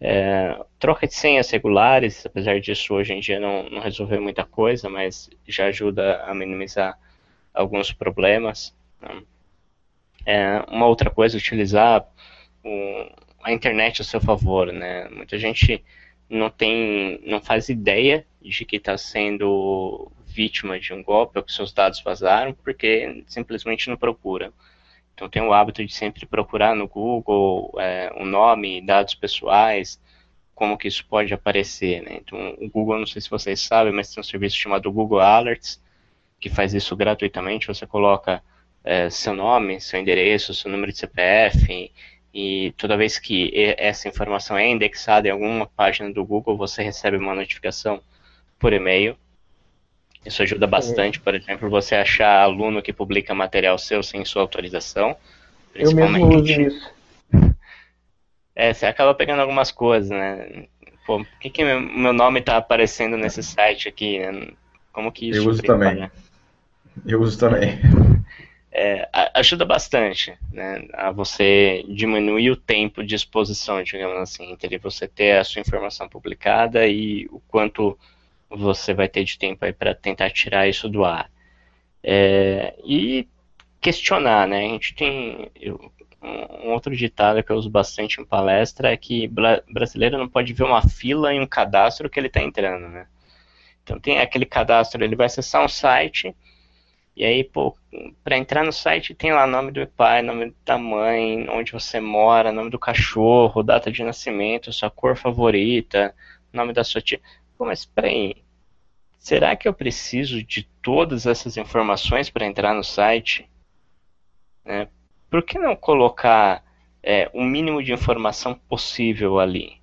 É, 0.00 0.58
troca 0.78 1.06
de 1.06 1.14
senhas 1.14 1.50
regulares, 1.50 2.24
apesar 2.24 2.58
disso 2.58 2.94
hoje 2.94 3.12
em 3.12 3.20
dia 3.20 3.38
não, 3.38 3.68
não 3.68 3.82
resolveu 3.82 4.20
muita 4.20 4.44
coisa, 4.44 4.88
mas 4.88 5.28
já 5.46 5.66
ajuda 5.66 6.22
a 6.24 6.34
minimizar 6.34 6.98
alguns 7.52 7.92
problemas. 7.92 8.74
Né? 9.00 9.22
É, 10.24 10.64
uma 10.68 10.86
outra 10.86 11.10
coisa, 11.10 11.36
utilizar 11.36 12.06
o, 12.64 13.10
a 13.42 13.52
internet 13.52 14.00
a 14.00 14.04
seu 14.04 14.20
favor, 14.20 14.72
né? 14.72 15.08
Muita 15.10 15.38
gente 15.38 15.84
não 16.30 16.48
tem, 16.48 17.20
não 17.26 17.40
faz 17.40 17.68
ideia 17.68 18.24
de 18.40 18.64
que 18.64 18.76
está 18.76 18.96
sendo 18.96 20.10
vítima 20.24 20.78
de 20.78 20.92
um 20.92 21.02
golpe 21.02 21.36
ou 21.38 21.44
que 21.44 21.52
seus 21.52 21.72
dados 21.72 22.00
vazaram, 22.00 22.54
porque 22.54 23.24
simplesmente 23.26 23.90
não 23.90 23.96
procura. 23.96 24.52
Então, 25.12 25.28
tenho 25.28 25.48
o 25.48 25.52
hábito 25.52 25.84
de 25.84 25.92
sempre 25.92 26.24
procurar 26.24 26.74
no 26.74 26.88
Google 26.88 27.74
é, 27.78 28.10
o 28.16 28.24
nome, 28.24 28.80
dados 28.80 29.14
pessoais, 29.14 30.00
como 30.54 30.78
que 30.78 30.88
isso 30.88 31.04
pode 31.04 31.34
aparecer. 31.34 32.02
Né? 32.02 32.20
Então, 32.22 32.56
o 32.58 32.70
Google, 32.70 32.98
não 32.98 33.06
sei 33.06 33.20
se 33.20 33.28
vocês 33.28 33.60
sabem, 33.60 33.92
mas 33.92 34.14
tem 34.14 34.20
um 34.20 34.24
serviço 34.24 34.56
chamado 34.56 34.90
Google 34.90 35.20
Alerts, 35.20 35.82
que 36.38 36.48
faz 36.48 36.72
isso 36.72 36.96
gratuitamente. 36.96 37.66
Você 37.66 37.86
coloca 37.86 38.42
é, 38.84 39.10
seu 39.10 39.34
nome, 39.34 39.80
seu 39.80 40.00
endereço, 40.00 40.54
seu 40.54 40.70
número 40.70 40.92
de 40.92 40.98
CPF, 40.98 41.92
e 42.32 42.72
toda 42.76 42.96
vez 42.96 43.18
que 43.18 43.52
essa 43.76 44.08
informação 44.08 44.56
é 44.56 44.68
indexada 44.68 45.28
em 45.28 45.30
alguma 45.30 45.66
página 45.66 46.12
do 46.12 46.24
Google, 46.24 46.56
você 46.56 46.82
recebe 46.82 47.16
uma 47.16 47.34
notificação 47.34 48.00
por 48.58 48.72
e-mail 48.72 49.16
isso 50.24 50.42
ajuda 50.42 50.66
bastante, 50.66 51.18
por 51.18 51.34
exemplo, 51.34 51.70
você 51.70 51.94
achar 51.94 52.42
aluno 52.42 52.82
que 52.82 52.92
publica 52.92 53.34
material 53.34 53.78
seu 53.78 54.02
sem 54.02 54.24
sua 54.24 54.42
autorização. 54.42 55.16
Eu 55.74 55.92
mesmo 55.92 56.36
uso 56.36 56.60
isso. 56.60 56.90
É, 58.52 58.74
você 58.74 58.84
acaba 58.84 59.14
pegando 59.14 59.40
algumas 59.40 59.70
coisas, 59.70 60.10
né? 60.10 60.66
Pô, 61.06 61.24
por 61.24 61.38
que, 61.38 61.48
que 61.48 61.64
meu 61.64 62.12
nome 62.12 62.40
está 62.40 62.58
aparecendo 62.58 63.16
nesse 63.16 63.42
site 63.42 63.88
aqui, 63.88 64.18
né? 64.18 64.48
Como 64.92 65.10
que 65.10 65.30
isso... 65.30 65.38
Eu 65.38 65.48
uso 65.48 65.62
também. 65.62 66.10
Eu 67.06 67.22
uso 67.22 67.38
também. 67.38 67.78
É, 68.72 69.08
ajuda 69.34 69.64
bastante, 69.64 70.38
né? 70.52 70.86
A 70.92 71.10
você 71.10 71.84
diminuir 71.88 72.50
o 72.50 72.56
tempo 72.56 73.02
de 73.02 73.16
exposição, 73.16 73.82
digamos 73.82 74.16
assim, 74.18 74.52
entre 74.52 74.78
você 74.78 75.08
ter 75.08 75.38
a 75.38 75.44
sua 75.44 75.60
informação 75.60 76.08
publicada 76.08 76.86
e 76.86 77.26
o 77.32 77.40
quanto 77.48 77.98
você 78.48 78.94
vai 78.94 79.08
ter 79.08 79.24
de 79.24 79.38
tempo 79.38 79.64
aí 79.64 79.72
para 79.72 79.94
tentar 79.94 80.30
tirar 80.30 80.68
isso 80.68 80.88
do 80.88 81.04
ar. 81.04 81.30
É, 82.02 82.74
e 82.84 83.28
questionar, 83.80 84.46
né? 84.46 84.66
A 84.66 84.68
gente 84.68 84.94
tem 84.94 85.50
um 86.22 86.70
outro 86.72 86.94
ditado 86.94 87.42
que 87.42 87.50
eu 87.50 87.56
uso 87.56 87.70
bastante 87.70 88.20
em 88.20 88.24
palestra 88.24 88.92
é 88.92 88.96
que 88.96 89.28
brasileiro 89.68 90.18
não 90.18 90.28
pode 90.28 90.52
ver 90.52 90.64
uma 90.64 90.82
fila 90.82 91.32
em 91.32 91.40
um 91.40 91.46
cadastro 91.46 92.10
que 92.10 92.20
ele 92.20 92.26
está 92.26 92.42
entrando, 92.42 92.88
né? 92.88 93.06
Então 93.82 93.98
tem 93.98 94.18
aquele 94.20 94.46
cadastro, 94.46 95.02
ele 95.02 95.16
vai 95.16 95.26
acessar 95.26 95.64
um 95.64 95.68
site 95.68 96.34
e 97.16 97.24
aí, 97.24 97.44
pô, 97.44 97.76
para 98.22 98.38
entrar 98.38 98.64
no 98.64 98.72
site 98.72 99.14
tem 99.14 99.32
lá 99.32 99.46
nome 99.46 99.72
do 99.72 99.86
pai, 99.86 100.22
nome 100.22 100.54
da 100.64 100.78
mãe, 100.78 101.48
onde 101.50 101.72
você 101.72 102.00
mora, 102.00 102.52
nome 102.52 102.70
do 102.70 102.78
cachorro, 102.78 103.62
data 103.62 103.90
de 103.90 104.02
nascimento, 104.02 104.72
sua 104.72 104.90
cor 104.90 105.16
favorita, 105.16 106.14
nome 106.52 106.72
da 106.72 106.84
sua 106.84 107.00
tia. 107.00 107.20
Pô, 107.58 107.66
mas 107.66 107.84
peraí, 107.84 108.36
será 109.18 109.54
que 109.56 109.68
eu 109.68 109.74
preciso 109.74 110.42
de 110.42 110.62
todas 110.80 111.26
essas 111.26 111.56
informações 111.56 112.30
para 112.30 112.46
entrar 112.46 112.74
no 112.74 112.84
site? 112.84 113.48
É, 114.64 114.88
por 115.28 115.42
que 115.42 115.58
não 115.58 115.74
colocar 115.76 116.64
é, 117.02 117.30
o 117.34 117.42
mínimo 117.42 117.82
de 117.82 117.92
informação 117.92 118.54
possível 118.54 119.38
ali? 119.38 119.78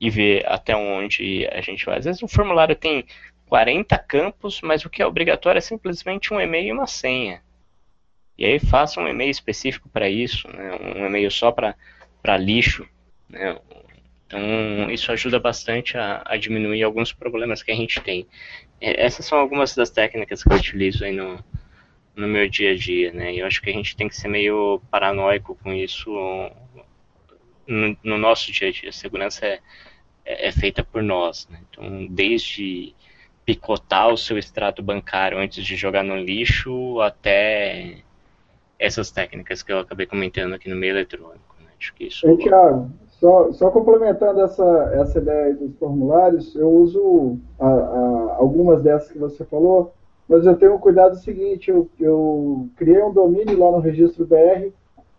E 0.00 0.08
ver 0.08 0.46
até 0.50 0.74
onde 0.74 1.46
a 1.52 1.60
gente 1.60 1.84
vai. 1.84 1.98
Às 1.98 2.06
vezes 2.06 2.22
o 2.22 2.28
formulário 2.28 2.74
tem 2.74 3.04
40 3.50 3.98
campos, 3.98 4.60
mas 4.62 4.84
o 4.84 4.88
que 4.88 5.02
é 5.02 5.06
obrigatório 5.06 5.58
é 5.58 5.60
simplesmente 5.60 6.32
um 6.32 6.40
e-mail 6.40 6.68
e 6.68 6.72
uma 6.72 6.86
senha. 6.86 7.42
E 8.38 8.44
aí 8.44 8.60
faça 8.60 9.00
um 9.00 9.08
e-mail 9.08 9.28
específico 9.28 9.88
para 9.88 10.08
isso, 10.08 10.46
né? 10.48 10.70
um 10.96 11.04
e-mail 11.04 11.28
só 11.32 11.50
para 11.50 12.36
lixo, 12.38 12.88
né? 13.28 13.58
Então, 14.24 14.88
isso 14.92 15.10
ajuda 15.10 15.40
bastante 15.40 15.98
a, 15.98 16.22
a, 16.24 16.36
diminuir 16.36 16.84
alguns 16.84 17.12
problemas 17.12 17.60
que 17.64 17.72
a 17.72 17.74
gente 17.74 18.00
tem. 18.00 18.24
É, 18.80 19.04
essas 19.04 19.26
são 19.26 19.36
algumas 19.36 19.74
das 19.74 19.90
técnicas 19.90 20.44
que 20.44 20.52
eu 20.52 20.56
utilizo 20.56 21.04
aí 21.04 21.10
no, 21.10 21.44
no 22.14 22.28
meu 22.28 22.48
dia 22.48 22.70
a 22.70 22.76
dia, 22.76 23.12
né? 23.12 23.34
E 23.34 23.40
eu 23.40 23.46
acho 23.48 23.60
que 23.60 23.68
a 23.68 23.72
gente 23.72 23.96
tem 23.96 24.08
que 24.08 24.14
ser 24.14 24.28
meio 24.28 24.80
paranoico 24.92 25.56
com 25.56 25.72
isso 25.72 26.08
no, 27.66 27.96
no 28.04 28.16
nosso 28.16 28.52
dia 28.52 28.68
a 28.68 28.70
dia. 28.72 28.90
A 28.90 28.92
segurança 28.92 29.44
é, 29.44 29.60
é, 30.24 30.46
é 30.46 30.52
feita 30.52 30.84
por 30.84 31.02
nós, 31.02 31.48
né? 31.50 31.60
Então, 31.68 32.06
desde 32.06 32.94
picotar 33.50 34.12
o 34.12 34.16
seu 34.16 34.38
extrato 34.38 34.80
bancário 34.80 35.36
antes 35.36 35.64
de 35.64 35.74
jogar 35.74 36.04
no 36.04 36.14
lixo 36.14 37.00
até 37.00 37.96
essas 38.78 39.10
técnicas 39.10 39.60
que 39.60 39.72
eu 39.72 39.80
acabei 39.80 40.06
comentando 40.06 40.54
aqui 40.54 40.70
no 40.70 40.76
meio 40.76 40.92
eletrônico. 40.92 41.56
Né? 41.58 41.66
Acho 41.76 41.92
que 41.94 42.04
isso. 42.04 42.28
Só, 43.08 43.50
só 43.52 43.70
complementando 43.70 44.40
essa, 44.40 44.92
essa 44.94 45.18
ideia 45.18 45.54
dos 45.54 45.76
formulários, 45.78 46.54
eu 46.54 46.70
uso 46.70 47.38
a, 47.58 47.66
a, 47.66 48.36
algumas 48.36 48.82
dessas 48.82 49.10
que 49.10 49.18
você 49.18 49.44
falou, 49.44 49.92
mas 50.28 50.46
eu 50.46 50.56
tenho 50.56 50.76
um 50.76 50.78
cuidado 50.78 51.16
seguinte, 51.16 51.70
eu, 51.70 51.90
eu 51.98 52.68
criei 52.76 53.02
um 53.02 53.12
domínio 53.12 53.58
lá 53.58 53.72
no 53.72 53.80
registro 53.80 54.24
BR 54.24 54.70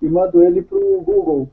e 0.01 0.05
mando 0.07 0.41
ele 0.41 0.61
para 0.61 0.77
o 0.77 1.01
Google. 1.01 1.49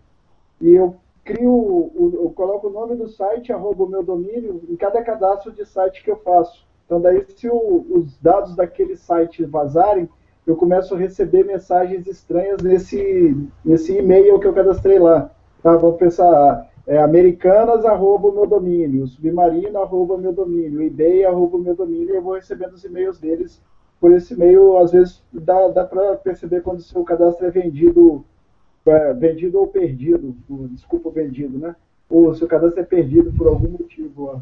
E 0.61 0.71
eu 0.71 0.97
crio, 1.25 1.93
eu 1.97 2.33
coloco 2.35 2.69
o 2.69 2.73
nome 2.73 2.95
do 2.95 3.09
site, 3.09 3.53
arroba 3.53 3.83
o 3.83 3.89
meu 3.89 4.03
domínio, 4.03 4.63
em 4.71 4.77
cada 4.77 5.03
cadastro 5.03 5.51
de 5.53 5.67
site 5.67 6.05
que 6.05 6.11
eu 6.11 6.17
faço. 6.19 6.68
Então 6.89 7.03
daí 7.03 7.23
se 7.37 7.47
o, 7.51 7.87
os 7.91 8.19
dados 8.19 8.57
daquele 8.57 8.97
site 8.97 9.45
vazarem, 9.45 10.09
eu 10.47 10.57
começo 10.57 10.95
a 10.95 10.99
receber 10.99 11.45
mensagens 11.45 12.07
estranhas 12.07 12.63
nesse, 12.63 13.37
nesse 13.63 13.99
e-mail 13.99 14.41
que 14.41 14.47
eu 14.47 14.55
cadastrei 14.55 14.99
lá. 14.99 15.31
Tá, 15.63 15.77
vamos 15.77 15.99
pensar, 15.99 16.67
é, 16.87 16.97
americanas, 16.97 17.85
arroba 17.85 18.33
meu 18.33 18.47
domínio, 18.47 19.07
submarino, 19.07 19.79
arroba 19.79 20.17
meu 20.17 20.33
domínio, 20.33 20.81
eBay, 20.81 21.27
arroba 21.27 21.59
meu 21.59 21.75
domínio, 21.75 22.15
e 22.15 22.17
eu 22.17 22.23
vou 22.23 22.37
recebendo 22.37 22.73
os 22.73 22.85
e-mails 22.85 23.19
deles 23.19 23.61
por 24.01 24.11
esse 24.13 24.33
e-mail, 24.33 24.79
às 24.79 24.93
vezes 24.93 25.23
dá, 25.31 25.69
dá 25.69 25.85
para 25.85 26.17
perceber 26.17 26.63
quando 26.63 26.79
o 26.79 26.83
seu 26.83 27.05
cadastro 27.05 27.47
é 27.47 27.51
vendido 27.51 28.25
é, 28.87 29.13
vendido 29.13 29.59
ou 29.59 29.67
perdido, 29.67 30.35
desculpa, 30.71 31.11
vendido, 31.11 31.59
né? 31.59 31.77
Ou 32.09 32.33
se 32.33 32.43
o 32.43 32.49
cadastro 32.49 32.81
é 32.81 32.85
perdido 32.85 33.31
por 33.33 33.47
algum 33.47 33.69
motivo. 33.69 34.25
Ó. 34.25 34.41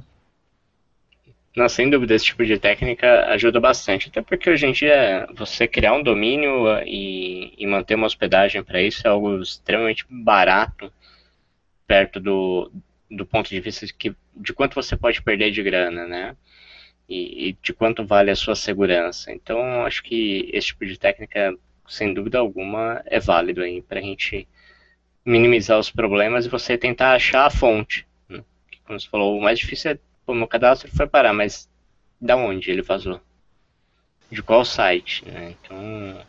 Não, 1.56 1.70
sem 1.70 1.88
dúvida, 1.88 2.14
esse 2.14 2.26
tipo 2.26 2.44
de 2.44 2.58
técnica 2.58 3.24
ajuda 3.28 3.58
bastante. 3.58 4.08
Até 4.08 4.20
porque 4.20 4.50
hoje 4.50 4.66
em 4.66 4.72
dia 4.72 5.26
você 5.34 5.66
criar 5.66 5.94
um 5.94 6.02
domínio 6.02 6.66
uh, 6.66 6.82
e, 6.84 7.54
e 7.56 7.66
manter 7.66 7.94
uma 7.94 8.06
hospedagem 8.06 8.62
para 8.62 8.82
isso 8.82 9.06
é 9.06 9.10
algo 9.10 9.40
extremamente 9.40 10.04
barato, 10.08 10.92
perto 11.86 12.20
do, 12.20 12.70
do 13.10 13.24
ponto 13.24 13.48
de 13.48 13.58
vista 13.58 13.86
de, 13.86 13.94
que, 13.94 14.14
de 14.36 14.52
quanto 14.52 14.74
você 14.74 14.96
pode 14.98 15.22
perder 15.22 15.50
de 15.50 15.62
grana, 15.62 16.06
né? 16.06 16.36
E, 17.08 17.48
e 17.48 17.52
de 17.62 17.72
quanto 17.72 18.04
vale 18.04 18.30
a 18.30 18.36
sua 18.36 18.54
segurança. 18.54 19.32
Então, 19.32 19.86
acho 19.86 20.02
que 20.02 20.50
esse 20.52 20.68
tipo 20.68 20.84
de 20.84 20.98
técnica, 20.98 21.56
sem 21.88 22.12
dúvida 22.12 22.38
alguma, 22.38 23.02
é 23.06 23.18
válido 23.18 23.62
aí 23.62 23.80
para 23.80 24.00
a 24.00 24.02
gente 24.02 24.46
minimizar 25.24 25.78
os 25.78 25.90
problemas 25.90 26.44
e 26.44 26.50
você 26.50 26.76
tentar 26.76 27.14
achar 27.14 27.46
a 27.46 27.50
fonte. 27.50 28.06
Né? 28.28 28.44
Como 28.84 29.00
você 29.00 29.08
falou, 29.08 29.38
o 29.38 29.40
mais 29.42 29.58
difícil 29.58 29.92
é 29.92 29.98
Pô, 30.26 30.34
meu 30.34 30.48
cadastro 30.48 30.90
foi 30.90 31.06
parar, 31.06 31.32
mas 31.32 31.70
da 32.20 32.36
onde 32.36 32.68
ele 32.68 32.82
vazou? 32.82 33.20
De 34.28 34.42
qual 34.42 34.64
site? 34.64 35.24
Né? 35.24 35.54
Então, 35.62 36.26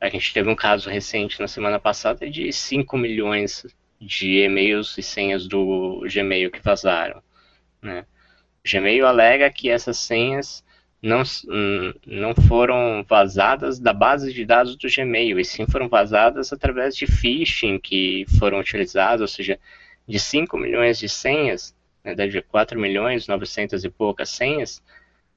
a 0.00 0.08
gente 0.08 0.32
teve 0.32 0.48
um 0.48 0.54
caso 0.54 0.88
recente 0.88 1.40
na 1.40 1.48
semana 1.48 1.80
passada 1.80 2.30
de 2.30 2.52
5 2.52 2.96
milhões 2.96 3.66
de 4.00 4.44
e-mails 4.44 4.96
e 4.96 5.02
senhas 5.02 5.48
do 5.48 6.04
Gmail 6.08 6.52
que 6.52 6.60
vazaram. 6.60 7.20
Né? 7.82 8.06
O 8.64 8.70
Gmail 8.70 9.04
alega 9.04 9.50
que 9.50 9.68
essas 9.68 9.98
senhas 9.98 10.64
não, 11.02 11.24
hum, 11.48 11.92
não 12.06 12.32
foram 12.46 13.04
vazadas 13.08 13.80
da 13.80 13.92
base 13.92 14.32
de 14.32 14.44
dados 14.44 14.76
do 14.76 14.88
Gmail, 14.88 15.40
e 15.40 15.44
sim 15.44 15.66
foram 15.66 15.88
vazadas 15.88 16.52
através 16.52 16.94
de 16.94 17.08
phishing 17.08 17.80
que 17.80 18.24
foram 18.38 18.60
utilizados, 18.60 19.20
ou 19.20 19.26
seja, 19.26 19.58
de 20.06 20.20
5 20.20 20.56
milhões 20.56 20.96
de 20.96 21.08
senhas, 21.08 21.74
né, 22.04 22.14
de 22.14 22.42
4 22.42 22.78
milhões 22.78 23.26
900 23.26 23.84
e 23.84 23.90
poucas 23.90 24.30
senhas, 24.30 24.82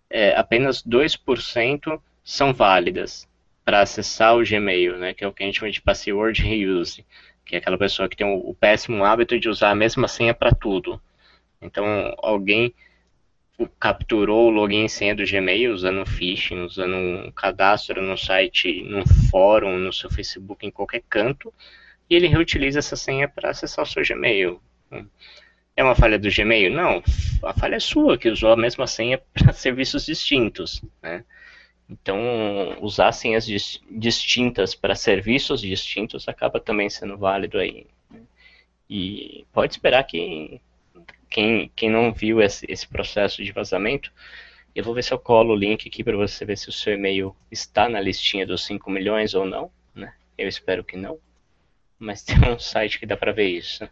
é, 0.09 0.35
apenas 0.35 0.83
2% 0.83 2.01
são 2.23 2.53
válidas 2.53 3.27
para 3.63 3.81
acessar 3.81 4.35
o 4.35 4.43
Gmail, 4.43 4.97
né, 4.97 5.13
que 5.13 5.23
é 5.23 5.27
o 5.27 5.33
que 5.33 5.43
a 5.43 5.45
gente 5.45 5.59
chama 5.59 5.71
de 5.71 5.81
password 5.81 6.41
reuse, 6.41 7.05
que 7.45 7.55
é 7.55 7.59
aquela 7.59 7.77
pessoa 7.77 8.07
que 8.07 8.15
tem 8.15 8.27
o, 8.27 8.49
o 8.49 8.53
péssimo 8.53 9.03
hábito 9.03 9.39
de 9.39 9.49
usar 9.49 9.71
a 9.71 9.75
mesma 9.75 10.07
senha 10.07 10.33
para 10.33 10.51
tudo. 10.51 11.01
Então, 11.61 12.13
alguém 12.19 12.73
capturou 13.79 14.47
o 14.47 14.49
login 14.49 14.85
e 14.85 14.89
senha 14.89 15.15
do 15.15 15.25
Gmail 15.25 15.73
usando 15.73 16.05
phishing, 16.05 16.61
usando 16.61 16.95
um 16.95 17.31
cadastro 17.31 18.01
no 18.01 18.17
site, 18.17 18.83
num 18.83 19.05
fórum, 19.31 19.77
no 19.77 19.93
seu 19.93 20.09
Facebook, 20.09 20.65
em 20.65 20.71
qualquer 20.71 21.01
canto, 21.09 21.53
e 22.09 22.15
ele 22.15 22.27
reutiliza 22.27 22.79
essa 22.79 22.95
senha 22.95 23.27
para 23.27 23.49
acessar 23.49 23.83
o 23.83 23.87
seu 23.87 24.03
Gmail. 24.03 24.61
É 25.77 25.83
uma 25.83 25.95
falha 25.95 26.17
do 26.17 26.29
Gmail? 26.29 26.71
Não, 26.71 27.03
a 27.43 27.53
falha 27.53 27.75
é 27.75 27.79
sua, 27.79 28.17
que 28.17 28.29
usou 28.29 28.51
a 28.51 28.57
mesma 28.57 28.87
senha 28.87 29.17
para 29.33 29.51
serviços 29.51 30.05
distintos. 30.05 30.81
Né? 31.01 31.23
Então, 31.89 32.17
usar 32.81 33.11
senhas 33.11 33.45
dis 33.45 33.81
distintas 33.91 34.73
para 34.73 34.95
serviços 34.95 35.61
distintos 35.61 36.27
acaba 36.27 36.59
também 36.59 36.89
sendo 36.89 37.17
válido 37.17 37.59
aí. 37.59 37.85
Né? 38.09 38.21
E 38.89 39.45
pode 39.51 39.73
esperar 39.73 40.03
que 40.03 40.61
quem, 41.29 41.69
quem 41.75 41.89
não 41.89 42.13
viu 42.13 42.41
esse, 42.41 42.65
esse 42.69 42.87
processo 42.87 43.43
de 43.43 43.51
vazamento, 43.51 44.11
eu 44.73 44.83
vou 44.83 44.93
ver 44.93 45.03
se 45.03 45.13
eu 45.13 45.19
colo 45.19 45.53
o 45.53 45.57
link 45.57 45.87
aqui 45.87 46.03
para 46.03 46.15
você 46.15 46.45
ver 46.45 46.57
se 46.57 46.69
o 46.69 46.71
seu 46.71 46.93
e-mail 46.93 47.35
está 47.51 47.89
na 47.89 47.99
listinha 47.99 48.47
dos 48.47 48.65
5 48.65 48.89
milhões 48.89 49.33
ou 49.33 49.45
não. 49.45 49.69
Né? 49.93 50.13
Eu 50.37 50.47
espero 50.47 50.83
que 50.83 50.95
não. 50.95 51.19
Mas 51.99 52.23
tem 52.25 52.37
um 52.49 52.57
site 52.57 52.99
que 52.99 53.05
dá 53.05 53.17
para 53.17 53.33
ver 53.33 53.49
isso. 53.49 53.87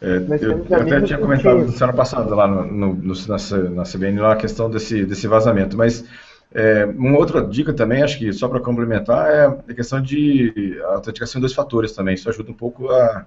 É, 0.00 0.16
eu, 0.42 0.64
eu 0.64 0.76
até 0.76 1.00
tinha 1.02 1.18
comentado 1.18 1.66
na 1.66 1.72
semana 1.72 1.92
passada 1.92 2.34
lá 2.34 2.48
no, 2.48 2.64
no, 2.64 2.94
no, 2.94 3.14
na, 3.26 3.70
na 3.70 3.82
CBN 3.82 4.20
lá 4.20 4.32
a 4.32 4.36
questão 4.36 4.70
desse, 4.70 5.04
desse 5.04 5.26
vazamento, 5.28 5.76
mas 5.76 6.04
é, 6.52 6.84
uma 6.84 7.18
outra 7.18 7.46
dica 7.46 7.72
também, 7.72 8.02
acho 8.02 8.18
que 8.18 8.32
só 8.32 8.48
para 8.48 8.60
complementar, 8.60 9.30
é 9.30 9.46
a 9.46 9.74
questão 9.74 10.00
de 10.02 10.80
autenticação 10.84 11.38
em 11.38 11.42
dois 11.42 11.52
fatores 11.52 11.92
também. 11.92 12.14
Isso 12.14 12.28
ajuda 12.28 12.50
um 12.50 12.54
pouco 12.54 12.90
a, 12.90 13.26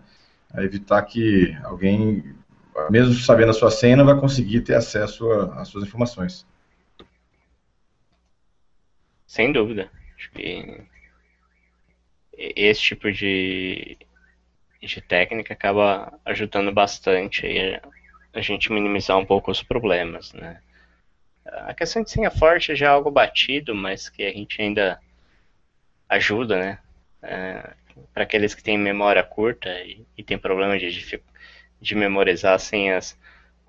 a 0.53 0.63
evitar 0.63 1.01
que 1.03 1.55
alguém, 1.63 2.36
mesmo 2.89 3.13
sabendo 3.13 3.51
a 3.51 3.53
sua 3.53 3.71
senha, 3.71 3.95
não 3.95 4.05
vai 4.05 4.19
conseguir 4.19 4.61
ter 4.61 4.74
acesso 4.74 5.32
às 5.32 5.69
suas 5.69 5.86
informações. 5.86 6.45
Sem 9.26 9.51
dúvida. 9.53 9.89
Acho 10.17 10.32
que 10.32 10.82
esse 12.38 12.82
tipo 12.82 13.11
de 13.11 13.97
de 14.86 15.01
técnica 15.01 15.53
acaba 15.53 16.19
ajudando 16.25 16.71
bastante 16.71 17.47
a 18.34 18.41
gente 18.41 18.71
minimizar 18.71 19.17
um 19.17 19.25
pouco 19.25 19.51
os 19.51 19.61
problemas, 19.61 20.34
né? 20.34 20.59
A 21.45 21.73
questão 21.73 22.01
de 22.01 22.09
senha 22.09 22.31
forte 22.31 22.75
já 22.75 22.88
é 22.88 22.89
algo 22.89 23.11
batido, 23.11 23.75
mas 23.75 24.09
que 24.09 24.23
a 24.23 24.31
gente 24.31 24.61
ainda 24.61 24.99
ajuda, 26.09 26.57
né? 26.57 26.79
É, 27.21 27.73
para 28.13 28.23
aqueles 28.23 28.55
que 28.55 28.63
têm 28.63 28.77
memória 28.77 29.23
curta 29.23 29.69
e, 29.81 30.05
e 30.17 30.23
têm 30.23 30.38
problema 30.38 30.77
de, 30.77 31.21
de 31.81 31.95
memorizar 31.95 32.59
senhas 32.59 33.17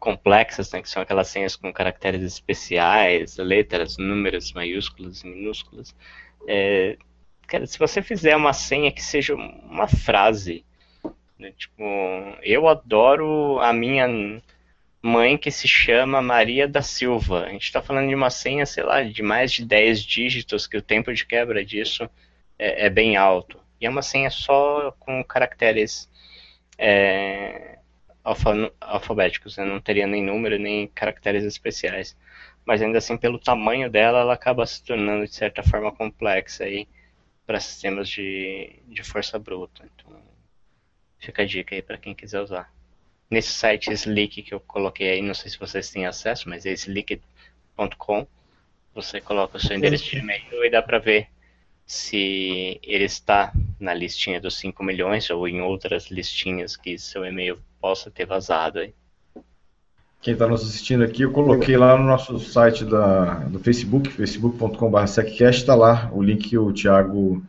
complexas, 0.04 0.70
né, 0.70 0.82
que 0.82 0.88
são 0.88 1.02
aquelas 1.02 1.28
senhas 1.28 1.56
com 1.56 1.72
caracteres 1.72 2.22
especiais, 2.22 3.38
letras, 3.38 3.96
números, 3.96 4.52
maiúsculos 4.52 5.22
e 5.22 5.26
minúsculas. 5.26 5.96
É, 6.46 6.98
cara, 7.46 7.66
se 7.66 7.78
você 7.78 8.02
fizer 8.02 8.36
uma 8.36 8.52
senha 8.52 8.92
que 8.92 9.02
seja 9.02 9.34
uma 9.34 9.88
frase? 9.88 10.64
Tipo, 11.56 11.82
eu 12.42 12.68
adoro 12.68 13.58
a 13.60 13.72
minha 13.72 14.08
mãe 15.02 15.36
que 15.36 15.50
se 15.50 15.68
chama 15.68 16.22
Maria 16.22 16.66
da 16.66 16.80
Silva. 16.80 17.44
A 17.44 17.48
gente 17.50 17.64
está 17.64 17.82
falando 17.82 18.08
de 18.08 18.14
uma 18.14 18.30
senha, 18.30 18.64
sei 18.64 18.82
lá, 18.82 19.02
de 19.02 19.22
mais 19.22 19.52
de 19.52 19.64
10 19.64 20.00
dígitos, 20.00 20.66
que 20.66 20.76
o 20.76 20.82
tempo 20.82 21.12
de 21.12 21.26
quebra 21.26 21.64
disso 21.64 22.08
é, 22.58 22.86
é 22.86 22.90
bem 22.90 23.16
alto. 23.16 23.60
E 23.80 23.86
é 23.86 23.90
uma 23.90 24.02
senha 24.02 24.30
só 24.30 24.92
com 24.98 25.22
caracteres 25.24 26.08
é, 26.78 27.78
alfa, 28.22 28.72
alfabéticos, 28.80 29.56
né? 29.58 29.64
não 29.64 29.80
teria 29.80 30.06
nem 30.06 30.22
número, 30.22 30.58
nem 30.58 30.88
caracteres 30.88 31.44
especiais. 31.44 32.16
Mas 32.64 32.80
ainda 32.80 32.98
assim, 32.98 33.16
pelo 33.16 33.38
tamanho 33.38 33.90
dela, 33.90 34.20
ela 34.20 34.34
acaba 34.34 34.64
se 34.64 34.82
tornando, 34.82 35.26
de 35.26 35.34
certa 35.34 35.62
forma, 35.62 35.92
complexa 35.92 36.64
para 37.46 37.60
sistemas 37.60 38.08
de, 38.08 38.80
de 38.88 39.02
força 39.02 39.38
bruta. 39.38 39.84
Então, 39.94 40.18
Fica 41.24 41.42
a 41.42 41.46
dica 41.46 41.74
aí 41.74 41.80
para 41.80 41.96
quem 41.96 42.14
quiser 42.14 42.40
usar. 42.40 42.70
Nesse 43.30 43.50
site 43.50 43.90
Slick 43.92 44.42
que 44.42 44.52
eu 44.52 44.60
coloquei 44.60 45.10
aí, 45.10 45.22
não 45.22 45.34
sei 45.34 45.50
se 45.50 45.58
vocês 45.58 45.90
têm 45.90 46.04
acesso, 46.06 46.48
mas 46.48 46.66
é 46.66 46.72
slick.com. 46.72 48.26
Você 48.94 49.20
coloca 49.20 49.56
o 49.56 49.60
seu 49.60 49.74
endereço 49.74 50.10
de 50.10 50.18
e-mail 50.18 50.64
e 50.64 50.70
dá 50.70 50.82
para 50.82 50.98
ver 50.98 51.28
se 51.86 52.78
ele 52.82 53.04
está 53.04 53.52
na 53.80 53.94
listinha 53.94 54.40
dos 54.40 54.56
5 54.58 54.84
milhões 54.84 55.28
ou 55.30 55.48
em 55.48 55.62
outras 55.62 56.10
listinhas 56.10 56.76
que 56.76 56.98
seu 56.98 57.24
e-mail 57.24 57.58
possa 57.80 58.10
ter 58.10 58.26
vazado 58.26 58.78
aí. 58.78 58.94
Quem 60.20 60.34
está 60.34 60.46
nos 60.46 60.62
assistindo 60.62 61.04
aqui, 61.04 61.22
eu 61.22 61.32
coloquei 61.32 61.76
lá 61.76 61.98
no 61.98 62.04
nosso 62.04 62.38
site 62.38 62.84
da, 62.84 63.34
do 63.40 63.58
Facebook, 63.58 64.10
facebook.com.br 64.10 65.04
está 65.50 65.74
lá 65.74 66.10
o 66.12 66.22
link 66.22 66.48
que 66.48 66.56
o 66.56 66.72
Thiago 66.72 67.42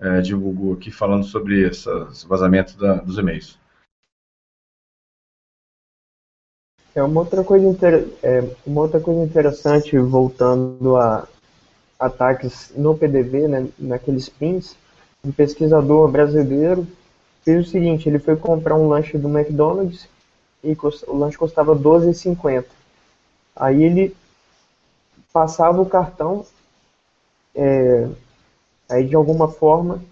é, 0.00 0.20
divulgou 0.20 0.74
aqui 0.74 0.90
falando 0.90 1.24
sobre 1.24 1.68
essa, 1.68 2.08
esse 2.10 2.26
vazamento 2.26 2.76
da, 2.76 2.94
dos 2.96 3.18
e-mails. 3.18 3.58
É 6.94 7.02
uma 7.02 7.20
outra 7.20 7.44
coisa 7.44 7.66
inter... 7.66 8.08
é, 8.22 8.42
uma 8.66 8.80
outra 8.80 9.00
coisa 9.00 9.22
interessante 9.22 9.96
voltando 9.98 10.96
a 10.96 11.28
ataques 11.98 12.72
no 12.74 12.96
PDV, 12.96 13.46
né, 13.46 13.68
naqueles 13.78 14.28
pins, 14.28 14.74
um 15.22 15.30
pesquisador 15.30 16.10
brasileiro 16.10 16.86
fez 17.42 17.66
o 17.66 17.70
seguinte, 17.70 18.08
ele 18.08 18.18
foi 18.18 18.36
comprar 18.36 18.74
um 18.74 18.88
lanche 18.88 19.18
do 19.18 19.28
McDonald's 19.28 20.08
e 20.64 20.76
o 21.06 21.16
lanche 21.16 21.38
custava 21.38 21.76
12,50. 21.76 22.64
Aí 23.54 23.82
ele 23.82 24.16
passava 25.32 25.80
o 25.80 25.86
cartão 25.86 26.44
é, 27.54 28.08
Aí, 28.90 29.06
de 29.06 29.14
alguma 29.14 29.48
forma, 29.48 30.02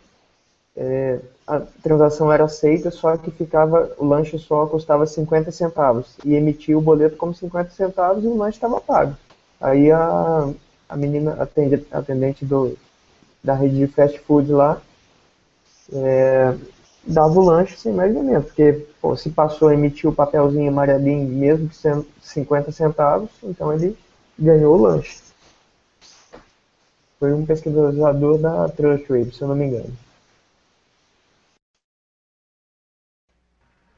é, 0.76 1.18
a 1.46 1.60
transação 1.82 2.32
era 2.32 2.44
aceita, 2.44 2.90
só 2.90 3.16
que 3.16 3.30
ficava 3.30 3.90
o 3.98 4.06
lanche 4.06 4.38
só 4.38 4.66
custava 4.66 5.06
50 5.06 5.50
centavos. 5.50 6.16
E 6.24 6.34
emitia 6.34 6.78
o 6.78 6.80
boleto 6.80 7.16
como 7.16 7.34
50 7.34 7.70
centavos 7.70 8.22
e 8.22 8.26
o 8.28 8.36
lanche 8.36 8.56
estava 8.56 8.80
pago. 8.80 9.16
Aí 9.60 9.90
a, 9.90 10.48
a 10.88 10.96
menina 10.96 11.36
atendente 11.90 12.44
do, 12.44 12.76
da 13.42 13.54
rede 13.54 13.78
de 13.78 13.86
fast 13.88 14.18
food 14.20 14.52
lá 14.52 14.80
é, 15.92 16.54
dava 17.04 17.40
o 17.40 17.44
lanche 17.44 17.76
sem 17.76 17.92
mais 17.92 18.12
nem 18.12 18.22
menos, 18.22 18.46
porque 18.46 18.86
pô, 19.00 19.16
se 19.16 19.30
passou 19.30 19.68
a 19.68 19.74
emitir 19.74 20.08
o 20.08 20.14
papelzinho 20.14 20.70
amarelinho 20.70 21.26
mesmo 21.28 21.68
que 21.68 21.76
sendo 21.76 22.06
50 22.20 22.70
centavos, 22.72 23.30
então 23.42 23.72
ele 23.72 23.96
ganhou 24.38 24.76
o 24.76 24.82
lanche. 24.82 25.27
Foi 27.18 27.32
um 27.32 27.44
pesquisador 27.44 28.38
da 28.38 28.68
Trustwave, 28.68 29.32
se 29.32 29.42
eu 29.42 29.48
não 29.48 29.56
me 29.56 29.66
engano. 29.66 29.96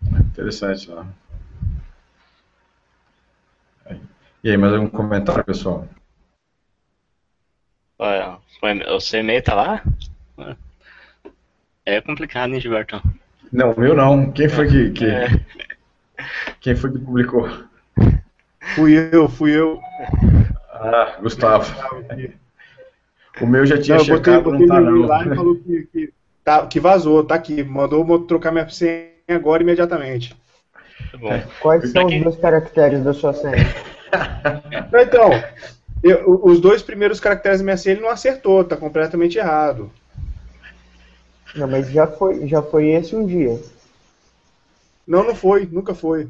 Interessante 0.03 0.91
lá. 0.91 1.07
E 4.43 4.51
aí, 4.51 4.57
mais 4.57 4.73
algum 4.73 4.89
comentário, 4.89 5.45
pessoal? 5.45 5.87
Olha, 7.99 8.39
o 8.89 9.01
seu 9.01 9.21
e-mail 9.21 9.43
tá 9.43 9.55
lá? 9.55 9.85
É 11.85 12.01
complicado, 12.01 12.55
hein, 12.55 12.61
Gilberto? 12.61 13.03
Não, 13.53 13.75
meu 13.77 13.95
não. 13.95 14.33
Quem 14.33 14.49
foi 14.49 14.69
que, 14.69 14.91
que 14.93 15.05
é. 15.05 15.27
quem 16.61 16.75
foi 16.75 16.91
que 16.91 16.99
publicou? 16.99 17.47
Fui 18.75 18.95
eu, 19.13 19.29
fui 19.29 19.51
eu. 19.51 19.79
Ah, 20.73 21.19
Gustavo. 21.21 21.71
O 23.41 23.47
meu 23.47 23.65
já 23.65 23.81
tinha 23.81 23.97
não, 23.97 24.05
checado, 24.05 24.51
botei, 24.51 24.67
botei 24.67 24.67
não 24.67 24.75
tá 24.75 24.81
não. 24.81 25.07
Lá 25.07 25.25
e 25.25 25.35
falou 25.35 25.57
que, 25.57 25.89
que, 25.93 26.13
tá, 26.45 26.67
que 26.67 26.81
vazou, 26.81 27.25
tá 27.25 27.35
aqui. 27.35 27.63
Mandou 27.63 28.27
trocar 28.27 28.53
minha 28.53 28.69
senha 28.69 29.09
agora 29.29 29.63
imediatamente. 29.63 30.37
Tá 31.13 31.43
Quais 31.61 31.91
são 31.91 32.07
os 32.07 32.23
dois 32.23 32.37
caracteres 32.37 33.03
da 33.03 33.13
sua 33.15 33.33
senha? 33.33 33.55
então, 35.03 35.31
eu, 36.03 36.41
os 36.45 36.61
dois 36.61 36.83
primeiros 36.83 37.21
caracteres 37.21 37.59
da 37.59 37.65
minha 37.65 37.77
senha 37.77 37.95
ele 37.95 38.03
não 38.03 38.11
acertou, 38.11 38.65
tá 38.65 38.77
completamente 38.77 39.39
errado. 39.39 39.91
Não, 41.55 41.67
mas 41.67 41.91
já 41.91 42.07
foi, 42.07 42.47
já 42.47 42.63
foi 42.63 42.89
esse 42.91 43.17
um 43.17 43.27
dia. 43.27 43.59
Não, 45.07 45.25
não 45.25 45.35
foi, 45.35 45.67
nunca 45.71 45.95
foi. 45.95 46.29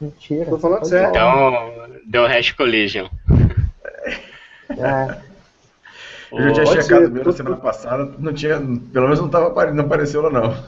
Mentira. 0.00 0.44
Tô 0.46 0.58
falando 0.58 0.84
sério. 0.84 1.10
Então, 1.10 1.72
deu 2.06 2.26
hash 2.26 2.52
collision. 2.52 3.08
É. 4.70 5.27
Eu 6.32 6.48
já 6.48 6.52
tinha 6.52 6.64
Pode 6.64 6.82
checado 6.82 7.16
ser, 7.16 7.24
na 7.24 7.32
semana 7.32 7.56
passada, 7.56 8.14
não 8.18 8.32
tinha, 8.32 8.56
pelo 8.56 9.04
menos 9.04 9.20
não, 9.20 9.28
tava, 9.28 9.72
não 9.72 9.84
apareceu 9.84 10.22
lá 10.22 10.30
não. 10.30 10.64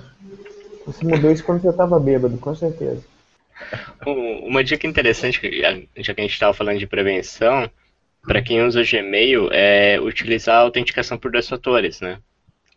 Você 0.86 1.04
mudou 1.04 1.30
isso 1.30 1.44
quando 1.44 1.60
você 1.60 1.68
estava 1.68 2.00
bêbado, 2.00 2.36
com 2.38 2.54
certeza. 2.54 3.02
Uma 4.06 4.64
dica 4.64 4.86
interessante, 4.86 5.38
já 5.98 6.14
que 6.14 6.20
a 6.20 6.24
gente 6.24 6.32
estava 6.32 6.54
falando 6.54 6.78
de 6.78 6.86
prevenção, 6.86 7.70
para 8.22 8.42
quem 8.42 8.62
usa 8.62 8.82
Gmail, 8.82 9.50
é 9.52 10.00
utilizar 10.00 10.56
a 10.56 10.60
autenticação 10.60 11.18
por 11.18 11.30
dois 11.30 11.48
fatores, 11.48 12.00
né? 12.00 12.18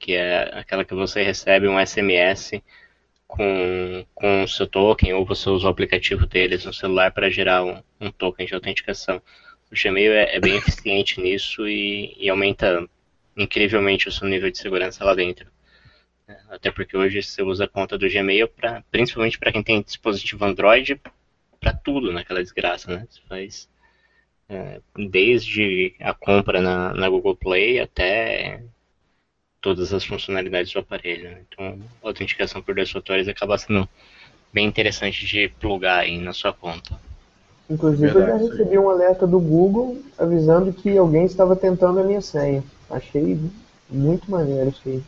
que 0.03 0.15
é 0.15 0.59
aquela 0.59 0.83
que 0.83 0.93
você 0.93 1.23
recebe 1.23 1.65
um 1.65 1.79
SMS 1.79 2.61
com, 3.25 4.05
com 4.13 4.43
o 4.43 4.47
seu 4.49 4.67
token, 4.67 5.13
ou 5.13 5.25
você 5.25 5.49
usa 5.49 5.65
o 5.65 5.69
aplicativo 5.69 6.25
deles 6.25 6.65
no 6.65 6.73
celular 6.73 7.11
para 7.11 7.29
gerar 7.29 7.63
um, 7.63 7.81
um, 8.01 8.11
token 8.11 8.45
de 8.45 8.53
autenticação. 8.53 9.21
O 9.73 9.75
Gmail 9.75 10.13
é, 10.13 10.35
é 10.35 10.39
bem 10.39 10.55
eficiente 10.55 11.19
nisso 11.19 11.67
e, 11.67 12.15
e, 12.19 12.29
aumenta 12.29 12.87
incrivelmente 13.35 14.07
o 14.07 14.11
seu 14.11 14.27
nível 14.27 14.51
de 14.51 14.59
segurança 14.59 15.03
lá 15.03 15.15
dentro. 15.15 15.51
Até 16.47 16.69
porque 16.69 16.95
hoje 16.95 17.23
você 17.23 17.41
usa 17.41 17.65
a 17.65 17.67
conta 17.67 17.97
do 17.97 18.07
Gmail, 18.07 18.47
pra, 18.47 18.83
principalmente 18.91 19.39
para 19.39 19.51
quem 19.51 19.63
tem 19.63 19.81
dispositivo 19.81 20.45
Android, 20.45 21.01
para 21.59 21.73
tudo 21.73 22.11
naquela 22.11 22.43
desgraça, 22.43 22.95
né? 22.95 23.07
Você 23.09 23.19
faz 23.27 23.69
é, 24.47 24.79
desde 24.95 25.95
a 25.99 26.13
compra 26.13 26.61
na, 26.61 26.93
na 26.93 27.09
Google 27.09 27.35
Play 27.35 27.79
até 27.79 28.61
todas 29.59 29.91
as 29.91 30.05
funcionalidades 30.05 30.71
do 30.71 30.79
aparelho. 30.79 31.31
Né? 31.31 31.41
Então, 31.47 31.81
a 32.03 32.07
autenticação 32.07 32.61
por 32.61 32.75
dois 32.75 32.91
fatores 32.91 33.27
acaba 33.27 33.57
sendo 33.57 33.89
bem 34.53 34.67
interessante 34.67 35.25
de 35.25 35.49
plugar 35.59 36.01
aí 36.01 36.19
na 36.19 36.31
sua 36.31 36.53
conta. 36.53 36.95
Inclusive, 37.69 38.11
Verdade, 38.11 38.43
eu 38.43 38.47
já 38.47 38.51
recebi 38.51 38.77
um 38.77 38.89
alerta 38.89 39.25
do 39.25 39.39
Google 39.39 39.97
avisando 40.17 40.73
que 40.73 40.97
alguém 40.97 41.25
estava 41.25 41.55
tentando 41.55 41.99
a 41.99 42.03
minha 42.03 42.21
senha. 42.21 42.63
Achei 42.89 43.39
muito 43.89 44.29
maneiro 44.29 44.69
isso 44.69 44.81
aí. 44.85 45.03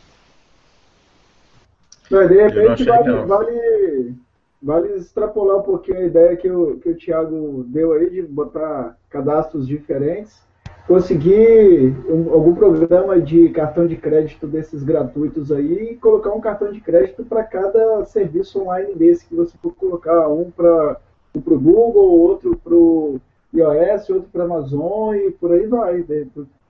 Mas, 2.10 2.28
de 2.28 2.34
repente, 2.34 2.84
vale, 2.84 3.12
vale, 3.26 4.14
vale 4.62 4.94
extrapolar 4.94 5.58
um 5.58 5.62
pouquinho 5.62 5.98
a 5.98 6.04
ideia 6.04 6.36
que 6.36 6.48
o, 6.50 6.78
que 6.78 6.90
o 6.90 6.96
Thiago 6.96 7.64
deu 7.68 7.92
aí 7.92 8.10
de 8.10 8.22
botar 8.22 8.96
cadastros 9.10 9.66
diferentes 9.66 10.46
conseguir 10.86 11.94
um, 12.08 12.32
algum 12.32 12.54
programa 12.54 13.20
de 13.20 13.48
cartão 13.48 13.86
de 13.86 13.96
crédito 13.96 14.46
desses 14.46 14.82
gratuitos 14.82 15.50
aí 15.50 15.90
e 15.90 15.96
colocar 15.96 16.30
um 16.30 16.40
cartão 16.40 16.70
de 16.70 16.80
crédito 16.80 17.24
para 17.24 17.42
cada 17.42 18.04
serviço 18.04 18.60
online 18.62 18.94
desse 18.94 19.26
que 19.26 19.34
você 19.34 19.56
for 19.60 19.74
colocar, 19.74 20.28
um 20.28 20.50
para 20.50 20.96
o 21.38 21.60
Google, 21.60 22.20
outro 22.20 22.56
para 22.56 22.74
o 22.74 23.20
iOS, 23.52 24.10
outro 24.10 24.28
para 24.32 24.44
Amazon 24.44 25.14
e 25.14 25.30
por 25.30 25.52
aí 25.52 25.66
vai. 25.66 26.04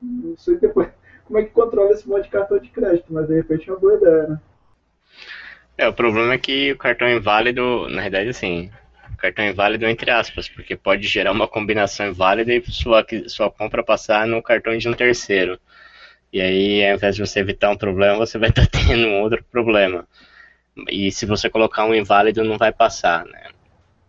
Não 0.00 0.36
sei 0.36 0.56
depois 0.56 0.88
como 1.24 1.38
é 1.38 1.44
que 1.44 1.50
controla 1.50 1.92
esse 1.92 2.08
monte 2.08 2.24
de 2.24 2.30
cartão 2.30 2.58
de 2.58 2.68
crédito, 2.70 3.12
mas 3.12 3.26
de 3.26 3.34
repente 3.34 3.68
é 3.68 3.72
uma 3.72 3.80
boa 3.80 3.94
ideia, 3.94 4.26
né? 4.28 4.40
É, 5.78 5.88
o 5.88 5.92
problema 5.92 6.32
é 6.32 6.38
que 6.38 6.72
o 6.72 6.78
cartão 6.78 7.08
inválido, 7.08 7.88
na 7.90 8.02
verdade, 8.02 8.30
assim, 8.30 8.70
cartão 9.16 9.44
inválido 9.44 9.86
entre 9.86 10.10
aspas, 10.10 10.48
porque 10.48 10.76
pode 10.76 11.06
gerar 11.06 11.32
uma 11.32 11.48
combinação 11.48 12.08
inválida 12.08 12.52
e 12.54 12.62
sua, 12.70 13.04
sua 13.26 13.50
compra 13.50 13.82
passar 13.82 14.26
no 14.26 14.42
cartão 14.42 14.76
de 14.76 14.88
um 14.88 14.94
terceiro. 14.94 15.58
E 16.32 16.40
aí, 16.40 16.86
ao 16.88 16.96
invés 16.96 17.16
de 17.16 17.26
você 17.26 17.40
evitar 17.40 17.70
um 17.70 17.76
problema, 17.76 18.16
você 18.16 18.38
vai 18.38 18.50
estar 18.50 18.66
tendo 18.68 19.06
um 19.06 19.22
outro 19.22 19.42
problema. 19.50 20.06
E 20.88 21.10
se 21.10 21.24
você 21.26 21.48
colocar 21.48 21.84
um 21.84 21.94
inválido, 21.94 22.44
não 22.44 22.58
vai 22.58 22.72
passar, 22.72 23.24
né? 23.24 23.48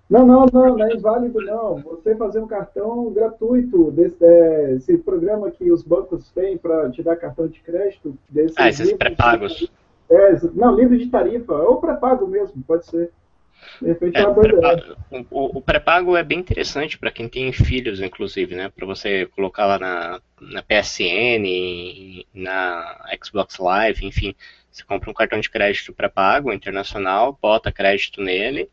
Não, 0.10 0.26
não, 0.26 0.46
não, 0.52 0.78
não 0.78 0.86
é 0.86 0.94
inválido 0.94 1.42
não. 1.42 1.82
Você 1.82 2.16
fazer 2.16 2.40
um 2.40 2.48
cartão 2.48 3.12
gratuito, 3.12 3.92
desse, 3.92 4.24
é, 4.24 4.74
esse 4.76 4.98
programa 4.98 5.52
que 5.52 5.70
os 5.70 5.84
bancos 5.84 6.30
têm 6.32 6.58
para 6.58 6.90
te 6.90 7.04
dar 7.04 7.18
cartão 7.18 7.48
de 7.48 7.60
crédito. 7.60 8.18
ah, 8.56 8.70
esses 8.70 8.94
pré-pagos. 8.94 9.70
É, 10.10 10.40
não, 10.54 10.74
livro 10.74 10.98
de 10.98 11.08
tarifa, 11.08 11.54
ou 11.54 11.82
pré-pago 11.82 12.26
mesmo, 12.26 12.64
pode 12.66 12.86
ser. 12.86 13.12
De 13.82 13.88
repente 13.88 14.18
é, 14.18 14.22
é 14.22 14.28
uma 14.28 14.40
pré 14.40 14.56
o, 15.30 15.58
o 15.58 15.62
pré-pago 15.62 16.16
é 16.16 16.24
bem 16.24 16.40
interessante 16.40 16.98
para 16.98 17.12
quem 17.12 17.28
tem 17.28 17.52
filhos, 17.52 18.00
inclusive, 18.00 18.56
né? 18.56 18.70
Para 18.70 18.86
você 18.86 19.26
colocar 19.26 19.66
lá 19.66 19.78
na, 19.78 20.22
na 20.40 20.64
PSN, 20.64 22.24
na 22.34 22.98
Xbox 23.22 23.58
Live, 23.58 24.06
enfim. 24.06 24.34
Você 24.72 24.84
compra 24.86 25.10
um 25.10 25.14
cartão 25.14 25.40
de 25.40 25.50
crédito 25.50 25.92
pré-pago 25.92 26.54
internacional, 26.54 27.38
bota 27.42 27.72
crédito 27.72 28.22
nele 28.22 28.70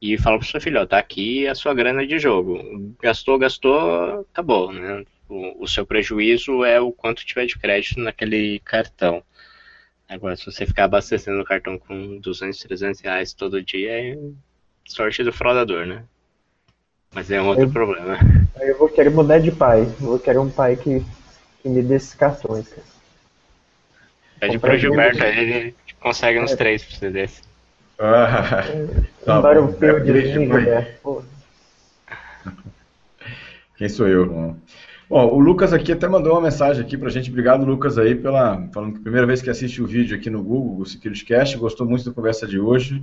e 0.00 0.16
fala 0.16 0.38
pro 0.38 0.46
seu 0.46 0.60
filho, 0.60 0.80
ó, 0.80 0.86
tá 0.86 0.98
aqui 0.98 1.46
a 1.46 1.54
sua 1.54 1.74
grana 1.74 2.06
de 2.06 2.18
jogo. 2.18 2.94
Gastou, 3.02 3.38
gastou, 3.38 4.26
acabou, 4.32 4.72
né? 4.72 5.04
O, 5.28 5.64
o 5.64 5.68
seu 5.68 5.84
prejuízo 5.84 6.64
é 6.64 6.80
o 6.80 6.92
quanto 6.92 7.26
tiver 7.26 7.46
de 7.46 7.58
crédito 7.58 8.00
naquele 8.00 8.60
cartão. 8.60 9.22
Agora, 10.08 10.36
se 10.36 10.46
você 10.46 10.64
ficar 10.64 10.84
abastecendo 10.84 11.40
o 11.40 11.44
cartão 11.44 11.78
com 11.78 12.18
200, 12.18 12.58
300 12.60 13.00
reais 13.00 13.34
todo 13.34 13.62
dia, 13.62 13.90
é 13.90 14.18
sorte 14.86 15.22
do 15.22 15.32
fraudador, 15.32 15.84
né? 15.84 16.04
Mas 17.12 17.30
é 17.30 17.40
um 17.40 17.48
outro 17.48 17.64
eu, 17.64 17.70
problema. 17.70 18.18
Eu 18.60 18.78
vou 18.78 18.88
querer 18.88 19.10
mudar 19.10 19.38
de 19.38 19.50
pai. 19.50 19.82
Eu 19.82 20.06
vou 20.06 20.18
querer 20.18 20.38
um 20.38 20.50
pai 20.50 20.76
que, 20.76 21.04
que 21.62 21.68
me 21.68 21.82
dê 21.82 21.96
esses 21.96 22.14
cartões, 22.14 22.68
cara. 22.68 22.86
Pede 24.40 24.58
pro 24.58 24.78
Gilberto 24.78 25.22
ele 25.24 25.74
consegue 26.00 26.38
uns 26.38 26.52
é. 26.52 26.56
três 26.56 26.84
pra 26.84 26.96
você 26.96 27.10
desse. 27.10 27.47
Ah, 27.98 28.62
tá 29.26 29.38
um 29.38 29.42
Battlefield, 29.42 30.32
Gilberto. 30.32 31.24
Quem 33.76 33.88
sou 33.88 34.06
eu, 34.06 34.26
não? 34.26 34.56
Bom, 35.10 35.26
o 35.28 35.38
Lucas 35.38 35.72
aqui 35.72 35.92
até 35.92 36.06
mandou 36.06 36.32
uma 36.32 36.42
mensagem 36.42 36.84
aqui 36.84 36.96
pra 36.96 37.08
gente. 37.08 37.30
Obrigado, 37.30 37.64
Lucas, 37.64 37.98
aí, 37.98 38.14
pela. 38.14 38.68
Falando 38.72 38.92
que 38.92 38.98
a 38.98 39.02
primeira 39.02 39.26
vez 39.26 39.40
que 39.40 39.50
assiste 39.50 39.82
o 39.82 39.86
vídeo 39.86 40.16
aqui 40.16 40.28
no 40.28 40.42
Google, 40.42 40.80
o 40.80 40.86
SecurityCast, 40.86 41.56
gostou 41.56 41.86
muito 41.86 42.04
da 42.04 42.12
conversa 42.12 42.46
de 42.46 42.60
hoje. 42.60 43.02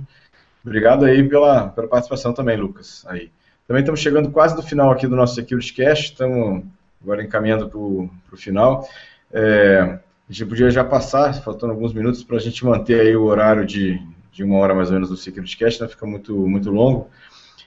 Obrigado 0.64 1.04
aí 1.04 1.28
pela, 1.28 1.68
pela 1.68 1.88
participação 1.88 2.32
também, 2.32 2.56
Lucas. 2.56 3.04
Aí. 3.08 3.30
Também 3.66 3.80
estamos 3.80 4.00
chegando 4.00 4.30
quase 4.30 4.54
no 4.54 4.62
final 4.62 4.92
aqui 4.92 5.06
do 5.06 5.16
nosso 5.16 5.34
SecurityCast, 5.34 6.12
estamos 6.12 6.62
agora 7.02 7.22
encaminhando 7.22 7.68
para 7.68 7.78
o 7.78 8.10
final. 8.36 8.88
É, 9.32 9.98
a 10.28 10.32
gente 10.32 10.46
podia 10.46 10.70
já 10.70 10.84
passar, 10.84 11.34
faltando 11.42 11.72
alguns 11.72 11.92
minutos, 11.92 12.22
para 12.22 12.36
a 12.36 12.40
gente 12.40 12.64
manter 12.64 13.00
aí 13.00 13.16
o 13.16 13.24
horário 13.24 13.66
de, 13.66 14.00
de 14.36 14.44
uma 14.44 14.58
hora 14.58 14.74
mais 14.74 14.88
ou 14.88 14.94
menos 14.94 15.08
do 15.08 15.16
SecurityCast, 15.16 15.80
não 15.80 15.88
fica 15.88 16.04
muito, 16.04 16.36
muito 16.46 16.70
longo. 16.70 17.08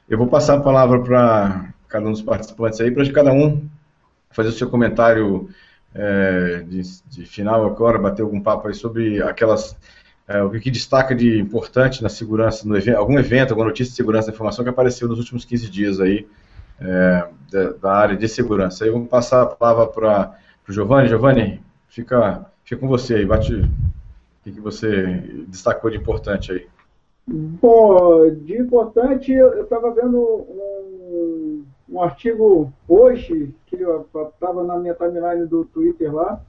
Eu 0.08 0.20
vou 0.20 0.28
passar 0.28 0.58
a 0.58 0.62
palavra 0.62 1.02
para 1.02 1.74
cada 1.88 2.08
um 2.08 2.12
dos 2.12 2.22
participantes 2.22 2.80
aí, 2.80 2.92
para 2.92 3.12
cada 3.12 3.34
um 3.34 3.68
fazer 4.30 4.50
o 4.50 4.52
seu 4.52 4.70
comentário 4.70 5.50
é, 5.96 6.64
de, 6.68 6.82
de, 7.10 7.26
final 7.26 7.66
agora, 7.66 7.98
bater 7.98 8.22
algum 8.22 8.40
papo 8.40 8.68
aí 8.68 8.76
sobre 8.76 9.20
aquelas 9.24 9.76
é, 10.28 10.44
o 10.44 10.52
que 10.52 10.70
destaca 10.70 11.16
de 11.16 11.40
importante 11.40 12.04
na 12.04 12.10
segurança, 12.10 12.68
no 12.68 12.78
evento, 12.78 12.98
algum 12.98 13.18
evento, 13.18 13.50
alguma 13.50 13.68
notícia 13.68 13.90
de 13.90 13.98
segurança 13.98 14.28
da 14.28 14.34
informação 14.34 14.64
que 14.64 14.70
apareceu 14.70 15.08
nos 15.08 15.18
últimos 15.18 15.44
15 15.46 15.72
dias 15.72 16.00
aí 16.00 16.28
é, 16.80 17.28
da, 17.52 17.72
da, 17.82 17.94
área 17.94 18.16
de 18.16 18.28
segurança. 18.28 18.86
Aí 18.86 18.92
vamos 18.92 19.10
passar 19.10 19.42
a 19.42 19.46
palavra 19.48 19.88
para 19.88 20.38
o 20.68 20.72
Giovanni. 20.72 21.10
Giovanni, 21.10 21.64
fica, 21.88 22.46
fica 22.64 22.80
com 22.80 22.88
você 22.88 23.16
aí, 23.16 23.26
bate 23.26 23.68
que, 24.50 24.56
que 24.56 24.62
você 24.62 25.06
destacou 25.48 25.90
de 25.90 25.98
importante 25.98 26.52
aí. 26.52 26.68
Bom, 27.28 28.30
de 28.32 28.58
importante, 28.58 29.32
eu 29.32 29.62
estava 29.62 29.92
vendo 29.92 30.20
um, 30.20 31.64
um 31.90 32.02
artigo 32.02 32.74
hoje, 32.88 33.54
que 33.68 33.78
estava 33.78 34.64
na 34.64 34.78
minha 34.78 34.96
timeline 34.96 35.46
do 35.46 35.64
Twitter 35.66 36.14
lá, 36.14 36.42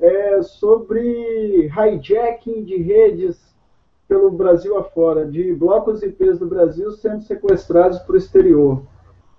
é 0.00 0.42
sobre 0.42 1.68
hijacking 1.68 2.64
de 2.64 2.76
redes 2.76 3.52
pelo 4.08 4.30
Brasil 4.30 4.76
afora, 4.76 5.24
de 5.24 5.54
blocos 5.54 6.02
IPs 6.02 6.38
do 6.38 6.46
Brasil 6.46 6.90
sendo 6.92 7.22
sequestrados 7.22 7.98
para 8.00 8.14
o 8.14 8.18
exterior. 8.18 8.82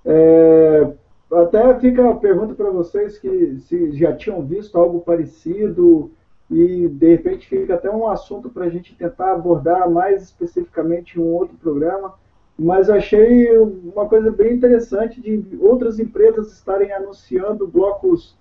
É, 0.05 0.93
até 1.31 1.79
fica 1.79 2.09
a 2.09 2.15
pergunta 2.15 2.53
para 2.53 2.69
vocês 2.69 3.17
que 3.17 3.57
se 3.61 3.91
já 3.93 4.15
tinham 4.15 4.45
visto 4.45 4.77
algo 4.77 5.01
parecido 5.01 6.11
e 6.53 6.87
de 6.87 7.09
repente 7.09 7.47
fica 7.47 7.73
até 7.73 7.89
um 7.89 8.07
assunto 8.07 8.49
para 8.49 8.65
a 8.65 8.69
gente 8.69 8.95
tentar 8.95 9.33
abordar 9.33 9.89
mais 9.89 10.21
especificamente 10.23 11.19
em 11.19 11.21
um 11.21 11.33
outro 11.33 11.57
programa. 11.57 12.13
Mas 12.57 12.89
achei 12.89 13.57
uma 13.57 14.07
coisa 14.07 14.31
bem 14.31 14.53
interessante 14.53 15.19
de 15.19 15.57
outras 15.59 15.99
empresas 15.99 16.53
estarem 16.53 16.91
anunciando 16.91 17.67
blocos 17.67 18.37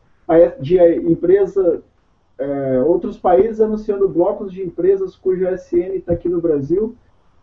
de 0.61 0.79
empresa, 1.11 1.83
é, 2.39 2.83
outros 2.83 3.19
países 3.19 3.61
anunciando 3.61 4.09
blocos 4.09 4.53
de 4.53 4.63
empresas 4.63 5.17
cujo 5.17 5.47
SN 5.49 5.95
está 5.95 6.13
aqui 6.13 6.29
no 6.29 6.41
Brasil 6.41 6.95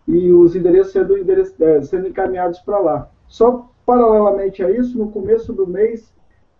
e 0.08 0.32
os 0.32 0.56
endereços 0.56 0.94
sendo, 0.94 1.16
é, 1.16 1.82
sendo 1.82 2.08
encaminhados 2.08 2.60
para 2.60 2.80
lá. 2.80 3.12
Só 3.28 3.70
paralelamente 3.86 4.64
a 4.64 4.70
isso, 4.70 4.98
no 4.98 5.10
começo 5.10 5.52
do 5.52 5.66
mês, 5.66 6.14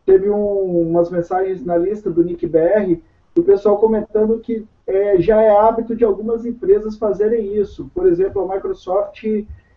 teve 0.06 0.30
um, 0.30 0.90
umas 0.90 1.12
mensagens 1.12 1.64
na 1.64 1.78
lista 1.78 2.10
do 2.10 2.24
NICBR, 2.24 3.00
o 3.40 3.44
pessoal 3.44 3.78
comentando 3.78 4.40
que 4.40 4.66
é, 4.86 5.20
já 5.20 5.42
é 5.42 5.50
hábito 5.50 5.96
de 5.96 6.04
algumas 6.04 6.46
empresas 6.46 6.98
fazerem 6.98 7.56
isso. 7.58 7.90
Por 7.94 8.08
exemplo, 8.08 8.42
a 8.42 8.56
Microsoft 8.56 9.24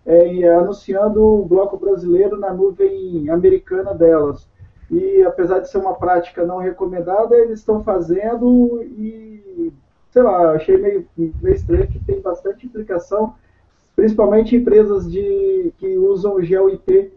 é, 0.05 0.49
anunciando 0.55 1.25
o 1.25 1.45
bloco 1.45 1.77
brasileiro 1.77 2.39
na 2.39 2.53
nuvem 2.53 3.29
americana 3.31 3.95
delas. 3.95 4.49
E 4.91 5.23
apesar 5.23 5.61
de 5.61 5.71
ser 5.71 5.79
uma 5.79 5.95
prática 5.95 6.45
não 6.45 6.59
recomendada, 6.59 7.37
eles 7.37 7.61
estão 7.61 7.83
fazendo 7.83 8.83
e, 8.83 9.73
sei 10.11 10.23
lá, 10.23 10.53
achei 10.53 10.77
meio, 10.77 11.07
meio 11.17 11.55
estranho 11.55 11.89
que 11.89 11.99
tem 12.01 12.21
bastante 12.21 12.67
implicação, 12.67 13.35
principalmente 13.97 14.57
empresas 14.57 15.11
de, 15.11 15.73
que 15.79 15.97
usam 15.97 16.35
o 16.35 16.43
GeoIP 16.43 17.13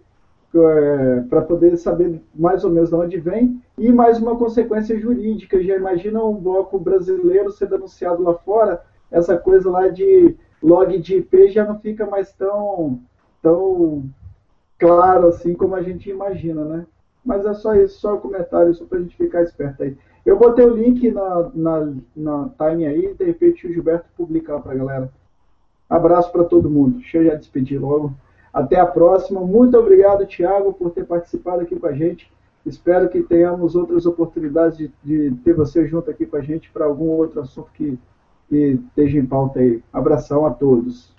é, 0.55 1.21
para 1.29 1.41
poder 1.41 1.77
saber 1.77 2.21
mais 2.33 2.63
ou 2.63 2.71
menos 2.71 2.89
de 2.89 2.95
onde 2.95 3.19
vem, 3.19 3.61
e 3.77 3.91
mais 3.91 4.19
uma 4.19 4.35
consequência 4.37 4.97
jurídica. 4.99 5.61
Já 5.61 5.75
imagina 5.75 6.23
um 6.23 6.35
bloco 6.35 6.79
brasileiro 6.79 7.51
sendo 7.51 7.75
anunciado 7.75 8.23
lá 8.23 8.33
fora, 8.35 8.81
essa 9.11 9.37
coisa 9.37 9.69
lá 9.69 9.87
de 9.87 10.35
log 10.61 10.97
de 10.97 11.17
IP 11.17 11.49
já 11.49 11.63
não 11.65 11.79
fica 11.79 12.05
mais 12.05 12.33
tão, 12.33 12.99
tão 13.41 14.03
claro 14.79 15.27
assim 15.27 15.53
como 15.53 15.75
a 15.75 15.81
gente 15.81 16.09
imagina, 16.09 16.63
né? 16.65 16.85
Mas 17.23 17.45
é 17.45 17.53
só 17.53 17.75
isso, 17.75 17.99
só 17.99 18.13
o 18.13 18.17
um 18.17 18.21
comentário, 18.21 18.73
só 18.73 18.85
para 18.85 18.99
a 18.99 19.01
gente 19.01 19.15
ficar 19.15 19.41
esperto 19.41 19.83
aí. 19.83 19.97
Eu 20.25 20.37
botei 20.37 20.65
o 20.65 20.75
link 20.75 21.11
na, 21.11 21.51
na, 21.53 21.93
na 22.15 22.49
time 22.57 22.87
aí, 22.87 23.13
de 23.13 23.23
repente 23.23 23.67
o 23.67 23.73
Gilberto 23.73 24.07
publicar 24.17 24.59
para 24.59 24.73
a 24.73 24.75
galera. 24.75 25.09
Abraço 25.89 26.31
para 26.31 26.43
todo 26.43 26.69
mundo. 26.69 26.97
Deixa 26.97 27.19
eu 27.19 27.25
já 27.25 27.35
despedir 27.35 27.79
logo. 27.79 28.13
Até 28.55 28.79
a 28.79 28.85
próxima. 28.85 29.41
Muito 29.41 29.77
obrigado, 29.77 30.25
Tiago, 30.25 30.73
por 30.73 30.89
ter 30.91 31.05
participado 31.05 31.61
aqui 31.61 31.75
com 31.77 31.87
a 31.87 31.93
gente. 31.93 32.31
Espero 32.65 33.09
que 33.09 33.21
tenhamos 33.21 33.75
outras 33.75 34.05
oportunidades 34.07 34.77
de, 34.77 34.91
de 35.03 35.35
ter 35.43 35.53
você 35.53 35.85
junto 35.85 36.09
aqui 36.09 36.25
com 36.25 36.37
a 36.37 36.41
gente 36.41 36.71
para 36.71 36.85
algum 36.85 37.09
outro 37.09 37.41
assunto 37.41 37.69
que 37.73 37.99
que 38.49 38.79
esteja 38.87 39.17
em 39.17 39.25
pauta 39.25 39.59
aí. 39.59 39.81
Abração 39.91 40.45
a 40.45 40.51
todos. 40.51 41.13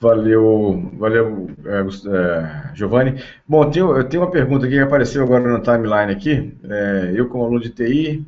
Valeu, 0.00 0.90
valeu, 0.98 1.48
é, 1.64 1.80
é, 1.80 2.74
Giovanni. 2.74 3.22
Bom, 3.46 3.70
tenho, 3.70 3.96
eu 3.96 4.04
tenho 4.04 4.22
uma 4.24 4.30
pergunta 4.30 4.66
aqui 4.66 4.74
que 4.74 4.80
apareceu 4.80 5.22
agora 5.22 5.46
no 5.46 5.62
timeline 5.62 6.12
aqui. 6.12 6.58
É, 6.64 7.12
eu, 7.14 7.28
como 7.28 7.44
aluno 7.44 7.60
de 7.60 7.70
TI, 7.70 8.26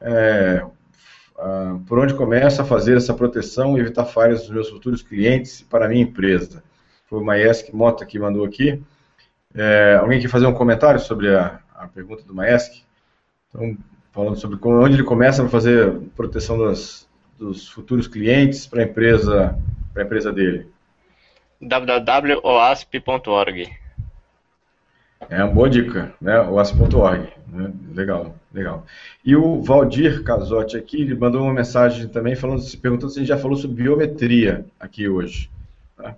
é, 0.00 0.64
por 1.86 1.98
onde 1.98 2.14
começo 2.14 2.62
a 2.62 2.64
fazer 2.64 2.96
essa 2.96 3.12
proteção 3.12 3.76
e 3.76 3.80
evitar 3.80 4.06
falhas 4.06 4.42
dos 4.42 4.50
meus 4.50 4.70
futuros 4.70 5.02
clientes 5.02 5.60
para 5.60 5.84
a 5.84 5.88
minha 5.88 6.02
empresa? 6.02 6.62
Foi 7.10 7.18
o 7.18 7.24
Maesc 7.24 7.74
Mota 7.74 8.06
que 8.06 8.20
mandou 8.20 8.44
aqui. 8.44 8.80
É, 9.52 9.98
alguém 10.00 10.20
quer 10.20 10.28
fazer 10.28 10.46
um 10.46 10.54
comentário 10.54 11.00
sobre 11.00 11.34
a, 11.34 11.58
a 11.74 11.88
pergunta 11.88 12.22
do 12.22 12.32
Maesc? 12.32 12.84
Então, 13.48 13.76
falando 14.12 14.36
sobre 14.36 14.56
onde 14.62 14.94
ele 14.94 15.02
começa 15.02 15.44
a 15.44 15.48
fazer 15.48 15.92
proteção 16.14 16.56
das, 16.56 17.08
dos 17.36 17.68
futuros 17.68 18.06
clientes 18.06 18.64
para 18.64 18.82
a 18.82 18.84
empresa, 18.84 19.58
empresa 19.96 20.32
dele. 20.32 20.68
www.oasp.org 21.60 23.76
É 25.28 25.42
uma 25.42 25.52
boa 25.52 25.68
dica, 25.68 26.14
né? 26.20 26.40
oasp.org. 26.40 27.28
Né? 27.48 27.72
Legal, 27.92 28.36
legal. 28.54 28.86
E 29.24 29.34
o 29.34 29.60
Valdir 29.60 30.22
Casotti 30.22 30.76
aqui, 30.76 31.02
ele 31.02 31.16
mandou 31.16 31.42
uma 31.42 31.52
mensagem 31.52 32.06
também 32.06 32.36
falando, 32.36 32.60
se 32.60 32.76
perguntando 32.76 33.10
se 33.10 33.18
a 33.18 33.22
gente 33.22 33.30
já 33.30 33.38
falou 33.38 33.56
sobre 33.56 33.82
biometria 33.82 34.64
aqui 34.78 35.08
hoje. 35.08 35.50
Tá? 35.96 36.14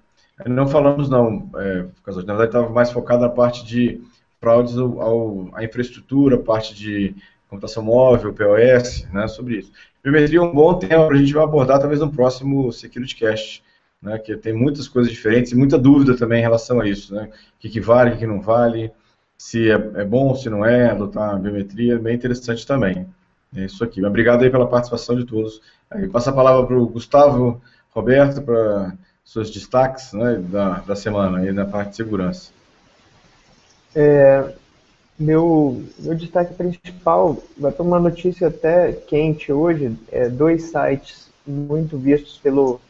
Não 0.47 0.66
falamos 0.66 1.09
não, 1.09 1.51
é, 1.57 1.87
Casotti, 2.05 2.26
na 2.26 2.35
verdade 2.35 2.57
estava 2.57 2.72
mais 2.72 2.91
focado 2.91 3.22
na 3.22 3.28
parte 3.28 3.64
de 3.64 4.01
fraudes 4.41 4.76
ao, 4.76 5.01
ao, 5.01 5.49
à 5.53 5.64
infraestrutura, 5.64 6.39
parte 6.39 6.74
de 6.74 7.14
computação 7.49 7.83
móvel, 7.83 8.33
POS, 8.33 9.07
né, 9.12 9.28
sobre 9.28 9.59
isso. 9.59 9.72
Biometria 10.03 10.39
é 10.39 10.43
um 10.43 10.53
bom 10.53 10.74
tema 10.74 11.07
para 11.07 11.14
a 11.14 11.18
gente 11.18 11.37
abordar 11.39 11.78
talvez 11.78 12.01
no 12.01 12.11
próximo 12.11 12.72
SecurityCast, 12.72 13.62
né, 14.01 14.18
que 14.18 14.37
tem 14.37 14.53
muitas 14.53 14.89
coisas 14.89 15.12
diferentes 15.12 15.53
e 15.53 15.57
muita 15.57 15.78
dúvida 15.78 16.16
também 16.16 16.41
em 16.41 16.43
relação 16.43 16.80
a 16.80 16.89
isso, 16.89 17.14
né, 17.14 17.28
o 17.30 17.61
que, 17.61 17.68
que 17.68 17.80
vale, 17.80 18.14
o 18.14 18.16
que 18.16 18.26
não 18.26 18.41
vale, 18.41 18.91
se 19.39 19.70
é, 19.70 19.74
é 19.74 20.05
bom, 20.05 20.35
se 20.35 20.49
não 20.49 20.64
é, 20.64 20.91
adotar 20.91 21.35
a 21.35 21.39
biometria, 21.39 21.99
bem 21.99 22.14
interessante 22.14 22.66
também. 22.66 23.07
É 23.55 23.66
isso 23.66 23.85
aqui. 23.85 24.05
Obrigado 24.05 24.43
aí 24.43 24.51
pela 24.51 24.66
participação 24.66 25.14
de 25.14 25.26
todos. 25.26 25.61
Passa 26.11 26.30
a 26.30 26.33
palavra 26.33 26.66
para 26.66 26.78
o 26.78 26.87
Gustavo 26.87 27.61
Roberto 27.91 28.41
para 28.41 28.95
seus 29.25 29.51
destaques 29.51 30.12
né, 30.12 30.35
da, 30.37 30.81
da 30.81 30.97
semana 30.97 31.39
aí 31.39 31.53
na 31.53 31.64
parte 31.64 31.91
de 31.91 31.97
segurança. 31.97 32.51
É, 33.95 34.53
meu, 35.18 35.83
meu 35.99 36.14
destaque 36.14 36.55
principal 36.55 37.39
vai 37.57 37.70
para 37.70 37.83
uma 37.83 38.01
notícia 38.01 38.49
até 38.49 38.93
quente 38.93 39.53
hoje, 39.53 39.97
é, 40.11 40.29
dois 40.29 40.70
sites 40.70 41.31
muito 41.47 41.99
vistos 41.99 42.39
pelo, 42.39 42.81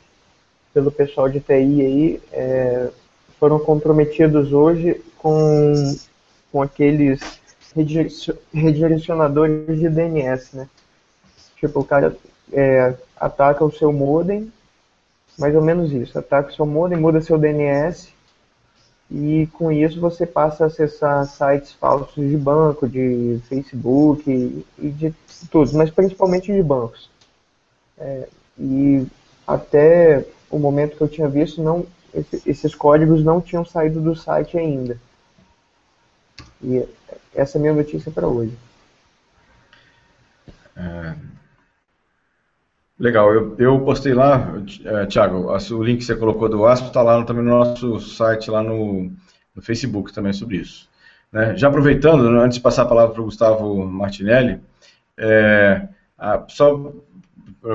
pelo 0.72 0.90
pessoal 0.90 1.28
de 1.28 1.40
TI 1.40 1.52
aí 1.52 2.20
é, 2.32 2.90
foram 3.38 3.58
comprometidos 3.58 4.52
hoje 4.52 5.02
com, 5.18 5.74
com 6.50 6.62
aqueles 6.62 7.20
redirecionadores 8.52 9.78
de 9.78 9.88
DNS, 9.88 10.56
né? 10.56 10.68
Tipo, 11.56 11.80
o 11.80 11.84
cara 11.84 12.16
é, 12.52 12.94
ataca 13.16 13.64
o 13.64 13.72
seu 13.72 13.92
modem, 13.92 14.52
mais 15.38 15.54
ou 15.54 15.62
menos 15.62 15.92
isso, 15.92 16.18
ataca 16.18 16.52
seu 16.52 16.66
modem, 16.66 16.98
muda 16.98 17.20
seu 17.20 17.38
DNS 17.38 18.12
e 19.10 19.46
com 19.52 19.70
isso 19.70 20.00
você 20.00 20.24
passa 20.26 20.64
a 20.64 20.66
acessar 20.68 21.26
sites 21.26 21.72
falsos 21.72 22.14
de 22.14 22.36
banco, 22.36 22.88
de 22.88 23.40
Facebook 23.46 24.64
e 24.78 24.88
de 24.88 25.14
tudo, 25.50 25.76
mas 25.76 25.90
principalmente 25.90 26.50
de 26.50 26.62
bancos. 26.62 27.10
É, 27.98 28.26
e 28.58 29.06
até 29.46 30.24
o 30.50 30.58
momento 30.58 30.96
que 30.96 31.02
eu 31.02 31.08
tinha 31.08 31.28
visto, 31.28 31.62
não, 31.62 31.86
esses 32.46 32.74
códigos 32.74 33.22
não 33.22 33.40
tinham 33.40 33.66
saído 33.66 34.00
do 34.00 34.16
site 34.16 34.56
ainda. 34.56 34.98
E 36.62 36.86
essa 37.34 37.56
é 37.56 37.58
a 37.58 37.60
minha 37.60 37.74
notícia 37.74 38.10
para 38.10 38.26
hoje. 38.26 38.56
É, 40.74 41.14
Legal, 42.98 43.32
eu, 43.34 43.56
eu 43.58 43.80
postei 43.80 44.14
lá, 44.14 44.54
é, 44.84 45.06
Thiago, 45.06 45.50
o 45.50 45.82
link 45.82 45.98
que 45.98 46.04
você 46.04 46.14
colocou 46.14 46.48
do 46.48 46.66
ASP 46.66 46.88
está 46.88 47.02
lá 47.02 47.24
também 47.24 47.42
no 47.42 47.50
nosso 47.50 47.98
site, 48.00 48.50
lá 48.50 48.62
no, 48.62 49.10
no 49.54 49.62
Facebook 49.62 50.12
também 50.12 50.32
sobre 50.32 50.58
isso. 50.58 50.88
Né? 51.32 51.56
Já 51.56 51.68
aproveitando, 51.68 52.30
né, 52.30 52.40
antes 52.40 52.58
de 52.58 52.62
passar 52.62 52.82
a 52.82 52.86
palavra 52.86 53.14
para 53.14 53.22
o 53.22 53.24
Gustavo 53.24 53.84
Martinelli, 53.86 54.60
é, 55.16 55.88
a, 56.18 56.44
só 56.48 56.92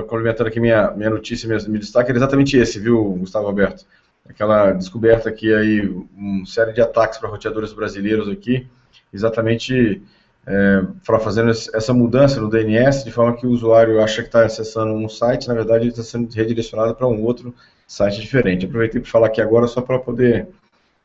complementando 0.08 0.50
aqui 0.50 0.60
minha, 0.60 0.92
minha 0.92 1.10
notícia, 1.10 1.48
meu, 1.48 1.58
meu 1.70 1.80
destaque, 1.80 2.10
era 2.10 2.20
exatamente 2.20 2.58
esse, 2.58 2.80
viu, 2.80 3.04
Gustavo 3.14 3.48
Alberto? 3.48 3.86
Aquela 4.30 4.74
descoberta 4.74 5.30
aqui 5.30 5.54
aí, 5.54 5.88
uma 6.16 6.46
série 6.46 6.74
de 6.74 6.82
ataques 6.82 7.18
para 7.18 7.30
roteadores 7.30 7.72
brasileiros 7.72 8.28
aqui, 8.28 8.68
exatamente 9.14 10.02
é, 10.48 10.82
fazer 11.04 11.46
essa 11.50 11.94
mudança 11.94 12.40
no 12.40 12.50
DNS, 12.50 13.04
de 13.04 13.12
forma 13.12 13.36
que 13.36 13.46
o 13.46 13.52
usuário 13.52 14.02
acha 14.02 14.22
que 14.22 14.30
está 14.30 14.46
acessando 14.46 14.94
um 14.94 15.10
site, 15.10 15.48
na 15.48 15.54
verdade 15.54 15.84
ele 15.84 15.90
está 15.90 16.04
sendo 16.04 16.34
redirecionado 16.34 16.96
para 16.96 17.06
um 17.06 17.22
outro 17.22 17.54
site 17.86 18.22
diferente. 18.22 18.66
Aproveitei 18.66 19.02
para 19.02 19.12
falar 19.12 19.28
aqui 19.28 19.42
agora 19.42 19.68
só 19.68 19.82
para 19.82 20.00
poder, 20.00 20.48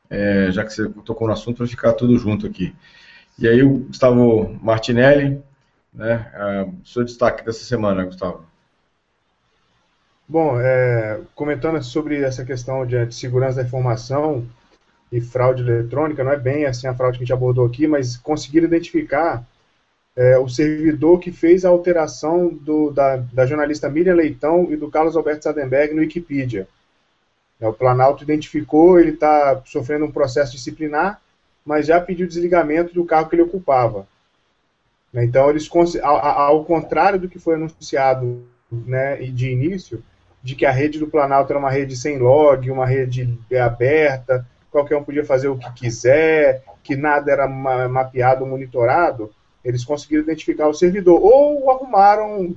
é, 0.08 0.52
já 0.52 0.64
que 0.64 0.72
você 0.72 0.88
tocou 1.04 1.26
no 1.26 1.32
assunto, 1.32 1.56
para 1.56 1.66
ficar 1.66 1.92
tudo 1.94 2.16
junto 2.16 2.46
aqui. 2.46 2.72
E 3.36 3.48
aí 3.48 3.64
o 3.64 3.78
Gustavo 3.78 4.56
Martinelli, 4.62 5.42
né, 5.92 6.30
é, 6.34 6.68
seu 6.84 7.02
destaque 7.02 7.44
dessa 7.44 7.64
semana, 7.64 8.04
Gustavo. 8.04 8.44
Bom, 10.28 10.58
é, 10.60 11.20
comentando 11.34 11.82
sobre 11.82 12.22
essa 12.22 12.44
questão 12.44 12.86
de, 12.86 13.06
de 13.06 13.14
segurança 13.14 13.56
da 13.56 13.66
informação, 13.66 14.46
e 15.12 15.20
fraude 15.20 15.62
eletrônica, 15.62 16.24
não 16.24 16.32
é 16.32 16.38
bem 16.38 16.64
assim 16.64 16.86
a 16.86 16.94
fraude 16.94 17.18
que 17.18 17.22
a 17.22 17.26
gente 17.26 17.32
abordou 17.34 17.66
aqui, 17.66 17.86
mas 17.86 18.16
conseguir 18.16 18.64
identificar 18.64 19.44
é, 20.16 20.38
o 20.38 20.48
servidor 20.48 21.20
que 21.20 21.30
fez 21.30 21.64
a 21.64 21.68
alteração 21.68 22.48
do, 22.48 22.90
da, 22.90 23.16
da, 23.16 23.44
jornalista 23.44 23.90
Miriam 23.90 24.14
Leitão 24.14 24.68
e 24.70 24.76
do 24.76 24.90
Carlos 24.90 25.16
Alberto 25.16 25.44
Sadenberg 25.44 25.94
no 25.94 26.00
Wikipedia. 26.00 26.66
É, 27.60 27.68
o 27.68 27.74
Planalto 27.74 28.24
identificou, 28.24 28.98
ele 28.98 29.10
está 29.10 29.60
sofrendo 29.66 30.06
um 30.06 30.10
processo 30.10 30.52
disciplinar, 30.52 31.20
mas 31.64 31.86
já 31.86 32.00
pediu 32.00 32.26
desligamento 32.26 32.94
do 32.94 33.04
cargo 33.04 33.28
que 33.28 33.36
ele 33.36 33.42
ocupava. 33.42 34.06
Né, 35.12 35.24
então, 35.24 35.50
eles, 35.50 35.70
ao, 36.02 36.16
ao 36.16 36.64
contrário 36.64 37.20
do 37.20 37.28
que 37.28 37.38
foi 37.38 37.54
anunciado 37.54 38.42
né, 38.70 39.16
de 39.16 39.50
início, 39.50 40.02
de 40.42 40.54
que 40.54 40.66
a 40.66 40.72
rede 40.72 40.98
do 40.98 41.06
Planalto 41.06 41.52
era 41.52 41.58
uma 41.58 41.70
rede 41.70 41.96
sem 41.96 42.18
log, 42.18 42.70
uma 42.70 42.86
rede 42.86 43.38
aberta, 43.62 44.44
qualquer 44.72 44.96
um 44.96 45.04
podia 45.04 45.24
fazer 45.24 45.48
o 45.48 45.58
que 45.58 45.72
quiser, 45.74 46.64
que 46.82 46.96
nada 46.96 47.30
era 47.30 47.46
mapeado, 47.46 48.46
monitorado, 48.46 49.30
eles 49.62 49.84
conseguiram 49.84 50.24
identificar 50.24 50.66
o 50.66 50.74
servidor, 50.74 51.20
ou 51.22 51.70
arrumaram 51.70 52.56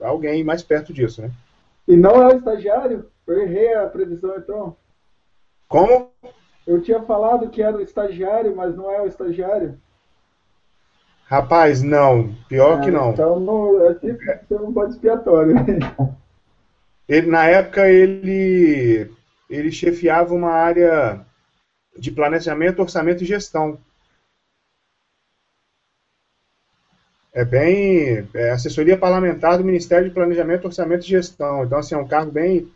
alguém 0.00 0.44
mais 0.44 0.62
perto 0.62 0.92
disso, 0.92 1.22
né? 1.22 1.30
E 1.88 1.96
não 1.96 2.22
é 2.22 2.34
o 2.34 2.36
estagiário? 2.36 3.06
Eu 3.26 3.42
errei 3.42 3.74
a 3.74 3.86
previsão, 3.86 4.36
então. 4.36 4.76
Como? 5.66 6.10
Eu 6.66 6.82
tinha 6.82 7.02
falado 7.02 7.48
que 7.48 7.62
era 7.62 7.76
o 7.76 7.80
estagiário, 7.80 8.54
mas 8.54 8.76
não 8.76 8.90
é 8.90 9.00
o 9.00 9.06
estagiário. 9.06 9.78
Rapaz, 11.24 11.82
não. 11.82 12.34
Pior 12.48 12.80
que 12.80 12.90
não. 12.90 13.10
Então 13.10 13.40
não, 13.40 13.84
é 13.86 13.94
tipo, 13.94 14.18
você 14.18 14.54
não 14.54 14.72
pode 14.72 14.92
expiatório. 14.92 15.56
Ele, 17.08 17.28
na 17.28 17.46
época, 17.46 17.88
ele, 17.88 19.08
ele 19.48 19.70
chefiava 19.70 20.34
uma 20.34 20.50
área 20.50 21.24
de 21.98 22.10
planejamento, 22.10 22.80
orçamento 22.80 23.22
e 23.22 23.26
gestão. 23.26 23.78
É 27.32 27.44
bem 27.44 28.26
é 28.32 28.50
assessoria 28.50 28.96
parlamentar 28.96 29.58
do 29.58 29.64
Ministério 29.64 30.08
de 30.08 30.14
Planejamento, 30.14 30.64
Orçamento 30.64 31.04
e 31.04 31.08
Gestão. 31.08 31.64
Então, 31.64 31.78
assim, 31.78 31.94
é 31.94 31.98
um 31.98 32.08
cargo 32.08 32.32
bem. 32.32 32.66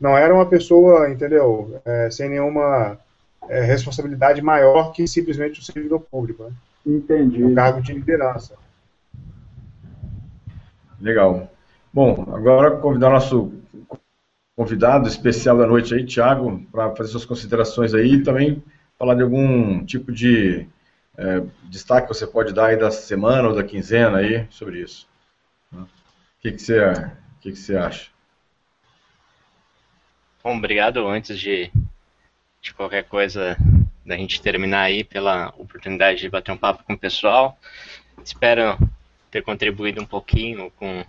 Não 0.00 0.16
era 0.16 0.34
uma 0.34 0.46
pessoa, 0.46 1.10
entendeu? 1.10 1.78
É, 1.84 2.10
sem 2.10 2.30
nenhuma 2.30 2.98
é, 3.46 3.60
responsabilidade 3.60 4.40
maior 4.40 4.92
que 4.92 5.06
simplesmente 5.06 5.60
o 5.60 5.62
servidor 5.62 6.00
público. 6.00 6.44
Né? 6.44 6.52
Entendi. 6.86 7.44
Um 7.44 7.54
cargo 7.54 7.82
de 7.82 7.92
liderança. 7.92 8.54
Legal. 10.98 11.50
Bom, 11.92 12.26
agora 12.34 12.70
convidar 12.78 13.08
o 13.08 13.12
nosso 13.12 13.52
convidado 14.56 15.06
especial 15.06 15.58
da 15.58 15.66
noite 15.66 15.94
aí, 15.94 16.04
Tiago, 16.04 16.66
para 16.72 16.96
fazer 16.96 17.10
suas 17.10 17.26
considerações 17.26 17.92
aí 17.92 18.14
e 18.14 18.22
também 18.22 18.64
falar 18.98 19.14
de 19.14 19.22
algum 19.22 19.84
tipo 19.84 20.10
de 20.10 20.66
é, 21.18 21.42
destaque 21.64 22.08
que 22.08 22.14
você 22.14 22.26
pode 22.26 22.54
dar 22.54 22.68
aí 22.68 22.76
da 22.76 22.90
semana 22.90 23.48
ou 23.48 23.54
da 23.54 23.62
quinzena 23.62 24.18
aí 24.18 24.46
sobre 24.48 24.80
isso. 24.80 25.06
O 25.70 25.86
que, 26.40 26.52
que, 26.52 26.58
você, 26.58 26.80
que, 27.42 27.52
que 27.52 27.58
você 27.58 27.76
acha? 27.76 28.10
Bom, 30.42 30.56
obrigado 30.56 31.06
antes 31.06 31.38
de, 31.38 31.70
de 32.62 32.72
qualquer 32.72 33.04
coisa 33.04 33.58
da 34.06 34.16
gente 34.16 34.40
terminar 34.40 34.82
aí 34.82 35.04
pela 35.04 35.48
oportunidade 35.58 36.20
de 36.20 36.30
bater 36.30 36.52
um 36.52 36.56
papo 36.56 36.82
com 36.84 36.94
o 36.94 36.98
pessoal. 36.98 37.58
Espero 38.24 38.78
ter 39.30 39.42
contribuído 39.42 40.00
um 40.00 40.06
pouquinho 40.06 40.70
com, 40.76 41.04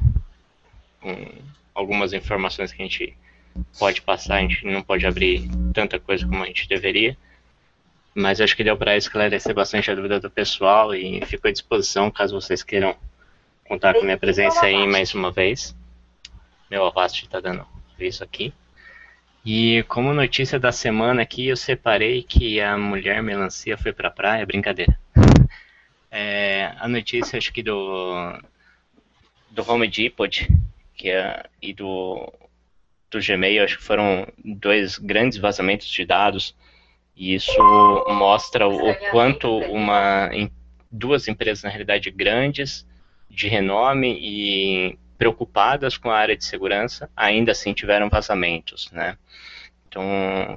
com 1.00 1.32
algumas 1.74 2.12
informações 2.12 2.74
que 2.74 2.82
a 2.82 2.86
gente 2.86 3.16
pode 3.78 4.02
passar, 4.02 4.38
a 4.38 4.42
gente 4.42 4.66
não 4.66 4.82
pode 4.82 5.06
abrir 5.06 5.48
tanta 5.74 6.00
coisa 6.00 6.26
como 6.26 6.44
a 6.44 6.48
gente 6.48 6.68
deveria. 6.68 7.18
Mas 8.14 8.42
acho 8.42 8.56
que 8.56 8.64
deu 8.64 8.76
para 8.76 8.98
esclarecer 8.98 9.54
bastante 9.54 9.92
a 9.92 9.96
dúvida 9.96 10.20
do 10.20 10.30
pessoal 10.30 10.96
e 10.96 11.24
fico 11.26 11.48
à 11.48 11.52
disposição 11.52 12.10
caso 12.10 12.40
vocês 12.40 12.64
queiram 12.64 12.96
contar 13.68 13.94
com 13.94 14.04
minha 14.04 14.18
presença 14.18 14.66
aí 14.66 14.88
mais 14.88 15.14
uma 15.14 15.32
vez. 15.32 15.76
Meu 16.70 16.86
Avast 16.86 17.24
está 17.24 17.40
dando 17.40 17.66
isso 18.00 18.24
aqui. 18.24 18.54
E 19.46 19.84
como 19.88 20.14
notícia 20.14 20.60
da 20.60 20.72
semana 20.72 21.22
aqui, 21.22 21.48
eu 21.48 21.56
separei 21.56 22.24
que 22.24 22.60
a 22.60 22.78
mulher 22.78 23.22
melancia 23.22 23.78
foi 23.78 23.94
para 23.94 24.12
praia, 24.12 24.46
brincadeira. 24.46 24.98
É, 26.10 26.74
a 26.80 26.88
notícia, 26.88 27.38
acho 27.38 27.52
que 27.52 27.62
do, 27.62 28.40
do 29.52 29.70
Home 29.70 29.90
Depot 29.90 30.48
que 30.98 31.12
é, 31.12 31.46
e 31.62 31.74
do, 31.74 32.34
do 33.10 33.20
Gmail, 33.20 33.64
acho 33.64 33.78
que 33.78 33.84
foram 33.84 34.28
dois 34.44 34.98
grandes 34.98 35.38
vazamentos 35.38 35.88
de 35.88 36.06
dados 36.06 36.56
e 37.16 37.34
isso 37.34 37.62
mostra 38.10 38.68
o, 38.68 38.96
quanto 39.12 39.50
uma, 39.58 40.30
duas 40.92 41.28
empresas, 41.28 41.64
na 41.64 41.70
realidade, 41.70 42.12
grandes, 42.12 42.86
de 43.30 43.48
renome 43.48 44.18
e 44.22 44.98
preocupadas 45.18 45.98
com 45.98 46.12
a 46.12 46.18
área 46.18 46.38
de 46.38 46.46
segurança, 46.46 47.10
ainda 47.16 47.52
assim 47.52 47.74
tiveram 47.74 48.08
vazamentos, 48.08 48.92
né? 48.92 49.18
Então, 49.88 50.04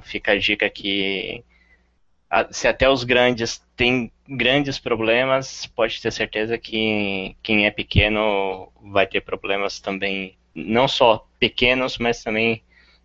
fica 0.03 0.33
a 0.33 0.37
dica 0.37 0.69
que 0.69 1.43
se 2.51 2.67
até 2.67 2.87
os 2.87 3.03
grandes 3.03 3.61
têm 3.75 4.11
grandes 4.27 4.79
problemas, 4.79 5.65
pode 5.65 6.01
ter 6.01 6.11
certeza 6.11 6.57
que 6.57 7.35
quem 7.41 7.65
é 7.65 7.71
pequeno 7.71 8.71
vai 8.81 9.05
ter 9.07 9.21
problemas 9.21 9.79
também, 9.79 10.37
não 10.53 10.87
só 10.87 11.27
pequenos, 11.39 11.97
mas 11.97 12.23
também 12.23 12.63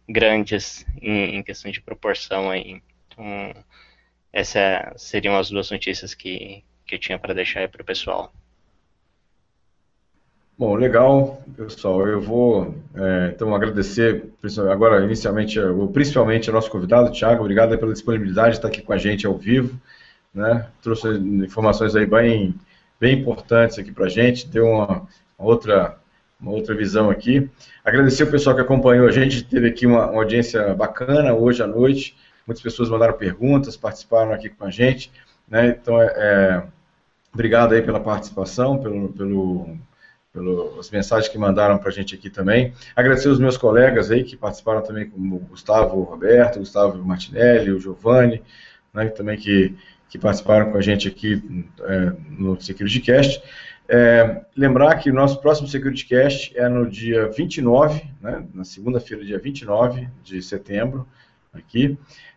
grandes 0.08 0.86
em, 1.00 1.36
em 1.36 1.42
questão 1.42 1.70
de 1.70 1.80
proporção 1.80 2.50
aí. 2.50 2.80
Então, 3.08 3.54
essas 4.32 5.02
seriam 5.02 5.36
as 5.36 5.50
duas 5.50 5.70
notícias 5.70 6.14
que, 6.14 6.62
que 6.86 6.94
eu 6.94 6.98
tinha 6.98 7.18
para 7.18 7.34
deixar 7.34 7.60
aí 7.60 7.68
para 7.68 7.82
o 7.82 7.84
pessoal. 7.84 8.32
Bom, 10.58 10.74
legal, 10.74 11.42
pessoal. 11.54 12.06
Eu 12.08 12.20
vou 12.20 12.74
é, 12.94 13.32
então 13.34 13.54
agradecer 13.54 14.24
agora 14.70 15.04
inicialmente, 15.04 15.58
principalmente 15.92 16.48
ao 16.48 16.54
nosso 16.54 16.70
convidado, 16.70 17.12
Thiago. 17.12 17.42
Obrigado 17.42 17.76
pela 17.78 17.92
disponibilidade 17.92 18.52
de 18.52 18.56
estar 18.56 18.68
aqui 18.68 18.80
com 18.80 18.92
a 18.94 18.96
gente 18.96 19.26
ao 19.26 19.36
vivo. 19.36 19.78
Né? 20.32 20.66
Trouxe 20.82 21.08
informações 21.08 21.94
aí 21.94 22.06
bem, 22.06 22.54
bem 22.98 23.18
importantes 23.18 23.78
aqui 23.78 23.92
para 23.92 24.06
a 24.06 24.08
gente. 24.08 24.48
Deu 24.48 24.64
uma, 24.64 25.06
uma, 25.38 25.48
outra 25.48 25.98
uma 26.40 26.52
outra 26.52 26.74
visão 26.74 27.10
aqui. 27.10 27.50
Agradecer 27.84 28.24
o 28.24 28.30
pessoal 28.30 28.54
que 28.54 28.62
acompanhou 28.62 29.06
a 29.06 29.10
gente. 29.10 29.42
Teve 29.44 29.68
aqui 29.68 29.86
uma, 29.86 30.10
uma 30.10 30.22
audiência 30.22 30.74
bacana 30.74 31.34
hoje 31.34 31.62
à 31.62 31.66
noite. 31.66 32.16
Muitas 32.46 32.62
pessoas 32.62 32.88
mandaram 32.88 33.14
perguntas, 33.14 33.76
participaram 33.76 34.32
aqui 34.32 34.48
com 34.48 34.64
a 34.64 34.70
gente. 34.70 35.10
Né? 35.48 35.76
Então, 35.80 36.00
é, 36.00 36.06
é, 36.06 36.62
obrigado 37.32 37.74
aí 37.74 37.82
pela 37.82 38.00
participação, 38.00 38.78
pelo, 38.78 39.08
pelo, 39.12 39.76
pelas 40.32 40.90
mensagens 40.90 41.28
que 41.28 41.38
mandaram 41.38 41.78
para 41.78 41.88
a 41.88 41.92
gente 41.92 42.14
aqui 42.14 42.28
também. 42.28 42.72
Agradecer 42.94 43.28
os 43.28 43.38
meus 43.38 43.56
colegas 43.56 44.10
aí 44.10 44.22
que 44.22 44.36
participaram 44.36 44.82
também, 44.82 45.08
como 45.08 45.36
o 45.36 45.40
Gustavo 45.40 46.02
Roberto, 46.02 46.58
Gustavo 46.58 47.02
Martinelli, 47.04 47.72
o 47.72 47.80
Giovanni, 47.80 48.42
né, 48.92 49.08
também 49.08 49.36
que, 49.36 49.74
que 50.08 50.18
participaram 50.18 50.70
com 50.70 50.78
a 50.78 50.82
gente 50.82 51.08
aqui 51.08 51.42
é, 51.80 52.12
no 52.30 52.60
SecurityCast. 52.60 53.42
É, 53.88 54.42
lembrar 54.56 54.96
que 54.96 55.10
o 55.10 55.14
nosso 55.14 55.40
próximo 55.40 55.68
SecurityCast 55.68 56.58
é 56.58 56.68
no 56.68 56.88
dia 56.88 57.28
29, 57.30 58.02
né, 58.20 58.44
na 58.52 58.64
segunda-feira, 58.64 59.24
dia 59.24 59.38
29 59.38 60.08
de 60.24 60.42
setembro, 60.42 61.06
aqui. 61.52 61.96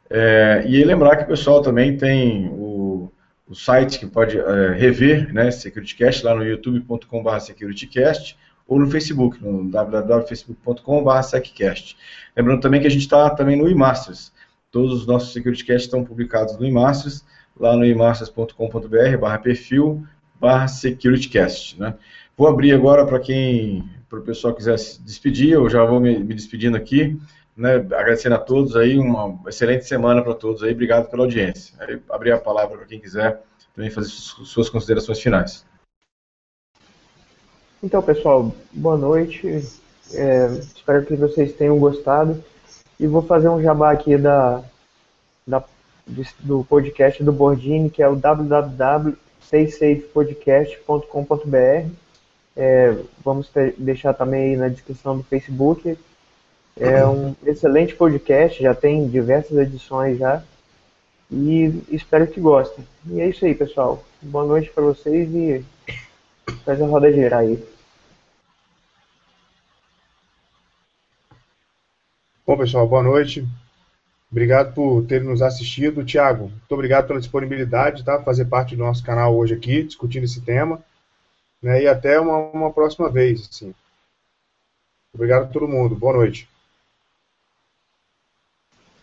É, 0.10 0.64
e 0.68 0.84
lembrar 0.84 1.18
que 1.18 1.24
o 1.24 1.28
pessoal 1.28 1.62
também 1.62 1.98
tem 1.98 2.48
o, 2.50 3.12
o 3.48 3.56
site 3.56 4.00
que 4.00 4.06
pode 4.06 4.38
é, 4.38 4.74
rever, 4.74 5.34
né, 5.34 5.50
SecurityCast, 5.50 6.24
lá 6.24 6.36
no 6.36 6.44
youtube.com.br 6.44 7.40
SecurityCast, 7.40 8.38
ou 8.68 8.80
no 8.80 8.90
Facebook, 8.90 9.44
no 9.44 9.68
www.facebook.com.br 9.70 11.22
SecCast. 11.24 11.98
Lembrando 12.38 12.62
também 12.62 12.80
que 12.80 12.88
a 12.88 12.92
gente 12.92 13.02
está 13.02 13.28
também 13.32 13.56
no 13.56 13.68
eMasters. 13.68 14.32
Todos 14.72 14.94
os 14.94 15.08
nossos 15.08 15.34
SecurityCasts 15.34 15.86
estão 15.86 16.06
publicados 16.06 16.56
no 16.60 16.66
eMasters, 16.66 17.26
lá 17.60 17.76
no 17.76 17.84
emasters.com.br 17.84 19.18
barra 19.20 19.40
perfil 19.40 20.06
barra 20.40 20.68
SecurityCast. 20.68 21.80
Né? 21.80 21.96
Vou 22.38 22.48
abrir 22.48 22.74
agora 22.74 23.06
para 23.06 23.20
quem, 23.20 23.84
para 24.10 24.20
o 24.20 24.24
pessoal 24.24 24.54
quiser 24.54 24.78
se 24.78 25.02
despedir, 25.02 25.52
eu 25.54 25.70
já 25.70 25.84
vou 25.84 26.00
me, 26.00 26.20
me 26.20 26.34
despedindo 26.34 26.78
aqui 26.78 27.20
né, 27.60 27.76
agradecendo 27.76 28.36
a 28.36 28.40
todos 28.40 28.78
aí, 28.78 28.98
uma 28.98 29.38
excelente 29.48 29.86
semana 29.86 30.22
para 30.24 30.34
todos 30.34 30.64
aí, 30.64 30.72
obrigado 30.72 31.10
pela 31.10 31.24
audiência. 31.24 31.76
Aí, 31.78 32.02
abrir 32.10 32.32
a 32.32 32.40
palavra 32.40 32.78
para 32.78 32.88
quem 32.88 33.02
quiser 33.02 33.42
também 33.76 33.92
fazer 33.92 34.08
suas 34.08 34.70
considerações 34.70 35.20
finais. 35.20 35.66
Então, 37.84 38.02
pessoal, 38.02 38.56
boa 38.72 38.98
noite. 38.98 39.46
É, 40.14 40.48
espero 40.54 41.06
que 41.06 41.16
vocês 41.16 41.52
tenham 41.54 41.78
gostado. 41.78 42.42
E 42.98 43.06
vou 43.06 43.22
fazer 43.22 43.50
um 43.50 43.62
jabá 43.62 43.92
aqui 43.92 44.18
da, 44.18 44.64
da 45.46 45.64
do 46.40 46.64
podcast 46.64 47.22
do 47.24 47.32
Bordini, 47.32 47.90
que 47.90 48.02
é 48.02 48.08
o 48.08 48.16
www.saysafepodcast.com.br. 49.52 51.90
É, 52.56 52.96
vamos 53.24 53.50
ter, 53.50 53.74
deixar 53.78 54.14
também 54.14 54.52
aí 54.52 54.58
na 54.58 54.68
descrição 54.68 55.18
do 55.18 55.24
Facebook 55.24 55.98
é 56.80 57.06
um 57.06 57.36
excelente 57.46 57.94
podcast, 57.94 58.64
já 58.64 58.74
tem 58.74 59.08
diversas 59.08 59.58
edições 59.58 60.18
já. 60.18 60.42
E 61.30 61.84
espero 61.90 62.26
que 62.26 62.40
gostem. 62.40 62.88
E 63.06 63.20
é 63.20 63.28
isso 63.28 63.46
aí, 63.46 63.54
pessoal. 63.54 64.04
Boa 64.22 64.46
noite 64.46 64.72
para 64.72 64.84
vocês 64.84 65.30
e 65.34 65.64
Faz 66.66 66.82
a 66.82 66.88
roda 66.88 67.12
girar 67.12 67.42
aí. 67.42 67.64
Bom, 72.46 72.58
pessoal, 72.58 72.88
boa 72.88 73.04
noite. 73.04 73.46
Obrigado 74.32 74.74
por 74.74 75.06
ter 75.06 75.24
nos 75.24 75.42
assistido. 75.42 76.06
Tiago, 76.06 76.50
muito 76.50 76.72
obrigado 76.72 77.08
pela 77.08 77.20
disponibilidade, 77.20 78.04
tá? 78.04 78.22
Fazer 78.22 78.46
parte 78.46 78.76
do 78.76 78.84
nosso 78.84 79.04
canal 79.04 79.36
hoje 79.36 79.56
aqui, 79.56 79.84
discutindo 79.84 80.26
esse 80.26 80.42
tema. 80.42 80.84
Né? 81.62 81.84
E 81.84 81.88
até 81.88 82.20
uma, 82.20 82.38
uma 82.38 82.72
próxima 82.72 83.10
vez, 83.10 83.48
assim. 83.50 83.74
Obrigado 85.14 85.44
a 85.44 85.48
todo 85.48 85.68
mundo. 85.68 85.96
Boa 85.96 86.14
noite. 86.14 86.48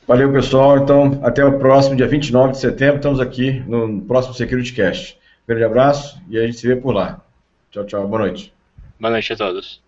Valeu, 0.07 0.33
pessoal. 0.33 0.79
Então, 0.79 1.21
até 1.25 1.45
o 1.45 1.59
próximo, 1.59 1.97
dia 1.97 2.07
29 2.07 2.53
de 2.53 2.61
setembro. 2.61 2.97
Estamos 2.97 3.19
aqui 3.19 3.61
no 3.67 4.01
próximo 4.03 4.35
Security 4.35 4.73
Cast. 4.73 5.19
grande 5.47 5.65
abraço 5.65 6.21
e 6.29 6.39
a 6.39 6.47
gente 6.47 6.57
se 6.57 6.67
vê 6.69 6.77
por 6.77 6.95
lá. 6.95 7.21
Tchau, 7.73 7.85
tchau. 7.85 8.07
Boa 8.07 8.21
noite. 8.21 8.55
Boa 9.01 9.11
noite 9.11 9.33
a 9.33 9.37
todos. 9.37 9.86